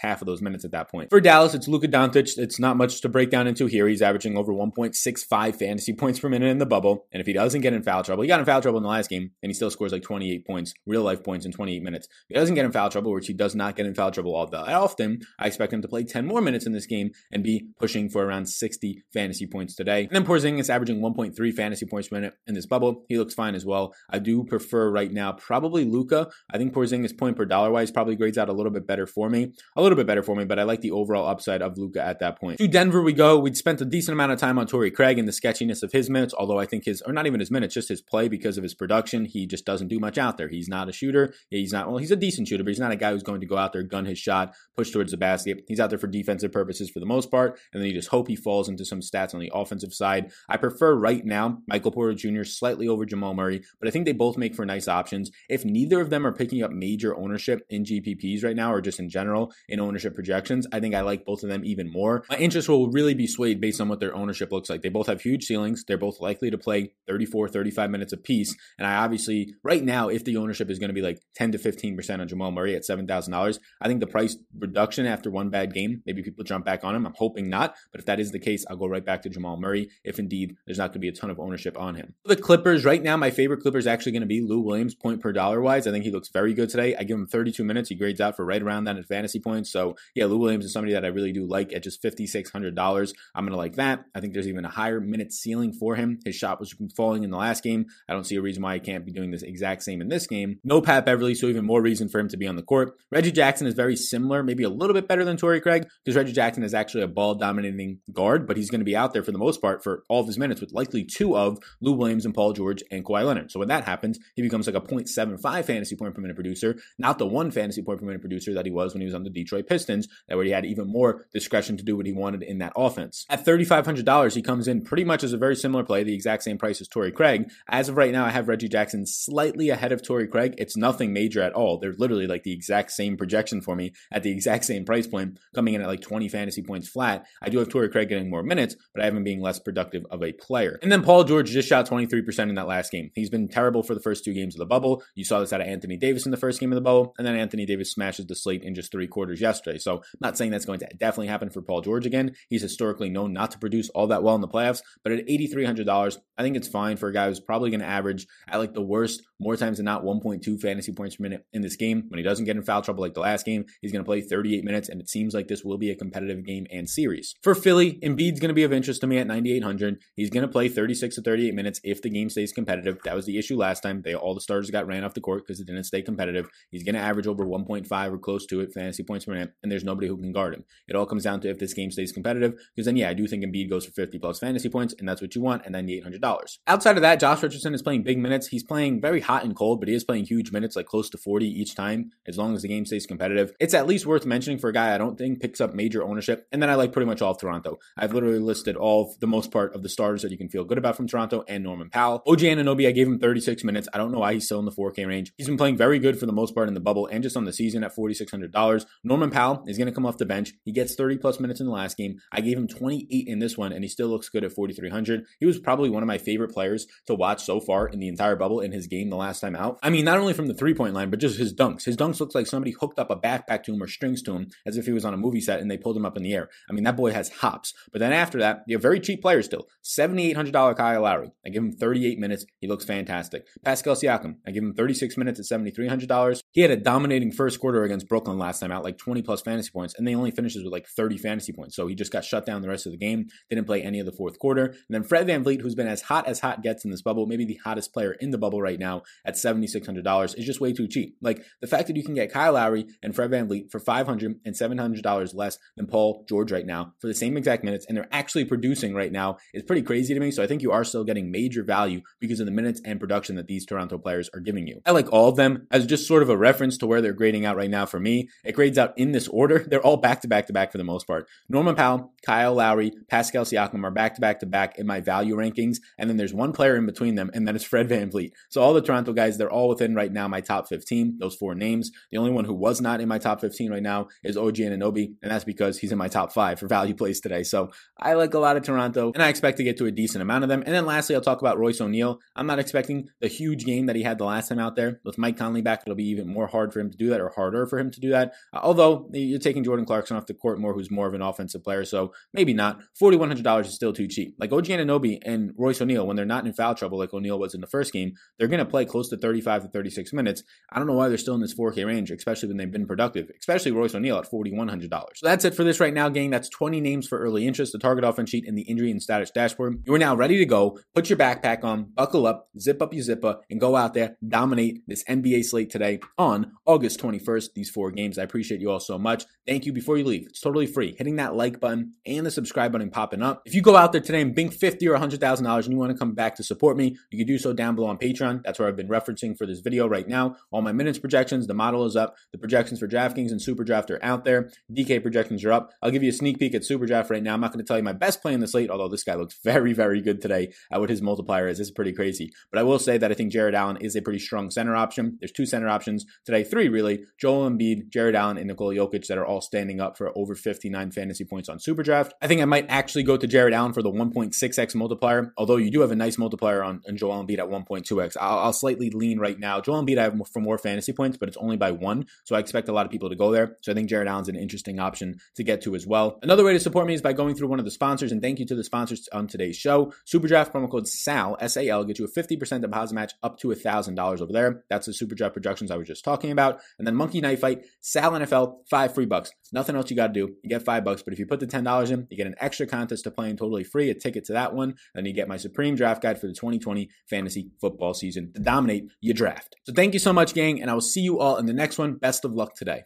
half 0.01 0.21
of 0.21 0.27
those 0.27 0.43
minutes 0.43 0.65
at 0.65 0.73
that 0.73 0.91
point. 0.91 1.11
For 1.11 1.21
Dallas, 1.21 1.55
it's 1.55 1.69
Luka 1.69 1.89
Doncic. 1.89 2.39
It's 2.39 2.59
not 2.59 2.77
much 2.77 3.01
to 3.03 3.09
break 3.09 3.31
down 3.31 3.47
into 3.47 3.67
here. 3.67 3.89
He's 3.89 4.03
averaging 4.03 4.37
over 4.37 4.53
1.65 4.53 5.57
fantasy 5.57 5.93
points 5.93 6.21
per 6.21 6.29
minute 6.29 6.49
in 6.49 6.59
the 6.59 6.67
bubble. 6.67 7.07
And 7.13 7.21
if 7.21 7.27
he 7.27 7.33
doesn't 7.33 7.61
get 7.61 7.73
in 7.73 7.83
foul 7.83 8.03
trouble, 8.03 8.23
he 8.23 8.29
got 8.29 8.41
in 8.41 8.47
foul 8.47 8.61
trouble 8.61 8.79
in 8.79 8.83
the 8.83 8.89
last 8.89 9.11
game, 9.11 9.31
and 9.43 9.51
he 9.51 9.55
still 9.55 9.71
scores 9.71 9.93
like 9.93 10.03
28 10.03 10.47
points, 10.47 10.75
real 10.87 11.03
life 11.03 11.23
points 11.23 11.47
in 11.47 11.53
28 11.53 11.83
minutes. 11.83 12.07
If 12.07 12.29
he 12.29 12.35
doesn't 12.35 12.55
get 12.55 12.65
in 12.65 12.73
foul 12.73 12.91
trouble, 12.91 13.13
which 13.13 13.27
he 13.27 13.35
does 13.35 13.55
not 13.55 13.77
get 13.77 13.87
in 13.87 13.95
foul 13.95 14.11
trouble 14.11 14.35
all 14.35 14.47
that 14.47 14.69
often, 14.69 15.21
I 15.39 15.47
expect 15.47 15.73
him 15.73 15.83
to 15.83 15.89
play 15.89 16.05
10 16.05 16.27
more 16.27 16.41
minutes 16.41 16.67
in 16.67 16.73
this 16.73 16.87
game 16.87 17.11
and 17.31 17.45
be 17.45 17.69
pushing 17.79 18.09
for 18.09 18.25
around 18.25 18.47
60 18.47 19.03
fantasy 19.13 19.47
points 19.47 19.75
today. 19.75 20.03
And 20.03 20.11
then 20.11 20.25
Porzingis 20.31 20.71
averaging 20.71 21.01
1.3 21.01 21.53
fantasy 21.53 21.87
points 21.87 22.07
per 22.07 22.15
minute 22.17 22.35
in 22.47 22.55
this 22.55 22.65
bubble. 22.65 23.05
He 23.09 23.19
looks 23.19 23.35
fine 23.35 23.57
as 23.57 23.67
well. 23.67 23.93
I 24.09 24.21
do 24.21 24.45
prefer 24.45 24.89
right 24.89 25.11
now 25.11 25.33
probably 25.33 25.85
Luka. 25.85 26.29
I 26.53 26.57
think 26.57 26.73
Porzingis 26.73 27.19
point 27.19 27.37
per 27.37 27.45
dollar 27.45 27.73
wise 27.73 27.91
probably 27.91 28.15
grades 28.15 28.39
out 28.39 28.49
a 28.49 28.53
little 28.53 28.71
bit 28.71 28.87
better 28.87 29.09
for 29.09 29.29
me, 29.29 29.53
a 29.75 29.83
little 29.83 29.97
bit 29.97 30.07
better 30.07 30.23
for 30.23 30.37
me, 30.37 30.45
but 30.45 30.61
I 30.61 30.63
like 30.63 30.83
the 30.83 30.93
overall 30.93 31.27
upside 31.27 31.63
of 31.63 31.77
Luka 31.77 32.01
at 32.01 32.21
that 32.21 32.39
point. 32.39 32.59
To 32.59 32.69
Denver 32.69 33.03
we 33.03 33.13
go. 33.13 33.41
We'd 33.41 33.57
spent 33.57 33.81
a 33.81 33.85
decent 33.85 34.13
amount 34.13 34.31
of 34.31 34.39
time 34.39 34.57
on 34.57 34.69
Torrey 34.69 34.93
Craig 34.93 35.19
and 35.19 35.27
the 35.27 35.33
sketchiness 35.33 35.83
of 35.83 35.91
his 35.91 36.09
minutes, 36.09 36.33
although 36.33 36.61
I 36.61 36.67
think 36.67 36.85
his, 36.85 37.03
or 37.03 37.13
not 37.13 37.27
even 37.27 37.41
his 37.41 37.51
minutes, 37.51 37.75
just 37.75 37.89
his 37.89 38.01
play 38.01 38.29
because 38.29 38.57
of 38.57 38.63
his 38.63 38.75
production. 38.75 39.25
He 39.25 39.49
just 39.49 39.65
doesn't 39.65 39.89
do 39.89 39.99
much 39.99 40.17
out 40.17 40.39
there. 40.39 40.49
He's 40.49 40.69
not 40.69 40.89
a 40.89 40.93
shooter. 40.93 41.35
He's 41.49 41.73
not, 41.73 41.89
well, 41.89 41.99
he's 41.99 42.13
a 42.13 42.17
decent 42.17 42.47
shooter, 42.47 42.63
but 42.63 42.71
he's 42.71 42.79
not 42.79 42.93
a 42.93 42.97
guy 42.97 43.11
who's 43.11 43.25
going 43.25 43.41
to 43.41 43.47
go 43.49 43.57
out 43.57 43.73
there, 43.73 43.83
gun 43.83 44.05
his 44.05 44.19
shot, 44.19 44.55
push 44.77 44.93
towards 44.93 45.11
the 45.11 45.17
basket. 45.17 45.65
He's 45.67 45.81
out 45.81 45.91
there 45.91 45.99
for 45.99 46.07
defensive 46.07 46.53
purposes 46.53 46.89
for 46.89 47.01
the 47.01 47.07
most 47.07 47.33
part, 47.33 47.59
and 47.73 47.83
then 47.83 47.89
you 47.89 47.95
just 47.95 48.11
hope 48.11 48.29
he 48.29 48.37
falls 48.37 48.69
into 48.69 48.85
some 48.85 49.01
stats 49.01 49.35
on 49.35 49.41
the 49.41 49.51
offensive 49.53 49.93
side. 49.93 50.20
I 50.49 50.57
prefer 50.57 50.95
right 50.95 51.25
now 51.25 51.63
Michael 51.67 51.93
Porter 51.93 52.15
Jr. 52.15 52.45
slightly 52.45 52.89
over 52.89 53.05
Jamal 53.05 53.35
Murray, 53.35 53.63
but 53.79 53.89
I 53.89 53.91
think 53.91 54.05
they 54.05 54.13
both 54.13 54.37
make 54.37 54.55
for 54.55 54.65
nice 54.65 54.89
options. 54.89 55.31
If 55.49 55.65
neither 55.65 56.01
of 56.01 56.11
them 56.11 56.27
are 56.27 56.33
picking 56.33 56.63
up 56.63 56.71
major 56.73 57.17
ownership 57.17 57.67
in 57.69 57.85
GPPs 57.85 58.45
right 58.45 58.57
now, 58.57 58.73
or 58.73 58.81
just 58.81 59.01
in 59.01 59.09
general 59.09 59.53
in 59.69 59.81
ownership 59.81 60.15
projections, 60.15 60.67
I 60.73 60.81
think 60.81 60.95
I 60.95 61.01
like 61.01 61.25
both 61.25 61.43
of 61.43 61.49
them 61.49 61.65
even 61.65 61.91
more. 61.91 62.25
My 62.29 62.37
interest 62.37 62.69
will 62.69 62.91
really 62.91 63.15
be 63.15 63.27
swayed 63.27 63.61
based 63.61 63.81
on 63.81 63.89
what 63.89 64.01
their 64.01 64.15
ownership 64.15 64.53
looks 64.53 64.71
like. 64.71 64.83
They 64.83 64.89
both 64.89 65.07
have 65.07 65.21
huge 65.21 65.45
ceilings. 65.45 65.85
They're 65.87 65.99
both 65.99 66.21
likely 66.21 66.51
to 66.51 66.59
play 66.59 66.93
34, 67.07 67.49
35 67.49 67.91
minutes 67.91 68.13
apiece. 68.13 68.55
And 68.79 68.87
I 68.87 68.97
obviously, 68.97 69.55
right 69.63 69.83
now, 69.83 70.09
if 70.09 70.25
the 70.25 70.37
ownership 70.37 70.71
is 70.71 70.79
going 70.79 70.89
to 70.89 70.95
be 70.95 71.03
like 71.03 71.21
10 71.37 71.53
to 71.53 71.59
15% 71.59 72.21
on 72.21 72.29
Jamal 72.29 72.51
Murray 72.51 72.75
at 72.75 72.83
$7,000, 72.83 73.59
I 73.81 73.89
think 73.89 74.01
the 74.01 74.07
price 74.07 74.37
reduction 74.59 75.07
after 75.07 75.31
one 75.31 75.51
bad 75.51 75.73
game, 75.75 76.03
maybe 76.07 76.23
people 76.23 76.45
jump 76.45 76.65
back 76.65 76.85
on 76.85 76.95
him. 76.95 77.07
I'm 77.07 77.15
hoping 77.17 77.49
not. 77.49 77.75
But 77.93 78.01
if 78.01 78.07
that 78.07 78.21
is 78.21 78.31
the 78.33 78.39
case, 78.39 78.65
I'll 78.69 78.77
go 78.77 78.87
right 78.87 79.05
back 79.05 79.23
to 79.23 79.29
Jamal 79.29 79.59
Murray 79.59 79.91
if 80.05 80.19
indeed 80.19 80.57
there's 80.67 80.79
not 80.79 80.89
going 80.89 80.95
to 80.95 80.99
be 81.01 81.09
a 81.09 81.13
ton 81.13 81.31
of 81.31 81.39
ownership 81.39 81.79
on 81.79 81.95
him. 81.95 82.15
The 82.25 82.37
Clippers, 82.37 82.85
right 82.85 83.03
now, 83.03 83.17
my 83.17 83.31
favorite 83.31 83.61
Clipper 83.61 83.79
is 83.79 83.87
actually 83.87 84.13
going 84.13 84.23
to 84.23 84.27
be 84.27 84.41
Lou 84.41 84.61
Williams, 84.61 84.95
point 84.95 85.21
per 85.21 85.33
dollar 85.33 85.61
wise. 85.61 85.87
I 85.87 85.91
think 85.91 86.05
he 86.05 86.11
looks 86.11 86.29
very 86.29 86.55
good 86.55 86.69
today. 86.69 86.97
I 86.97 87.05
give 87.05 87.17
him 87.17 87.27
32 87.27 87.65
minutes. 87.65 87.89
He 87.89 87.95
grades 87.95 88.21
out 88.21 88.37
for 88.37 88.45
right 88.45 88.63
around 88.63 88.85
that 88.85 88.97
at 88.97 89.07
fantasy 89.07 89.41
points. 89.41 89.71
So, 89.73 89.97
yeah, 90.15 90.27
Lou 90.27 90.39
Williams 90.39 90.65
is 90.65 90.73
somebody 90.73 90.93
that 90.95 91.05
I 91.05 91.09
really 91.09 91.33
do 91.33 91.47
like 91.47 91.73
at 91.73 91.83
just 91.83 92.03
$5,600. 92.03 93.13
I'm 93.35 93.45
going 93.45 93.53
to 93.53 93.57
like 93.57 93.77
that. 93.77 94.05
I 94.15 94.21
think 94.21 94.33
there's 94.33 94.49
even 94.49 94.65
a 94.65 94.71
higher 94.71 95.01
minute 95.01 95.33
ceiling 95.33 95.73
for 95.73 95.97
him. 95.97 96.19
His 96.25 96.35
shot 96.35 96.61
was 96.61 96.75
falling 96.97 97.25
in 97.25 97.31
the 97.31 97.37
last 97.37 97.63
game. 97.63 97.87
I 98.09 98.13
don't 98.13 98.25
see 98.25 98.37
a 98.37 98.43
reason 98.43 98.63
why 98.63 98.75
he 98.75 98.81
can't 98.81 99.05
be 99.05 99.13
doing 99.13 99.31
this 99.31 99.43
exact 99.43 99.83
same 99.83 100.01
in 100.01 100.09
this 100.09 100.27
game. 100.27 100.59
No 100.65 100.81
Pat 100.81 101.05
Beverley, 101.05 101.35
so 101.35 101.47
even 101.47 101.65
more 101.65 101.83
reason 101.83 102.09
for 102.09 102.19
him 102.19 102.29
to 102.29 102.37
be 102.37 102.47
on 102.47 102.57
the 102.57 102.63
court. 102.63 102.95
Reggie 103.11 103.33
Jackson 103.33 103.67
is 103.67 103.75
very 103.75 103.97
similar, 103.97 104.43
maybe 104.43 104.63
a 104.63 104.71
little 104.71 104.95
bit 104.95 105.09
better 105.09 105.25
than 105.25 105.37
Torrey 105.37 105.61
Craig 105.61 105.87
because 106.05 106.17
Reggie 106.17 106.33
Jackson 106.33 106.63
is 106.63 106.75
actually 106.75 107.03
a 107.03 107.09
ball 107.09 107.35
dominating 107.35 107.99
guard, 108.13 108.47
but 108.47 108.57
he's 108.57 108.71
going 108.71 108.81
to 108.81 108.85
be 108.85 108.97
out 108.97 109.13
there 109.13 109.23
for 109.23 109.33
the 109.33 109.39
most 109.39 109.61
part 109.61 109.83
for 109.83 109.90
all 110.09 110.21
of 110.21 110.27
his 110.27 110.39
minutes 110.39 110.61
with 110.61 110.73
likely 110.73 111.05
two 111.05 111.37
of 111.37 111.59
Lou 111.81 111.93
Williams 111.93 112.25
and 112.25 112.35
Paul 112.35 112.53
George 112.53 112.83
and 112.91 113.05
Kawhi 113.05 113.25
Leonard. 113.25 113.51
So 113.51 113.59
when 113.59 113.69
that 113.69 113.85
happens, 113.85 114.19
he 114.35 114.43
becomes 114.43 114.67
like 114.67 114.77
a 114.77 114.81
0.75 114.81 115.65
fantasy 115.65 115.97
point 115.97 116.15
per 116.15 116.21
minute 116.21 116.35
producer, 116.35 116.77
not 116.99 117.19
the 117.19 117.27
one 117.27 117.51
fantasy 117.51 117.83
point 117.83 118.01
per 118.01 118.07
minute 118.07 118.21
producer 118.21 118.55
that 118.55 118.67
he 118.67 118.73
was 118.73 118.93
when 118.93 119.01
he 119.01 119.07
was 119.07 119.15
on 119.15 119.25
the 119.25 119.31
Detroit 119.31 119.67
Pistons, 119.67 120.09
that 120.29 120.37
where 120.37 120.45
he 120.45 120.51
had 120.51 120.65
even 120.65 120.89
more 120.89 121.27
discretion 121.33 121.77
to 121.77 121.85
do 121.85 121.97
what 121.97 122.07
he 122.07 122.13
wanted 122.13 122.43
in 122.43 122.59
that 122.59 122.73
offense. 122.77 123.25
At 123.29 123.45
$3,500, 123.45 124.35
he 124.35 124.43
comes 124.43 124.69
in 124.69 124.83
pretty 124.83 125.05
much 125.05 125.25
as 125.25 125.33
a 125.33 125.39
very 125.39 125.57
similar 125.57 125.85
play, 125.85 126.03
the 126.03 126.15
exact 126.15 126.43
same 126.43 126.59
price 126.59 126.81
as 126.81 126.89
Torrey 126.89 127.13
Craig. 127.13 127.51
As 127.69 127.89
of 127.89 127.97
right 127.97 128.13
now, 128.13 128.25
I 128.25 128.31
have 128.31 128.49
Reggie 128.49 128.69
Jackson 128.69 129.07
slightly 129.07 129.71
ahead 129.71 129.93
of 129.93 130.03
Torrey 130.03 130.27
Craig. 130.27 130.55
It's 130.59 130.77
nothing 130.77 131.13
major 131.13 131.43
at 131.43 131.53
all. 131.53 131.79
They're 131.79 131.93
literally 131.93 132.27
like 132.27 132.43
the 132.43 132.53
exact 132.53 132.93
same 132.93 133.17
projection 133.17 133.61
for 133.61 133.75
me 133.77 133.93
at 134.13 134.23
the 134.23 134.31
exact 134.31 134.65
same 134.65 134.85
price 134.85 135.07
point, 135.07 135.39
coming 135.55 135.75
in 135.75 135.81
at 135.81 135.89
like 135.89 136.01
20 136.01 136.29
fantasy 136.29 136.63
points 136.63 136.89
flat. 136.89 137.27
I 137.43 137.49
do 137.49 137.59
have 137.59 137.69
Torrey 137.69 137.89
Craig 137.89 138.09
getting 138.09 138.31
more 138.31 138.43
minutes, 138.43 138.77
but 138.95 139.03
I 139.03 139.05
have 139.07 139.17
him 139.17 139.25
being 139.25 139.41
less 139.41 139.59
productive 139.59 139.80
of 140.11 140.23
a 140.23 140.33
player. 140.33 140.79
And 140.83 140.91
then 140.91 141.03
Paul 141.03 141.25
George 141.25 141.51
just 141.51 141.69
shot 141.69 141.89
23% 141.89 142.49
in 142.49 142.55
that 142.55 142.67
last 142.67 142.93
game. 142.93 143.11
He's 143.15 143.31
been 143.31 143.49
terrible 143.49 143.83
for 143.83 143.95
the 143.95 144.01
first 144.01 144.25
two 144.25 144.35
games 144.35 144.55
of 144.55 144.59
the 144.59 144.67
bubble. 144.67 145.03
You 145.15 145.25
saw 145.25 145.41
this 145.41 145.53
out 145.53 145.61
of 145.61 145.67
Anthony 145.67 145.97
Davis 145.97 146.25
in 146.25 146.31
the 146.31 146.37
first 146.37 146.61
game 146.61 146.73
of 146.73 146.77
the 146.77 146.81
bubble, 146.81 147.15
and 147.19 147.27
then 147.27 147.37
Anthony 147.37 147.67
Davis 147.67 147.93
smashes 147.93 148.27
the 148.27 148.35
slate 148.35 148.63
in 148.63 148.75
just 148.75 148.93
three 148.93 149.07
quarters 149.07 149.41
yesterday. 149.41 149.79
So 149.79 149.97
I'm 149.97 150.03
not 150.21 150.39
saying 150.39 150.51
that's 150.51 150.65
going 150.65 150.81
to 150.81 150.89
definitely 150.99 151.29
happen 151.29 151.51
for 151.51 151.63
Paul 151.63 151.81
George 151.81 152.07
again. 152.07 152.35
He's 152.49 152.63
historically 152.63 153.11
known 153.11 153.33
not 153.33 153.51
to 153.53 153.59
produce 153.59 153.89
all 153.91 154.07
that 154.09 154.23
well 154.23 154.35
in 154.35 154.41
the 154.41 154.49
playoffs, 154.49 154.83
but 155.03 155.13
at 155.13 155.27
$8,300, 155.27 156.19
I 156.37 156.43
think 156.43 156.57
it's 156.57 156.69
fine 156.69 156.97
for 156.97 157.09
a 157.09 157.13
guy 157.13 157.29
who's 157.29 157.41
probably 157.41 157.71
going 157.71 157.81
to 157.81 157.87
average 157.87 158.27
at 158.49 158.59
like 158.59 158.75
the 158.75 158.83
worst, 158.83 159.23
more 159.39 159.57
times 159.57 159.79
than 159.79 159.87
not, 159.87 160.05
1.2 160.05 160.61
fantasy 160.61 160.93
points 160.93 161.17
per 161.17 161.23
minute 161.23 161.47
in 161.53 161.63
this 161.63 161.77
game. 161.77 162.05
When 162.09 162.19
he 162.19 162.25
doesn't 162.25 162.45
get 162.45 162.57
in 162.57 162.63
foul 162.63 162.83
trouble 162.83 163.03
like 163.03 163.15
the 163.15 163.21
last 163.21 163.47
game, 163.47 163.65
he's 163.81 163.93
going 163.93 164.05
to 164.05 164.09
play 164.09 164.21
38 164.21 164.65
minutes, 164.65 164.89
and 164.89 165.01
it 165.01 165.09
seems 165.09 165.35
like 165.35 165.49
this 165.49 165.65
will 165.65 165.79
be 165.79 165.91
a 165.91 165.97
competitive 165.97 166.45
game 166.45 166.67
and 166.71 166.89
series. 166.89 167.35
For 167.43 167.55
Philly, 167.55 167.99
Embiid's 168.03 168.41
going 168.41 168.49
to 168.49 168.55
be 168.55 168.65
of 168.65 168.73
interest 168.73 169.01
to 169.03 169.07
me 169.07 169.19
at 169.19 169.27
9,800. 169.27 169.70
He's 170.15 170.31
going 170.31 170.43
to 170.43 170.49
play 170.49 170.69
36 170.69 171.15
to 171.17 171.23
38 171.23 171.55
minutes 171.55 171.81
if 171.85 172.03
the 172.03 172.11
game 172.11 172.31
stays 172.31 172.53
competitive. 172.53 172.99
That 173.05 173.15
was 173.15 173.27
the 173.27 173.39
issue 173.39 173.57
last 173.57 173.81
time. 173.81 174.03
They 174.03 174.15
all 174.15 174.35
the 174.35 174.41
starters 174.41 174.71
got 174.71 174.87
ran 174.87 175.05
off 175.05 175.15
the 175.15 175.21
court 175.21 175.45
because 175.47 175.61
it 175.61 175.67
didn't 175.67 175.85
stay 175.85 176.03
competitive. 176.03 176.49
He's 176.71 176.83
going 176.83 176.95
to 176.95 177.01
average 177.01 177.27
over 177.27 177.45
1.5 177.45 178.13
or 178.13 178.19
close 178.19 178.47
to 178.47 178.61
it 178.61 178.73
fantasy 178.73 179.03
points 179.03 179.25
per 179.25 179.33
minute, 179.33 179.53
and 179.63 179.71
there's 179.71 179.85
nobody 179.85 180.09
who 180.09 180.17
can 180.17 180.33
guard 180.33 180.55
him. 180.55 180.65
It 180.89 180.97
all 180.97 181.07
comes 181.07 181.25
down 181.25 181.41
to 181.43 181.51
if 181.51 181.59
this 181.59 181.75
game 181.75 181.91
stays 181.91 182.13
competitive, 182.13 182.55
because 182.75 182.87
then 182.87 182.97
yeah, 182.97 183.11
I 183.11 183.15
do 183.15 183.27
think 183.27 183.45
Embiid 183.45 183.71
goes 183.71 183.87
for 183.87 183.93
50 183.93 184.19
plus 184.19 184.39
fantasy 184.39 184.69
points, 184.69 184.95
and 184.99 185.09
that's 185.09 185.21
what 185.21 185.35
you 185.35 185.41
want, 185.41 185.63
and 185.67 185.75
$9,800. 185.75 186.59
Outside 186.67 186.97
of 186.97 187.03
that, 187.03 187.21
Josh 187.21 187.43
Richardson 187.43 187.75
is 187.75 187.83
playing 187.83 188.03
big 188.03 188.19
minutes. 188.19 188.49
He's 188.49 188.65
playing 188.65 189.01
very 189.01 189.21
hot 189.21 189.45
and 189.45 189.55
cold, 189.55 189.81
but 189.81 189.89
he 189.89 189.95
is 189.95 190.05
playing 190.05 190.25
huge 190.25 190.53
minutes, 190.53 190.77
like 190.77 190.87
close 190.87 191.11
to 191.11 191.19
40 191.19 191.47
each 191.47 191.75
time, 191.75 192.11
as 192.27 192.39
long 192.39 192.55
as 192.55 192.63
the 192.63 192.69
game 192.69 192.87
stays 192.87 193.07
competitive. 193.07 193.53
It's 193.61 193.75
at 193.75 193.87
least 193.87 194.07
worth 194.07 194.27
mentioning 194.27 194.59
for 194.59 194.69
a 194.69 194.73
guy 194.73 194.95
I 194.95 194.99
don't 194.99 195.17
think 195.19 195.41
picks 195.41 195.61
up 195.61 195.75
major 195.75 196.03
ownership. 196.03 196.47
And 196.53 196.63
then 196.63 196.71
I 196.71 196.75
like 196.75 196.93
pretty 196.93 197.07
much 197.07 197.23
all 197.23 197.33
of 197.33 197.39
Toronto. 197.39 197.79
I've 197.97 198.15
literally 198.15 198.39
listed 198.39 198.77
all, 198.77 199.15
the 199.21 199.27
most 199.27 199.51
part, 199.51 199.60
part 199.61 199.75
of 199.75 199.83
the 199.83 199.89
starters 199.91 200.23
that 200.23 200.31
you 200.31 200.39
can 200.39 200.49
feel 200.49 200.65
good 200.65 200.79
about 200.79 200.97
from 200.97 201.07
Toronto 201.07 201.45
and 201.47 201.63
Norman 201.63 201.91
Powell. 201.91 202.23
OG 202.27 202.39
Anunoby, 202.39 202.89
I 202.89 202.93
gave 202.93 203.07
him 203.07 203.19
36 203.19 203.63
minutes. 203.63 203.89
I 203.93 203.99
don't 203.99 204.11
know 204.11 204.21
why 204.21 204.33
he's 204.33 204.47
still 204.47 204.59
in 204.59 204.65
the 204.65 204.73
4K 204.73 205.07
range. 205.07 205.33
He's 205.37 205.49
been 205.49 205.59
playing 205.59 205.77
very 205.77 205.99
good 205.99 206.19
for 206.19 206.25
the 206.25 206.33
most 206.33 206.55
part 206.55 206.69
in 206.69 206.75
the 206.75 206.81
bubble 206.81 207.07
and 207.07 207.23
just 207.23 207.37
on 207.37 207.45
the 207.45 207.53
season 207.53 207.85
at 207.85 207.95
$4,600. 207.95 208.87
Norman 209.05 209.31
Powell 209.31 209.63
is 209.67 209.77
going 209.77 209.87
to 209.87 209.93
come 209.93 210.07
off 210.07 210.17
the 210.17 210.25
bench. 210.25 210.55
He 210.65 210.73
gets 210.73 210.95
30 210.95 211.19
plus 211.19 211.41
minutes 211.41 211.61
in 211.61 211.67
the 211.67 211.73
last 211.73 211.99
game. 211.99 212.21
I 212.33 212.41
gave 212.41 212.57
him 212.57 212.69
28 212.69 213.29
in 213.29 213.39
this 213.39 213.59
one, 213.59 213.73
and 213.73 213.85
he 213.85 213.89
still 213.89 214.09
looks 214.09 214.31
good 214.31 214.45
at 214.45 214.53
4,300. 214.53 215.27
He 215.39 215.45
was 215.45 215.59
probably 215.59 215.91
one 215.91 216.03
of 216.03 216.07
my 216.07 216.19
favorite 216.19 216.53
players 216.53 216.87
to 217.07 217.15
watch 217.15 217.45
so 217.45 217.61
far 217.61 217.87
in 217.87 218.01
the 218.01 218.09
entire 218.09 218.37
bubble 218.37 218.61
in 218.61 218.73
his 218.73 218.87
game 218.87 219.11
the 219.11 219.17
last 219.17 219.41
time 219.41 219.55
out. 219.55 219.79
I 219.83 219.91
mean, 219.91 220.07
not 220.07 220.19
only 220.19 220.33
from 220.33 220.47
the 220.47 220.55
three 220.55 220.75
point 220.75 220.95
line, 220.95 221.11
but 221.11 221.21
just 221.21 221.39
his 221.39 221.55
dunks. 221.55 221.85
His 221.85 221.97
dunks 221.97 222.19
looks 222.19 222.35
like 222.35 222.47
somebody 222.47 222.73
hooked 222.73 222.99
up 222.99 223.11
a 223.11 223.17
backpack 223.17 223.65
to 223.65 223.75
him 223.75 223.83
or 223.83 223.89
strings 223.89 224.23
to 224.23 224.33
him 224.33 224.49
as 224.65 224.79
if 224.79 224.87
he 224.87 224.93
was 224.93 225.05
on 225.05 225.15
a 225.15 225.19
movie 225.19 225.41
set 225.41 225.61
and 225.61 225.71
they 225.71 225.77
pulled 225.77 225.97
him 225.97 226.07
up 226.07 226.17
in 226.17 226.23
the 226.23 226.33
air. 226.33 226.49
I 226.69 226.73
mean, 226.73 226.85
that 226.85 226.97
boy 226.97 227.13
has 227.13 227.29
hops. 227.29 227.75
But 227.93 227.99
then 227.99 228.13
after 228.13 228.39
that, 228.39 228.63
you 228.67 228.77
have 228.77 228.83
very 228.83 229.01
cheap 229.01 229.23
players 229.23 229.49
still. 229.51 229.67
$7,800 229.85 230.77
Kyle 230.77 231.03
Lowry. 231.03 231.33
I 231.45 231.51
give 231.51 231.63
him 231.63 231.73
38 231.73 232.19
minutes. 232.19 232.47
He 232.61 232.69
looks 232.69 232.85
fantastic. 232.85 233.47
Pascal 233.65 233.95
Siakam. 233.95 234.37
I 234.47 234.53
give 234.53 234.63
him 234.63 234.75
36 234.75 235.17
minutes 235.17 235.41
at 235.41 235.61
$7,300. 235.61 236.41
He 236.53 236.61
had 236.61 236.71
a 236.71 236.77
dominating 236.77 237.33
first 237.33 237.61
quarter 237.61 237.83
against 237.85 238.09
Brooklyn 238.09 238.39
last 238.39 238.61
time 238.61 238.71
out, 238.71 238.85
like 238.85 238.99
20 238.99 239.23
plus 239.23 239.43
fantasy 239.43 239.71
points, 239.71 239.95
and 239.97 240.07
they 240.07 240.15
only 240.15 240.31
finishes 240.31 240.63
with 240.63 240.73
like 240.73 240.87
30 240.87 241.19
fantasy 241.19 241.53
points. 241.53 241.75
So 241.75 241.87
he 241.87 241.95
just 241.95 242.13
got 242.13 242.25
shut 242.25 242.47
down 242.47 242.63
the 242.63 242.69
rest 242.69 242.87
of 242.87 242.93
the 242.93 242.99
game. 242.99 243.27
Didn't 243.49 243.67
play 243.67 243.83
any 243.83 243.99
of 243.99 244.07
the 244.07 244.13
fourth 244.13 244.39
quarter. 244.39 244.67
And 244.67 244.77
then 244.91 245.03
Fred 245.03 245.27
VanVleet, 245.27 245.61
who's 245.61 245.75
been 245.75 245.89
as 245.89 246.03
hot 246.03 246.27
as 246.27 246.41
hot 246.41 246.63
gets 246.63 246.85
in 246.85 246.91
this 246.91 247.03
bubble, 247.03 247.27
maybe 247.27 247.45
the 247.45 247.61
hottest 247.65 247.93
player 247.93 248.13
in 248.13 248.31
the 248.31 248.39
bubble 248.39 248.63
right 248.63 248.79
now 248.79 249.03
at 249.25 249.35
$7,600 249.35 250.39
is 250.39 250.45
just 250.45 250.61
way 250.61 250.73
too 250.73 250.87
cheap. 250.87 251.17
Like 251.21 251.45
the 251.61 251.67
fact 251.67 251.89
that 251.89 251.97
you 251.97 252.05
can 252.05 252.15
get 252.15 252.33
Kyle 252.33 252.53
Lowry 252.53 252.87
and 253.03 253.15
Fred 253.15 253.31
VanVleet 253.31 253.71
for 253.71 253.81
$500 253.81 254.37
and 254.45 254.55
$700 254.55 255.35
less 255.35 255.59
than 255.77 255.87
Paul 255.87 256.25
George 256.29 256.53
right 256.53 256.67
now 256.67 256.95
for 257.01 257.07
the 257.07 257.15
same 257.15 257.37
exact 257.37 257.65
minutes, 257.65 257.87
and 257.87 257.97
they're 257.97 258.09
actually 258.13 258.45
producing 258.45 258.95
right 258.95 259.13
now 259.13 259.39
is 259.55 259.63
pretty 259.63 259.83
crazy 259.83 260.15
to 260.15 260.21
me. 260.21 260.31
So 260.31 260.43
I 260.43 260.47
think 260.47 260.63
you 260.63 260.73
are 260.73 260.85
still 260.85 261.05
getting 261.05 261.31
major 261.31 261.63
value 261.63 262.03
because 262.21 262.41
of 262.41 262.47
the 262.47 262.53
minutes 262.53 262.81
and 262.85 263.01
production 263.01 263.37
that 263.37 263.47
these 263.47 263.67
Toronto 263.67 263.99
players 263.99 264.31
are 264.35 264.41
giving 264.41 264.67
you. 264.67 264.81
I 264.87 264.93
like 264.93 265.13
all 265.13 265.29
of 265.29 265.37
them 265.37 265.67
as 265.71 265.87
just 265.87 266.07
sort 266.07 266.23
of 266.23 266.29
a 266.29 266.37
reference 266.37 266.79
to 266.79 266.87
where 266.87 267.01
they're 267.01 267.13
grading 267.13 267.45
out 267.45 267.57
right 267.57 267.71
now 267.71 267.87
for 267.87 268.01
me. 268.01 268.29
It 268.45 268.53
grades 268.53 268.79
out 268.79 268.93
in 268.97 269.13
this 269.13 269.29
order. 269.29 269.65
They're 269.71 269.83
all 269.83 269.97
back 269.97 270.21
to 270.23 270.29
back 270.29 270.47
to 270.47 270.53
back 270.53 270.73
for 270.73 270.79
the 270.79 270.85
most 270.85 271.07
part. 271.07 271.29
Norman 271.49 271.75
Powell, 271.75 272.13
Kyle 272.25 272.55
Lowry, 272.55 272.93
Pascal 273.09 273.45
Siakam 273.45 273.85
are 273.85 273.91
back 273.91 274.15
to 274.15 274.21
back 274.21 274.41
to 274.41 274.47
back 274.47 274.79
in 274.79 274.87
my 274.87 275.01
value 275.01 275.37
rankings. 275.37 275.77
And 275.99 276.09
then 276.09 276.17
there's 276.17 276.35
one 276.35 276.53
player 276.53 276.77
in 276.77 276.87
between 276.87 277.15
them, 277.15 277.31
and 277.35 277.47
that 277.47 277.57
is 277.57 277.65
Fred 277.65 277.89
VanVleet. 277.89 278.31
So 278.49 278.61
all 278.61 278.73
the 278.73 278.83
Toronto 278.83 279.13
guys, 279.13 279.39
they're 279.39 279.51
all 279.51 279.69
within 279.69 279.95
right 279.95 280.13
now 280.13 280.29
my 280.29 280.41
top 280.41 280.69
15, 280.69 281.19
those 281.19 281.37
four 281.37 281.55
names. 281.55 281.91
The 282.11 282.19
only 282.19 282.31
one 282.31 282.45
who 282.45 282.55
was 282.55 282.81
not 282.81 283.01
in 283.01 283.09
my 283.09 283.19
top 283.19 283.41
15 283.41 283.71
right 283.71 283.83
now 283.83 284.09
is 284.23 284.37
OG 284.37 284.57
Anunoby, 284.57 285.15
and 285.23 285.31
that's 285.31 285.45
because 285.45 285.79
he's 285.79 285.93
in 285.93 285.99
my 285.99 286.09
top 286.09 286.33
five 286.33 286.59
for 286.59 286.67
value 286.67 286.95
plays 286.95 287.21
today. 287.21 287.43
So 287.43 287.71
I 287.99 288.15
like 288.15 288.35
a 288.35 288.39
lot 288.39 288.57
of 288.57 288.63
Toronto, 288.63 289.13
and 289.15 289.23
I 289.23 289.29
expect 289.31 289.57
to 289.57 289.65
get 289.65 289.79
to 289.79 289.87
a 289.87 289.91
decent 289.91 290.23
amount 290.23 290.45
of 290.45 290.51
them. 290.51 290.63
And 290.67 290.75
then 290.75 290.85
lastly, 290.85 291.15
I'll 291.15 291.23
talk 291.23 291.41
about 291.41 291.59
Royce 291.59 291.81
O'Neale. 291.81 292.21
I'm 292.37 292.47
not 292.47 292.59
expecting 292.59 293.09
the 293.21 293.29
huge 293.29 293.65
game 293.65 293.87
that 293.87 293.97
he 293.97 294.03
had 294.03 294.19
the 294.19 294.25
last 294.25 294.49
time 294.49 294.59
out 294.59 294.77
there. 294.77 295.01
With 295.05 295.17
Mike 295.19 295.39
Conley 295.39 295.63
back, 295.63 295.83
it'll 295.85 295.97
be 295.97 296.09
even 296.09 296.29
more 296.29 296.47
hard 296.47 296.73
for 296.73 296.81
him 296.81 296.91
to 296.91 296.97
do 296.97 297.09
that, 297.11 297.21
or 297.21 297.31
harder 297.31 297.67
for 297.67 297.79
him 297.79 297.91
to 297.91 298.01
do 298.01 298.11
that. 298.11 298.35
Uh, 298.53 298.61
although 298.63 299.09
you're 299.13 299.39
taking 299.39 299.65
Jordan 299.65 299.87
Clarkson 299.87 300.17
off 300.17 300.27
the 300.27 300.35
court 300.35 300.61
more, 300.61 300.75
who's 300.75 300.91
more 300.91 301.07
of 301.07 301.15
an 301.15 301.23
offensive 301.23 301.65
player, 301.65 301.85
so 301.85 302.13
maybe 302.35 302.53
not. 302.53 302.81
$4,100 303.01 303.67
is 303.67 303.75
still 303.75 303.93
too 303.93 304.07
cheap. 304.07 304.35
Like 304.39 304.53
OG 304.53 304.67
Anunoby 304.67 305.19
and 305.23 305.53
Royce 305.57 305.81
O'Neale, 305.81 306.07
when 306.07 306.17
they're 306.17 306.27
not 306.27 306.47
in 306.47 306.53
foul 306.53 306.75
trouble 306.75 306.99
like 306.99 307.15
O'Neale 307.15 307.39
was 307.39 307.55
in 307.55 307.61
the 307.61 307.67
first 307.67 307.93
game, 307.93 308.15
they're 308.39 308.49
going 308.49 308.59
to 308.59 308.71
play 308.71 308.85
close 308.85 309.09
to 309.11 309.17
35 309.17 309.63
to 309.63 309.69
36 309.69 310.13
minutes. 310.13 310.43
I 310.71 310.79
don't 310.79 310.87
know 310.87 310.95
why 310.95 311.09
they're 311.09 311.19
still 311.19 311.35
in 311.35 311.41
this 311.41 311.55
4K 311.55 311.87
range, 311.87 312.11
especially 312.11 312.49
when 312.49 312.57
they've 312.57 312.71
been 312.71 312.87
productive, 312.87 313.31
especially 313.39 313.73
Royce 313.73 313.95
O'Neale 313.95 314.19
at 314.19 314.31
$4,100. 314.31 314.91
So 315.15 315.27
that's 315.27 315.45
it 315.45 315.55
for 315.55 315.65
this 315.65 315.81
right 315.81 315.95
now, 315.95 316.09
gang. 316.09 316.31
That's 316.31 316.49
20 316.49 316.81
names 316.81 317.07
for 317.07 317.19
early 317.19 317.47
interest, 317.47 317.73
the 317.73 317.79
target 317.79 318.05
offense 318.05 318.31
sheet, 318.31 318.47
and 318.47 318.57
the 318.57 318.63
injury 318.63 318.91
and 318.91 319.03
status 319.11 319.33
dashboard. 319.33 319.83
You 319.85 319.95
are 319.95 319.99
now 319.99 320.15
ready 320.15 320.39
to 320.39 320.47
go. 320.47 320.79
Put 320.95 321.11
your 321.11 321.19
backpack 321.19 321.65
on, 321.65 321.91
buckle 321.97 322.29
up, 322.29 322.49
zip 322.57 322.81
up 322.81 322.95
your 322.95 323.03
zipper, 323.03 323.41
and 323.51 323.61
go 323.61 323.75
out 323.75 323.93
there, 323.93 324.17
dominate 324.27 324.83
this 324.87 325.03
NBA 325.03 325.45
slate 325.47 325.69
today 325.69 325.99
on 326.17 326.53
August 326.65 327.01
21st. 327.01 327.49
These 327.57 327.71
four 327.71 327.91
games. 327.91 328.21
I 328.21 328.23
appreciate 328.23 328.61
you 328.61 328.71
all 328.71 328.79
so 328.79 329.01
much. 329.01 329.25
Thank 329.49 329.67
you. 329.67 329.73
Before 329.73 329.97
you 329.99 330.05
leave, 330.05 330.27
it's 330.29 330.41
totally 330.41 330.67
free. 330.67 330.95
Hitting 330.97 331.17
that 331.17 331.35
like 331.35 331.59
button 331.59 331.95
and 332.07 332.25
the 332.25 332.31
subscribe 332.31 332.71
button 332.71 332.91
popping 332.91 333.21
up. 333.21 333.43
If 333.45 333.53
you 333.53 333.63
go 333.63 333.75
out 333.75 333.91
there 333.91 334.01
today 334.01 334.21
and 334.21 334.33
bink 334.33 334.53
50 334.53 334.87
or 334.87 334.97
$100,000 334.97 335.65
and 335.65 335.73
you 335.73 335.77
want 335.77 335.91
to 335.91 335.99
come 335.99 336.15
back 336.15 336.37
to 336.37 336.45
support 336.45 336.77
me, 336.77 336.97
you 337.11 337.19
can 337.19 337.27
do 337.27 337.37
so 337.37 337.53
down 337.53 337.75
below 337.75 337.89
on 337.89 337.99
Patreon. 337.99 338.45
That's 338.45 338.61
where 338.61 338.69
I've 338.69 338.77
been 338.77 338.87
referencing 338.87 339.37
for 339.37 339.45
this 339.45 339.59
video 339.59 339.89
right 339.89 340.07
now. 340.07 340.37
All 340.53 340.63
my 340.63 340.71
minutes 340.71 341.01
projections, 341.01 341.49
the 341.49 341.55
model 341.55 341.85
is 341.85 341.97
up. 341.97 342.15
The 342.31 342.39
projections 342.39 342.79
for 342.79 342.87
DraftKings 342.87 343.33
and 343.33 343.41
SuperDraft 343.41 343.91
are 343.91 344.05
out 344.05 344.25
there. 344.25 344.51
DK 344.73 345.03
projections 345.03 345.45
are 345.45 345.51
up. 345.51 345.73
I'll 345.83 345.91
give 345.91 346.05
you 346.05 346.11
a 346.11 346.13
sneak 346.13 346.39
peek 346.39 346.55
at 346.55 346.63
SuperDraft 346.63 347.11
right 347.11 347.25
now. 347.25 347.35
I'm 347.35 347.41
not 347.41 347.53
going 347.53 347.65
to 347.65 347.67
tell 347.67 347.77
you 347.77 347.83
my 347.83 347.93
best 347.93 348.23
play 348.23 348.35
in 348.35 348.39
the 348.39 348.47
slate, 348.47 348.71
although 348.71 348.89
this 348.89 349.00
guy 349.05 349.15
looks 349.15 349.39
very, 349.43 349.73
very 349.73 350.01
good 350.01 350.21
today 350.21 350.53
uh, 350.71 350.75
at 350.75 350.81
what 350.81 350.91
his 350.91 351.03
multiplier 351.03 351.49
is. 351.49 351.59
This 351.59 351.69
is 351.69 351.73
pretty 351.73 351.93
crazy. 351.93 352.33
But 352.51 352.59
I 352.59 352.63
will 352.63 352.79
say 352.79 352.99
that 352.99 353.11
I 353.11 353.15
think 353.15 353.33
Jarrett 353.33 353.55
Allen 353.55 353.77
is 353.79 353.97
a 353.97 354.03
pretty 354.03 354.19
strong 354.19 354.51
center 354.51 354.75
option. 354.75 355.19
There's 355.21 355.33
two 355.33 355.47
center 355.47 355.69
options 355.69 356.05
today, 356.25 356.45
three 356.45 356.69
really. 356.69 357.05
Joel 357.21 357.51
Embiid, 357.51 357.91
Jarrett 357.91 358.15
Allen, 358.15 358.39
and 358.39 358.47
Nikola 358.49 358.75
Jokic 358.75 359.07
that 359.07 359.19
are 359.19 359.27
all 359.27 359.41
standing 359.41 359.81
up 359.81 359.97
for 359.97 360.17
over 360.17 360.35
59 360.35 360.91
fantasy 360.91 361.25
points 361.25 361.49
on 361.49 361.59
SuperDraft. 361.59 362.13
I 362.23 362.27
think 362.27 362.41
I 362.41 362.47
might 362.47 362.67
actually 362.69 363.03
go 363.03 363.17
to 363.17 363.27
Jarrett 363.27 363.55
Allen 363.55 363.73
for 363.73 363.83
the 363.83 363.91
1.6x 363.91 364.75
multiplier, 364.75 365.33
although 365.37 365.57
you 365.57 365.71
do 365.71 365.81
have 365.81 365.91
a 365.91 365.97
nice 365.97 366.19
multiplier 366.19 366.63
on, 366.63 366.83
on 366.89 366.97
Joel 366.97 367.25
Embiid 367.25 367.39
at 367.39 367.49
1.2x. 367.49 368.17
I'll, 368.21 368.39
I'll, 368.39 368.53
slightly 368.53 368.91
lean 368.91 369.19
right 369.19 369.39
now. 369.39 369.61
Joel 369.61 369.85
Embiid 369.85 369.99
I 369.99 370.03
have 370.05 370.21
for 370.33 370.41
more 370.41 370.59
fantasy 370.59 370.93
points, 370.93 371.17
but 371.17 371.29
it's 371.29 371.39
only 371.39 371.57
by 371.57 371.71
one, 371.71 372.07
so 372.25 372.37
I 372.37 372.41
expect 372.41 372.69
a 372.69 372.73
lot 372.73 372.85
of 372.85 372.93
people 372.93 373.09
to 373.09 373.17
go 373.17 373.31
there. 373.31 373.57
So 373.63 373.73
I 373.73 373.75
think 373.75 373.89
Jarrett 373.89 374.09
Allen's 374.09 374.29
an 374.29 374.37
interesting 374.37 374.81
option 374.81 375.21
to 375.37 375.45
get 375.45 375.63
to 375.63 375.75
as 375.75 375.87
well. 375.87 376.19
Another 376.23 376.45
way 376.45 376.53
to 376.53 376.61
support 376.61 376.87
me 376.87 376.95
is 376.95 377.03
by 377.03 377.13
going 377.13 377.35
through 377.35 377.49
one 377.49 377.59
of 377.59 377.65
the 377.65 377.71
sponsors, 377.71 378.13
and 378.13 378.21
thank 378.21 378.39
you 378.39 378.47
to 378.47 378.55
the 378.55 378.65
sponsors 378.65 378.90
on 379.13 379.27
today's 379.27 379.57
show. 379.57 379.93
SuperDraft 380.07 380.53
promo 380.53 380.71
code 380.71 380.89
SAL, 380.89 381.37
S-A-L, 381.41 381.85
gets 381.85 381.99
you 381.99 382.07
a 382.07 382.09
50% 382.09 382.61
deposit 382.61 382.95
match 382.95 383.13
up 383.23 383.39
to 383.39 383.49
$1,000 383.49 384.21
over 384.21 384.33
there. 384.33 384.65
That's 384.69 384.87
the 384.87 384.93
SuperDraft 384.93 385.33
projections 385.33 385.71
I 385.71 385.77
was 385.77 385.89
just 385.89 386.05
talking 386.05 386.31
about. 386.31 386.61
And 386.79 386.87
then 386.87 386.95
Monkey 386.95 387.21
Knife 387.21 387.41
Fight, 387.41 387.65
Sal 387.81 388.13
NFL, 388.13 388.69
five 388.69 388.95
free 388.95 389.07
bucks. 389.07 389.31
Nothing 389.53 389.77
else 389.77 389.91
you 389.91 389.97
got 389.97 390.09
to 390.09 390.13
do. 390.13 390.35
You 390.43 390.51
get 390.51 390.65
five 390.65 390.85
bucks, 390.85 391.03
but 391.03 391.13
if 391.13 391.19
you 391.19 391.27
put 391.27 391.41
the 391.41 391.47
$10 391.47 391.91
in, 391.91 392.07
you 392.11 392.17
get 392.17 392.27
an 392.27 392.37
extra 392.41 392.67
contest 392.67 393.05
to 393.05 393.11
play 393.11 393.31
in 393.31 393.37
totally 393.37 393.65
free, 393.65 393.91
a 393.91 393.95
ticket 393.95 394.25
to 394.27 394.33
that 394.35 394.55
one. 394.55 394.75
Then 394.95 395.07
you 395.07 395.13
get 395.13 395.29
my 395.29 395.37
Supreme 395.37 395.75
Draft 395.75 396.03
Guide 396.03 396.21
for 396.21 396.27
the 396.27 396.35
2020 396.35 396.89
fantasy 397.09 397.51
football 397.61 397.95
season 397.95 398.33
to 398.35 398.41
dominate 398.41 398.85
your 399.01 399.15
draft. 399.15 399.57
So 399.65 399.73
thank 399.73 399.95
you 399.95 400.01
so 400.01 400.13
much, 400.13 400.35
gang, 400.35 400.61
and 400.61 400.71
I 400.71 400.75
will 400.75 400.81
see 400.81 401.01
you 401.01 401.19
all 401.19 401.37
in 401.37 401.47
the 401.47 401.53
next 401.53 401.79
one. 401.79 401.95
Best 401.95 402.25
of 402.25 402.33
luck 402.33 402.55
today. 402.55 402.83